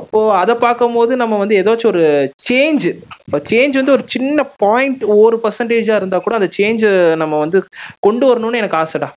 அப்போ 0.00 0.18
அதை 0.40 0.54
பார்க்கும்போது 0.64 1.12
நம்ம 1.22 1.38
வந்து 1.40 1.56
ஏதாச்சும் 1.60 1.90
ஒரு 1.92 2.04
சேஞ்ச் 2.48 2.84
இப்போ 3.24 3.38
சேஞ்ச் 3.50 3.78
வந்து 3.80 3.94
ஒரு 3.96 4.04
சின்ன 4.14 4.44
பாயிண்ட் 4.62 5.02
ஒரு 5.16 5.36
பர்சன்டேஜாக 5.44 5.98
இருந்தால் 6.00 6.24
கூட 6.26 6.34
அந்த 6.38 6.48
சேஞ்சை 6.58 6.90
நம்ம 7.22 7.38
வந்து 7.44 7.58
கொண்டு 8.06 8.24
வரணும்னு 8.30 8.60
எனக்கு 8.62 8.78
ஆசைடா. 8.82 9.08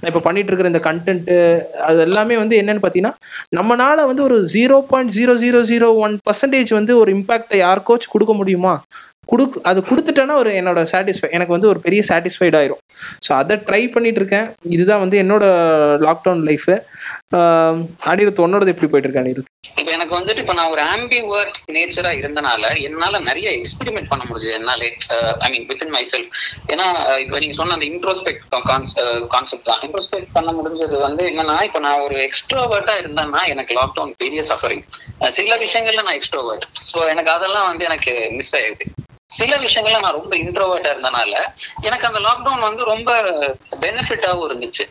நான் 0.00 0.10
இப்போ 0.12 0.22
பண்ணிட்டு 0.26 0.50
இருக்கிற 0.50 0.72
இந்த 0.72 0.82
கண்டென்ட்டு 0.88 1.36
அது 1.88 2.00
எல்லாமே 2.08 2.36
வந்து 2.42 2.58
என்னன்னு 2.62 2.84
பார்த்தீங்கன்னா 2.84 3.14
நம்மனால 3.58 4.06
வந்து 4.10 4.24
ஒரு 4.28 4.38
zero 4.56 4.78
point 4.90 5.14
zero 5.18 5.34
zero 5.44 5.60
zero 5.72 5.90
one 6.06 6.16
percentage 6.28 6.72
வந்து 6.78 6.94
ஒரு 7.02 7.12
இம்பாக்டை 7.18 7.58
யாருக்காச்சும் 7.64 8.14
கொடுக்க 8.16 8.34
முடியுமா? 8.40 8.74
கொடுக்கு 9.32 9.58
அது 9.70 9.80
கொடுத்துட்டேன்னா 9.90 10.36
ஒரு 10.42 10.50
என்னோட 10.60 10.80
சாட்டிஸ்ஃபை 10.92 11.30
எனக்கு 11.36 11.56
வந்து 11.56 11.70
ஒரு 11.72 11.80
பெரிய 11.86 12.00
சாட்டிஸ்ஃபைட் 12.10 12.58
ஆயிரும். 12.60 12.80
ஸோ 13.26 13.30
அதை 13.40 13.54
ட்ரை 13.68 13.82
பண்ணிட்டு 13.94 14.20
இருக்கேன் 14.22 14.46
இதுதான் 14.76 15.02
வந்து 15.04 15.16
என்னோட 15.22 15.44
லாக்டவுன் 16.06 16.44
லைஃபு 16.50 16.76
அனிருத் 18.10 18.44
உன்னோடது 18.44 18.72
எப்படி 18.72 18.88
போயிட்டு 18.90 19.08
இருக்கு 19.08 19.22
அனிருத்? 19.22 19.48
இப்போ 19.78 19.92
எனக்கு 19.96 20.14
வந்துட்டு 20.16 20.42
இப்போ 20.42 20.54
நான் 20.58 20.72
ஒரு 20.74 20.82
ஆம்பிவர் 20.92 21.48
நேச்சரா 21.76 22.10
இருந்தனால 22.20 22.62
என்னால 22.88 23.20
நிறைய 23.28 23.48
எக்ஸ்பெரிமெண்ட் 23.58 24.10
பண்ண 24.10 24.22
முடிஞ்சது 24.28 24.56
என்னாலே. 24.58 24.88
I 25.44 25.48
mean 25.54 25.66
with 25.70 25.82
in 25.86 25.94
my 25.96 26.02
self 26.12 26.30
ஏன்னா 26.72 26.86
இப்போ 27.24 27.38
நீங்க 27.44 27.56
சொன்ன 27.60 27.76
அந்த 27.78 27.86
இன்ட்ரோஸ்பெக்ட் 27.92 28.44
கான்செப்ட் 29.34 29.68
தான். 29.70 29.80
இன்ட்ரோஸ்பெக்ட் 29.86 30.34
பண்ண 30.36 30.52
முடிஞ்சது 30.58 30.98
வந்து 31.06 31.24
என்னன்னா 31.30 31.56
இப்போ 31.68 31.80
நான் 31.86 32.04
ஒரு 32.06 32.18
எக்ஸ்ட்ரோவர்ட்டா 32.28 32.96
இருந்தேன்னா 33.02 33.42
எனக்கு 33.54 33.74
லாக்டவுன் 33.80 34.14
பெரிய 34.24 34.42
சஃபரிங் 34.50 34.84
சில 35.38 35.56
விஷயங்கள்ல 35.64 36.04
நான் 36.08 36.18
எக்ஸ்ட்ரோவர்ட் 36.20 36.66
ஸோ 36.90 36.98
எனக்கு 37.14 37.32
அதெல்லாம் 37.36 37.68
வந்து 37.70 37.88
எனக்கு 37.90 38.14
மிஸ் 38.38 38.54
ஆயிடுது 38.60 38.86
சில 39.38 39.52
விஷயங்கள்ல 39.64 40.00
நான் 40.04 40.18
ரொம்ப 40.18 40.34
இன்ட்ரோவர்ட்டா 40.44 40.90
இருந்தனால 40.94 41.32
எனக்கு 41.88 42.08
அந்த 42.08 42.20
லாக்டவுன் 42.26 42.66
வந்து 42.68 42.82
ரொம்ப 42.92 43.10
பெனிஃபிட்டாவும் 43.84 44.46
இருந்துச்சு. 44.48 44.84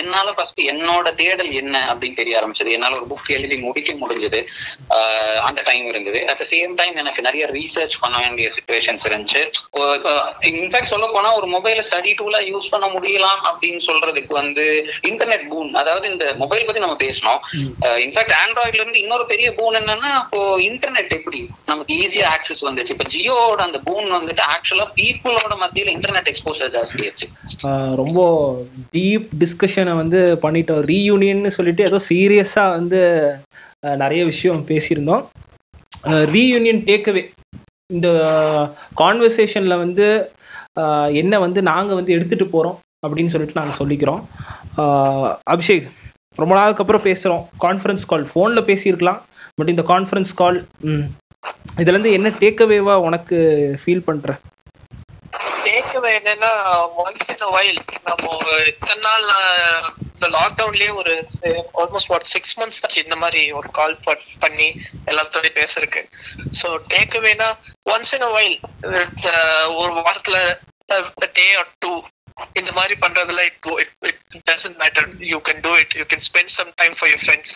என்னால 0.00 0.28
ஃபர்ஸ்ட் 0.36 0.60
என்னோட 0.72 1.08
தேடல் 1.20 1.52
என்ன 1.60 1.76
அப்படின்னு 1.92 2.20
தெரிய 2.20 2.40
ஆரம்பிச்சது. 2.40 2.74
என்னால 2.76 2.96
ஒரு 3.00 3.06
புக் 3.12 3.30
எழுதி 3.36 3.56
முடிக்க 3.66 3.92
முடிஞ்சது. 4.02 4.40
அந்த 5.48 5.60
டைம் 5.68 5.86
இருந்தது. 5.92 6.20
அட் 6.30 6.40
த 6.42 6.46
சேம் 6.52 6.74
டைம் 6.80 6.96
எனக்கு 7.02 7.26
நிறைய 7.28 7.44
ரீசர்ச் 7.56 7.96
பண்ண 8.02 8.16
வேண்டிய 8.24 8.48
சுச்சுவேஷன்ஸ் 8.56 9.06
இருந்துச்சு. 9.10 9.42
இன்ஃபேக்ட் 10.52 10.92
சொல்ல 10.92 11.06
போனா 11.14 11.30
ஒரு 11.40 11.48
மொபைல 11.56 11.82
ஸ்டடி 11.88 12.12
டூலா 12.20 12.40
யூஸ் 12.52 12.70
பண்ண 12.74 12.86
முடியலாம் 12.96 13.40
அப்படின்னு 13.50 13.82
சொல்றதுக்கு 13.90 14.32
வந்து 14.40 14.66
இன்டர்நெட் 15.10 15.46
பூன் 15.52 15.70
அதாவது 15.82 16.06
இந்த 16.12 16.26
மொபைல் 16.42 16.66
பத்தி 16.68 16.84
நம்ம 16.84 16.98
பேசணும். 17.06 17.40
இன்ஃபேக்ட் 18.04 18.36
ஆண்ட்ராய்ட்ல 18.42 18.82
இருந்து 18.82 19.02
இன்னொரு 19.04 19.26
பெரிய 19.32 19.48
பூன் 19.58 19.78
என்னன்னா 19.80 20.12
இப்போ 20.22 20.40
இன்டர்நெட் 20.68 21.14
எப்படி 21.18 21.40
நமக்கு 21.70 21.94
ஈஸியா 22.04 22.26
ஆக்சஸ் 22.36 22.66
வந்துச்சு. 22.68 22.94
இப்போ 22.96 23.08
ஜியோவோட 23.14 23.62
அந்த 23.68 23.77
பூன் 23.86 24.08
வந்துட்டு 24.16 24.42
ஆக்சுவலா 24.54 24.86
பீப்புளோட 24.98 25.54
மத்தியில 25.62 25.92
இன்டர்நெட் 25.96 26.30
எக்ஸ்போசர் 26.32 26.72
ஜாஸ்தி 26.76 27.06
ஆச்சு 27.08 27.28
ரொம்ப 28.00 28.20
டீப் 28.94 29.26
டிஸ்கஷனை 29.42 29.94
வந்து 30.02 30.20
பண்ணிட்டோம். 30.44 30.82
ரீயூனியன் 30.92 31.56
சொல்லிட்டு 31.58 31.86
ஏதோ 31.88 32.00
சீரியஸாக 32.10 32.74
வந்து 32.76 33.00
நிறைய 34.02 34.22
விஷயம் 34.30 34.64
பேசியிருந்தோம். 34.70 35.24
ரீயூனியன் 36.34 36.82
டேக்அவே 36.88 37.22
இந்த 37.94 38.08
கான்வர்சேஷன்ல 39.02 39.76
வந்து 39.84 40.08
என்ன 41.20 41.34
வந்து 41.44 41.60
நாங்கள் 41.70 41.98
வந்து 41.98 42.14
எடுத்துட்டு 42.16 42.46
போகிறோம் 42.46 42.76
அப்படின்னு 43.06 43.32
சொல்லிட்டு 43.34 43.58
நாங்கள் 43.60 43.78
சொல்லிக்கிறோம். 43.80 44.20
அபிஷேக் 45.54 45.86
ரொம்ப 46.40 46.52
நாளுக்கு 46.58 46.82
அப்புறம் 46.82 47.06
பேசுகிறோம் 47.06 47.42
கான்ஃபரன்ஸ் 47.64 48.04
கால் 48.10 48.26
ஃபோனில் 48.32 48.66
பேசியிருக்கலாம். 48.68 49.20
பட் 49.58 49.72
இந்த 49.72 49.82
கான்ஃபரன்ஸ் 49.92 50.32
கால் 50.40 50.58
இதுலேருந்து 51.80 52.12
என்ன 52.12 52.28
டேக்அவேவா 52.40 52.94
உனக்கு 53.00 53.36
ஃபீல் 53.82 54.06
பண்ணுற 54.06 54.30
டேக்அவே 55.64 56.10
என்னன்னா 56.18 56.50
ஒன்ஸ் 56.96 57.28
இன் 57.30 57.44
வைல் 57.50 57.78
நம்ம 58.04 58.26
இத்தனை 58.66 58.96
நாள் 59.02 59.26
இந்த 60.12 60.28
லாக்டவுன்லயே 60.28 60.90
ஒரு 60.94 61.12
ஆல்மோஸ்ட் 61.80 62.12
ஒரு 62.12 62.24
சிக்ஸ் 62.24 62.54
மந்த்ஸ் 62.60 62.80
ஆச்சு 62.84 63.04
இந்த 63.04 63.16
மாதிரி 63.16 63.42
ஒரு 63.52 63.68
கால் 63.70 63.96
பண்ணி 64.40 64.68
எல்லாத்தோடய 65.06 65.52
பேசுறதுக்கு. 65.54 66.02
ஸோ 66.60 66.68
டேக்அவேனா 66.88 67.48
ஒன்ஸ் 67.86 68.14
இன் 68.18 68.28
வைல் 68.32 68.56
ஒரு 69.76 69.92
வாரத்துல 70.00 70.38
டே 71.34 71.46
ஆர் 71.54 71.70
டூ 71.78 71.92
இந்த 72.60 72.70
மாதிரி 72.78 72.94
பண்றதுல 73.04 73.40
it 73.48 73.68
it 74.10 74.42
doesn't 74.50 74.78
matter 74.82 75.06
you 75.32 75.38
can 75.48 75.62
do 75.66 75.72
it 75.82 75.94
you 76.00 76.04
can 76.12 76.24
spend 76.28 76.52
some 76.58 76.70
time 76.80 76.94
for 76.98 77.10
your 77.12 77.22
friends 77.26 77.54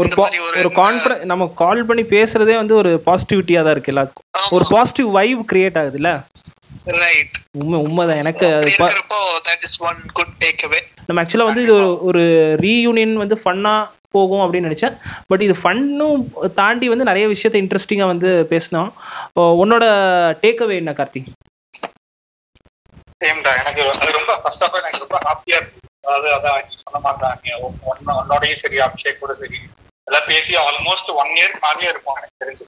ஒரு 0.00 0.08
ஒரு 0.60 0.70
கான்ஃபரன்ஸ் 0.82 1.24
நம்ம 1.32 1.46
கால் 1.62 1.82
பண்ணி 1.88 2.04
பேசுறதே 2.16 2.54
வந்து 2.60 2.74
ஒரு 2.82 2.92
பாசிட்டிவிட்டியா 3.06 3.62
தான் 3.64 3.74
இருக்கு 3.76 3.92
எல்லாத்துக்கும். 3.92 4.52
ஒரு 4.56 4.64
பாசிட்டிவ் 4.74 5.08
வைப் 5.18 5.42
கிரியேட் 5.52 5.80
ஆகுதுல்ல? 5.80 6.12
ரைட் 7.02 7.36
உண்மை 7.60 7.78
உண்மைதான். 7.86 8.20
எனக்கு 8.22 8.46
that 9.48 9.64
is 9.68 9.80
one 9.88 10.00
good 10.18 10.32
takeaway 10.44 10.80
நம்ம 11.08 11.22
ஆக்சுவலாக 11.22 11.50
வந்து 11.50 11.64
இது 11.66 11.76
ஒரு 12.08 12.22
ரீயூனியன் 12.64 13.14
வந்து 13.22 13.36
ஃபன்னாக 13.44 13.90
போகும் 14.16 14.42
அப்படின்னு 14.44 14.68
நினச்சேன். 14.68 14.96
பட் 15.30 15.42
இது 15.46 15.54
ஃபன்னும் 15.62 16.24
தாண்டி 16.60 16.86
வந்து 16.92 17.08
நிறைய 17.10 17.26
விஷயத்த 17.34 17.56
இன்ட்ரெஸ்டிங்காக 17.62 18.12
வந்து 18.14 18.30
பேசினோம். 18.50 18.90
உன்னோட 19.62 19.84
டேக்அவே 20.44 20.76
என்ன 20.82 20.92
கார்த்திக் 21.00 21.30
சேம்டா 23.22 23.52
எனக்கு 23.62 23.82
அது 23.94 24.18
ரொம்ப 24.18 24.32
ஃபர்ஸ்ட் 24.42 24.64
ஆஃப் 24.66 24.78
எனக்கு 24.80 25.04
ரொம்ப 25.04 25.18
ஹாப்பியா 25.26 25.58
இருக்கு 25.60 25.78
அதாவது 26.04 26.28
அதான் 26.36 26.58
நீ 26.60 26.76
சொன்ன 26.78 27.00
மாட்டாங்க 27.06 27.58
உன்னோடையும் 28.14 28.62
சரி 28.62 28.78
அபிஷேக் 28.86 29.22
கூட 29.22 29.34
சரி. 29.42 29.58
எல்லாம் 30.06 30.28
பேசி 30.30 30.52
ஆல்மோஸ்ட் 30.62 31.10
ஒன் 31.20 31.30
இயர்க்கு 31.36 31.60
மேலேயே 31.66 31.90
இருக்கும் 31.92 32.18
எனக்கு 32.18 32.40
தெரிஞ்சு. 32.42 32.64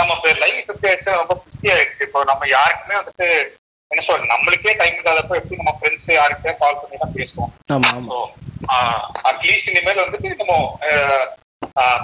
நம்ம 0.00 0.12
லைஃப் 0.42 0.68
சுச்சுவேஷன் 0.68 1.18
ரொம்ப 1.20 1.34
பிஸி 1.44 1.68
ஆயிடுச்சு. 1.74 2.04
இப்போ 2.06 2.20
நம்ம 2.30 2.42
யாருக்குமே 2.48 2.96
வந்துட்டு 2.98 3.28
என்ன 3.90 4.02
சொல்ற 4.08 4.26
நம்மளுக்கே 4.32 4.72
டைம் 4.80 4.98
இல்லாதப்போ 5.00 5.38
எப்படி 5.38 5.60
நம்ம 5.60 5.72
ஃப்ரெண்ட்ஸ் 5.78 6.10
யாருக்கே 6.18 6.52
கால் 6.60 6.80
பண்ணி 6.80 6.96
தான் 7.02 7.16
பேசுவோம். 7.16 7.52
அட்லீஸ்ட் 9.30 9.70
இனிமேல் 9.72 10.04
வந்துட்டு 10.04 10.30
நம்ம 10.40 10.54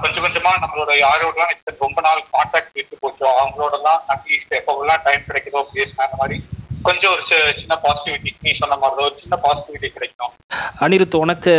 கொஞ்சம் 0.03 0.25
கொஞ்சமா 0.25 0.53
நம்மளோட 0.57 0.93
யாரோடலாம் 1.01 1.55
ரொம்ப 1.81 2.01
நாள் 2.01 2.27
கான்டாக்ட் 2.33 2.77
விட்டு 2.77 2.97
போச்சோ. 3.03 3.27
அவங்களோடலாம் 3.37 4.03
அட்லீஸ்ட் 4.13 4.59
எப்போவெல்லாம் 4.61 5.03
டைம் 5.05 5.27
கிடைக்குதோ 5.29 5.63
பேசினா 5.75 6.07
அந்த 6.07 6.19
மாதிரி 6.19 6.39
கொஞ்சம் 6.83 7.13
ஒரு 7.13 7.23
சின்ன 7.61 7.75
பாசிட்டிவிட்டி 7.85 8.31
நீ 8.41 8.51
சொன்ன 8.53 8.77
மாதிரி 8.77 9.05
ஒரு 9.05 9.17
சின்ன 9.23 9.37
பாசிட்டிவிட்டி 9.45 9.89
கிடைக்கும். 9.93 10.33
அனிருத் 10.81 11.15
உனக்கு 11.17 11.53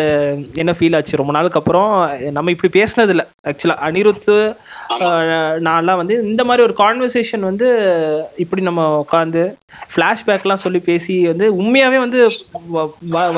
என்ன 0.56 0.72
ஃபீல் 0.72 0.96
ஆச்சு? 0.96 1.16
ரொம்ப 1.16 1.32
நாளுக்கு 1.32 1.60
அப்புறம் 1.60 1.90
நம்ம 2.32 2.52
இப்படி 2.52 2.72
பேசினது 2.76 3.10
இல்லை 3.10 3.26
ஆக்சுவலாக 3.48 3.84
அனிருத் 3.88 4.30
நான்லாம் 5.68 5.96
வந்து 5.96 6.16
இந்த 6.24 6.44
மாதிரி 6.44 6.64
ஒரு 6.64 6.76
கான்வர்சேஷன் 6.78 7.40
வந்து 7.40 7.68
இப்படி 8.38 8.62
நம்ம 8.62 8.86
உட்காந்து 9.00 9.44
ஃப்ளாஷ்பேக்லாம் 9.92 10.64
சொல்லி 10.66 10.80
பேசி 10.82 11.28
வந்து 11.28 11.48
உண்மையாகவே 11.56 12.00
வந்து 12.00 12.22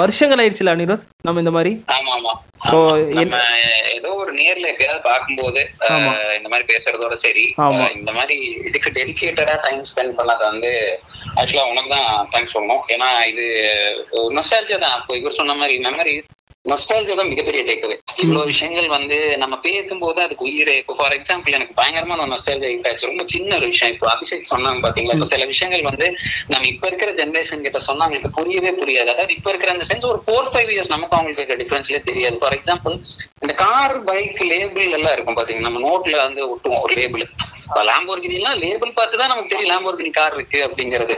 வருஷங்கள் 0.03 0.41
ஆயிடுச்சுல 0.43 0.75
அனிருத் 0.75 1.07
நம்ம 1.21 1.39
இந்த 1.39 1.51
மாதிரி? 1.51 1.73
ஆமா 1.95 2.13
ஆமா. 2.17 2.35
நம்ம 3.13 3.35
ஏதோ 3.93 4.13
ஒரு 4.13 4.31
நேர்ல 4.33 4.67
எப்பயாவது. 4.67 5.61
அஹ், 5.87 6.37
இந்த 6.37 6.49
மாதிரி 6.49 6.73
பேசுறதோட 6.73 7.13
சரி. 7.17 7.45
இந்த 7.93 8.11
மாதிரி 8.11 8.35
இதுக்கு 8.63 8.89
டெடிகேட்டடா 8.89 9.61
டைம் 9.61 9.83
ஸ்பெண்ட் 9.83 10.17
பண்ணாத 10.17 10.43
வந்து 10.45 10.71
ஆக்சுவலா 11.35 11.69
உனக்கு 11.69 11.89
தான் 11.89 12.29
தேங்க்ஸ் 12.31 12.55
சொல்லணும். 12.55 12.83
ஏன்னா 12.87 13.25
இது 13.25 13.45
நொஸ்டாலஜியா 14.33 14.79
தான். 14.79 14.99
இவர் 15.13 15.31
சொன்ன 15.31 15.53
மாதிரி 15.53 15.77
மெமரி 15.79 16.15
நொஸ்டாலஜியா 16.65 17.15
தான் 17.19 17.29
மிகப்பெரிய 17.31 17.61
டேக்அவே 17.67 17.95
இவ்வளவு 18.23 18.49
விஷயங்கள் 18.51 18.87
வந்து 18.95 19.17
நம்ம 19.41 19.55
பேசும்போது 19.65 20.19
அதுக்கு 20.23 20.43
உயிரே. 20.49 20.73
இப்போ 20.81 20.93
ஃபார் 20.97 21.15
எக்ஸாம்பிள் 21.17 21.55
எனக்கு 21.57 21.77
பயங்கரமான 21.79 22.25
நொஸ்டாலஜியா 22.31 22.71
இம்பாக்ட் 22.75 23.05
ரொம்ப 23.09 23.23
சின்ன 23.33 23.55
ஒரு 23.55 23.67
விஷயம். 23.73 23.93
இப்போ 23.93 24.07
அபிஷேக் 24.13 24.49
சொன்னாங்க 24.51 24.81
பாத்தீங்களா? 24.85 25.15
இப்போ 25.17 25.29
சில 25.33 25.45
விஷயங்கள் 25.45 25.87
வந்து 25.89 26.07
நம்ம 26.53 26.67
இப்ப 26.73 26.87
இருக்கிற 26.87 27.11
ஜென்ரேஷன் 27.21 27.63
கிட்ட 27.67 27.81
சொன்னா 27.87 28.05
அவங்களுக்கு 28.05 28.31
புரியவே 28.39 28.73
புரியாது. 28.81 29.09
அதாவது 29.15 29.35
இப்ப 29.37 29.49
இருக்கிற 29.53 29.71
அந்த 29.75 29.87
சென்ஸ் 29.91 30.09
ஒரு 30.13 30.21
ஃபோர் 30.25 30.49
ஃபைவ் 30.53 30.71
இயர்ஸ் 30.75 30.93
நமக்கு 30.95 31.17
அவங்களுக்கு 31.17 31.43
இருக்க 31.43 31.57
டிஃபரன்ஸ்லேயே 31.63 32.03
தெரியாது. 32.09 32.39
ஃபார் 32.43 32.57
எக்ஸாம்பிள் 32.59 32.97
இந்த 33.45 33.55
கார் 33.65 33.97
பைக் 34.11 34.41
லேபிள் 34.53 34.97
எல்லாம் 34.99 35.15
இருக்கும் 35.17 35.39
பாத்தீங்கன்னா 35.39 35.69
நம்ம 35.69 35.83
நோட்ல 35.87 36.17
வந்து 36.27 36.43
ஒட்டுவோம் 36.53 36.83
ஒரு 36.87 36.95
லேபிள் 37.01 37.25
லேம்போர்கினிலாம் 37.89 38.59
லேபிள் 38.63 38.95
பார்த்து 38.97 39.19
தான் 39.21 39.31
நமக்கு 39.31 39.51
தெரியும் 39.51 39.71
லாம்போர்கினி 39.71 40.11
கார் 40.17 40.35
இருக்கு 40.37 40.59
அப்படிங்கிறது. 40.67 41.15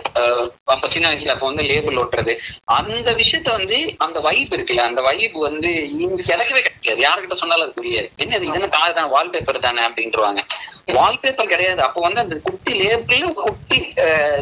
அப்ப 0.73 0.89
சின்ன 0.95 1.09
வயசுல 1.11 1.35
அப்ப 1.35 1.45
வந்து 1.45 1.63
லேபிள் 1.71 1.99
ஓட்டுறது. 2.01 2.33
அந்த 2.79 3.09
விஷயத்த 3.21 3.51
வந்து 3.57 3.77
அந்த 4.05 4.19
வைப் 4.19 4.53
இருக்குல்ல 4.55 4.87
அந்த 4.89 5.01
வைப் 5.01 5.37
வந்து 5.47 5.71
இங்க 6.03 6.21
கிடைக்கவே 6.31 6.61
கிடைக்காது. 6.67 7.01
யாருக்கிட்ட 7.07 7.37
சொன்னாலும் 7.43 7.65
அது 7.67 7.77
புரியாது. 7.79 8.09
என்ன 8.17 8.35
இது? 8.35 8.53
என்ன 8.59 8.69
கார் 8.77 8.97
தான்? 8.99 9.11
வால்பேப்பர் 9.15 9.65
தானே? 9.67 9.83
அப்படின்றவாங்க. 9.89 10.43
வால்பேப்பர் 10.97 11.51
கிடையாது. 11.53 11.81
அப்போ 11.87 11.99
வந்து 12.05 12.21
அந்த 12.23 12.35
குட்டி 12.45 12.71
லேபிள்ல 12.81 13.33
குட்டி 13.41 13.79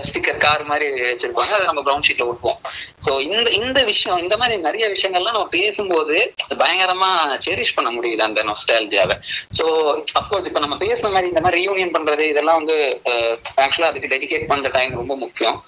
ஸ்டிக்கர் 0.08 0.44
கார் 0.46 0.64
மாதிரி 0.72 0.86
வச்சிருப்பாங்க. 1.10 1.54
அதை 1.58 1.66
நம்ம 1.66 1.82
ப்ரௌன் 1.88 2.06
ஷீட்ல 2.08 2.28
ஒட்டுவோம். 2.32 2.60
சோ 3.06 3.12
இந்த 3.28 3.50
இந்த 3.60 3.80
விஷயம் 3.84 4.22
இந்த 4.24 4.38
மாதிரி 4.38 4.62
நிறைய 4.62 4.86
விஷயங்கள்லாம் 4.96 5.38
நம்ம 5.38 5.52
பேசும்போது 5.58 6.16
பயங்கரமா 6.62 7.10
செரிஷ் 7.46 7.76
பண்ண 7.78 7.90
முடியுது 7.92 8.24
அந்த 8.28 8.44
நொஸ்டாலஜியாவை 8.44 9.16
சோ 9.60 9.66
அப்கோர்ஸ் 10.20 10.50
இப்ப 10.50 10.60
நம்ம 10.60 10.78
பேசுன 10.86 11.12
மாதிரி 11.16 11.28
இந்த 11.28 11.42
மாதிரி 11.42 11.62
ரீயூனியன் 11.62 11.94
பண்றது 12.00 12.20
இதெல்லாம் 12.20 12.56
வந்து 12.56 13.02
ஆக்சுவலா 13.56 13.82
அதுக்கு 13.82 14.16
டெடிகேட் 14.16 14.48
பண்ற 14.48 14.70
டைம் 14.70 14.94
ரொம்ப 14.94 15.16
முக்கியம். 15.16 15.64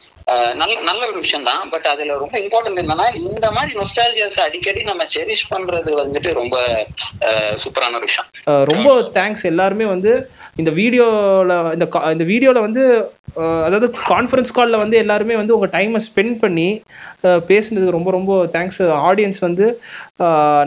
நல்ல 0.55 0.79
நல்ல 0.79 1.07
ஒரு 1.07 1.19
விஷயம் 1.19 1.45
தான் 1.45 1.69
பட் 1.69 1.85
அதுல 1.85 2.17
ரொம்ப 2.17 2.39
இம்பார்ட்டன்ட் 2.39 2.81
என்னன்னா 2.81 3.15
இந்த 3.15 3.51
மாதிரி 3.51 3.79
நொஸ்டாலஜியஸ் 3.79 4.39
அடிக்கடி 4.39 4.83
நம்ம 4.83 5.03
செரிஷ் 5.03 5.47
பண்றது 5.49 5.91
வந்துட்டு 6.03 6.33
ரொம்ப 6.33 6.85
சூப்பரான 7.63 7.89
ஒரு 7.89 7.99
விஷயம். 7.99 8.29
ரொம்ப 8.43 9.01
தேங்க்ஸ் 9.13 9.43
எல்லாருமே 9.43 9.85
வந்து 9.85 10.29
இந்த 10.55 10.71
வீடியோல 10.71 11.73
இந்த 11.73 11.87
கா- 11.91 12.11
இந்த 12.11 12.23
வீடியோல 12.23 12.59
வந்து 12.59 13.11
அதாவது 13.65 13.87
கான்ஃபரன்ஸ் 14.11 14.53
காலில் 14.55 14.81
வந்து 14.81 14.95
எல்லாருமே 14.97 15.35
வந்து 15.39 15.55
உங்கள் 15.55 15.71
டைமை 15.75 15.99
ஸ்பெண்ட் 16.07 16.35
பண்ணி 16.43 16.67
பேசுனதுக்கு 17.51 17.95
ரொம்ப 17.97 18.11
ரொம்ப 18.11 18.31
தேங்க்ஸ் 18.55 18.81
ஆடியன்ஸ் 19.09 19.39
வந்து 19.45 19.65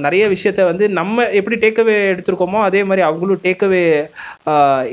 நிறைய 0.07 0.25
விஷயத்த 0.35 0.65
வந்து 0.71 0.85
நம்ம 0.99 1.27
எப்படி 1.41 1.59
டேக்அவே 1.65 1.97
எடுத்திருக்கோமோ 2.13 2.61
அதே 2.69 2.83
மாதிரி 2.91 3.05
அவங்களும் 3.09 3.43
டேக்கவே 3.47 3.83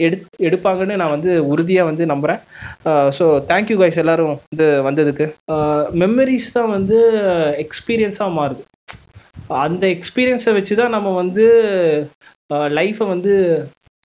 எடு 0.05 0.17
எடுப்பாங்கன்னு 0.47 0.99
நான் 1.01 1.15
வந்து 1.15 1.33
உறுதியாக 1.53 1.89
வந்து 1.91 2.05
நம்புகிறேன் 2.13 2.41
ஸோ 3.19 3.27
தேங்க்யூ 3.51 3.77
கைஸ் 3.81 4.01
எல்லோரும் 4.03 4.35
வந்து 4.49 4.67
வந்ததுக்கு. 4.89 5.27
மெமரிஸ் 6.03 6.53
தான் 6.57 6.73
வந்து 6.77 6.99
எக்ஸ்பீரியன்ஸாக 7.65 8.35
மாறுது. 8.39 8.63
அந்த 9.65 9.83
எக்ஸ்பீரியன்ஸை 9.95 10.51
வச்சு 10.57 10.73
தான் 10.81 10.95
நம்ம 10.95 11.09
வந்து 11.21 11.45
லைஃப்பை 12.79 13.07
வந்து 13.13 13.33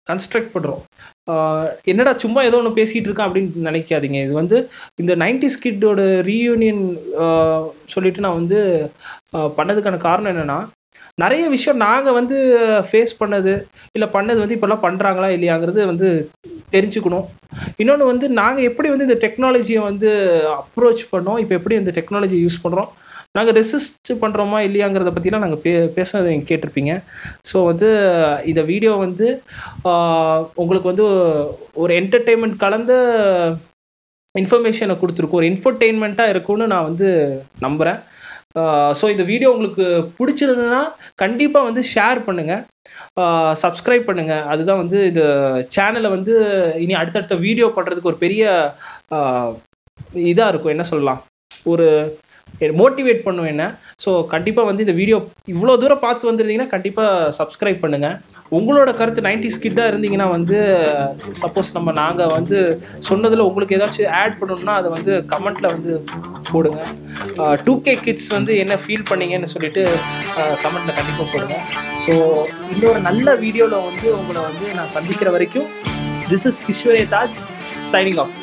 கன்ஸ்ட்ரக்ட் 0.08 0.54
பண்ணுறோம் 0.56 0.82
என்னடா 1.92 2.12
சும்மா 2.24 2.40
ஏதோ 2.48 2.58
ஒன்று 2.60 2.78
பேசிகிட்டு 2.80 3.08
இருக்கேன் 3.10 3.28
அப்படின்னு 3.28 3.68
நினைக்காதீங்க. 3.70 4.20
இது 4.26 4.34
வந்து 4.42 4.58
இந்த 5.02 5.14
நைன்டிஸ் 5.24 5.62
கிட்டோட 5.66 6.02
ரீயூனியன் 6.32 6.84
சொல்லிட்டு 7.94 8.26
நான் 8.26 8.40
வந்து 8.42 8.60
பண்ணதுக்கான 9.60 10.00
காரணம் 10.08 10.34
என்னென்னா 10.34 10.60
நிறைய 11.24 11.44
விஷயம் 11.56 11.82
நாங்கள் 11.86 12.16
வந்து 12.18 12.38
ஃபேஸ் 12.88 13.14
பண்ணது 13.22 13.54
இல்லை 13.96 14.08
பண்ணது 14.16 14.40
வந்து 14.44 14.56
இப்போல்லாம் 14.58 14.86
பண்ணுறாங்களா 14.86 15.28
இல்லையாங்கிறது 15.36 15.82
வந்து 15.92 16.10
தெரிஞ்சுக்கணும். 16.76 17.26
இன்னொன்று 17.82 18.06
வந்து 18.12 18.28
நாங்கள் 18.42 18.68
எப்படி 18.70 18.88
வந்து 18.94 19.08
இந்த 19.08 19.18
டெக்னாலஜியை 19.26 19.82
வந்து 19.90 20.10
அப்ரோச் 20.60 21.04
பண்ணோம் 21.14 21.40
இப்போ 21.44 21.56
எப்படி 21.60 21.76
இந்த 21.82 21.94
டெக்னாலஜி 22.00 22.40
யூஸ் 22.46 22.64
பண்ணுறோம் 22.64 22.90
நாங்கள் 23.38 23.56
ரெசிஸ்ட் 23.60 24.12
பண்ணுறோமா 24.24 24.60
இல்லையாங்கிறத 24.68 25.12
பற்றிலாம் 25.16 25.46
நாங்கள் 25.46 25.62
பே 25.64 25.72
பேச 25.98 26.22
நீங்கள் 26.26 26.50
கேட்டிருப்பீங்க. 26.50 26.94
ஸோ 27.52 27.58
வந்து 27.70 27.90
இந்த 28.52 28.62
வீடியோ 28.72 28.94
வந்து 29.06 29.28
உங்களுக்கு 30.64 30.92
வந்து 30.92 31.08
ஒரு 31.84 31.94
என்டர்டெயின்மெண்ட் 32.02 32.58
கலந்த 32.66 32.94
இன்ஃபர்மேஷனை 34.42 34.96
கொடுத்துருக்கோம். 35.02 35.42
ஒரு 35.42 35.50
இன்ஃபர்டெயின்மெண்ட்டாக 35.54 36.34
இருக்கும்னு 36.34 36.72
நான் 36.74 36.90
வந்து 36.90 37.10
நம்புகிறேன் 37.66 38.00
ஸோ 39.00 39.06
இந்த 39.14 39.24
வீடியோ 39.30 39.50
உங்களுக்கு 39.54 39.86
பிடிச்சிருந்ததுன்னா 40.18 40.82
கண்டிப்பாக 41.22 41.68
வந்து 41.70 41.82
ஷேர் 41.94 42.20
பண்ணுங்கள் 42.28 42.64
சப்ஸ்கிரைப் 43.64 44.08
பண்ணுங்கள் 44.10 44.46
அதுதான் 44.52 44.82
வந்து 44.82 45.00
இந்த 45.12 45.24
சேனலை 45.76 46.10
வந்து 46.18 46.34
இனி 46.84 46.94
அடுத்தடுத்த 47.00 47.36
வீடியோ 47.48 47.68
பண்ணுறதுக்கு 47.78 48.12
ஒரு 48.12 48.20
பெரிய 48.26 48.44
இதாக 50.32 50.52
இருக்கும். 50.52 50.74
என்ன 50.76 50.86
சொல்லலாம்? 50.92 51.22
ஒரு 51.72 51.88
மோட்டிவேட் 52.80 53.26
பண்ணுவேன் 53.26 53.54
என்ன 53.56 53.66
ஸோ 54.06 54.12
கண்டிப்பாக 54.34 54.70
வந்து 54.70 54.86
இந்த 54.86 54.96
வீடியோ 55.02 55.18
இவ்வளோ 55.54 55.76
தூரம் 55.82 56.04
பார்த்து 56.06 56.30
வந்திருந்தீங்கன்னா 56.30 56.74
கண்டிப்பாக 56.76 57.32
சப்ஸ்கிரைப் 57.40 57.84
பண்ணுங்கள் 57.84 58.18
உங்களோட 58.58 58.90
கருத்து 58.98 59.26
நைன்டி 59.28 59.50
ஸ்கிட்டாக 59.56 59.92
இருந்தீங்கன்னா 59.92 60.28
வந்து 60.36 60.58
சப்போஸ் 61.42 61.76
நம்ம 61.78 61.94
நாங்கள் 62.02 62.34
வந்து 62.38 62.58
சொன்னதில் 63.10 63.48
உங்களுக்கு 63.48 63.78
ஏதாச்சும் 63.78 64.14
ஆட் 64.22 64.38
பண்ணணும்னா 64.42 64.76
அதை 64.82 64.92
வந்து 64.98 65.14
கமெண்ட்டில் 65.34 65.74
வந்து 65.76 65.94
போடுங்க. 66.52 66.82
டூ 67.66 67.74
கே 67.86 67.94
கிட்ஸ் 68.06 68.30
வந்து 68.38 68.54
என்ன 68.64 68.78
ஃபீல் 68.84 69.10
பண்ணீங்கன்னு 69.12 69.52
சொல்லிட்டு 69.56 69.84
கமெண்ட்டில் 70.64 70.98
கண்டிப்பாக 71.00 71.28
போடுங்க. 71.34 71.58
ஸோ 72.06 72.14
இந்த 72.74 72.84
ஒரு 72.92 73.02
நல்ல 73.10 73.36
வீடியோவில் 73.46 73.86
வந்து 73.90 74.08
உங்களை 74.20 74.42
வந்து 74.50 74.68
நான் 74.80 74.94
சந்திக்கிற 74.98 75.32
வரைக்கும் 75.38 75.70
திஸ் 76.32 76.48
இஸ் 76.52 76.62
கிஷோரே 76.68 77.04
தாஜ் 77.16 77.38
சைனிங் 77.92 78.20
ஆஃப் 78.24 78.36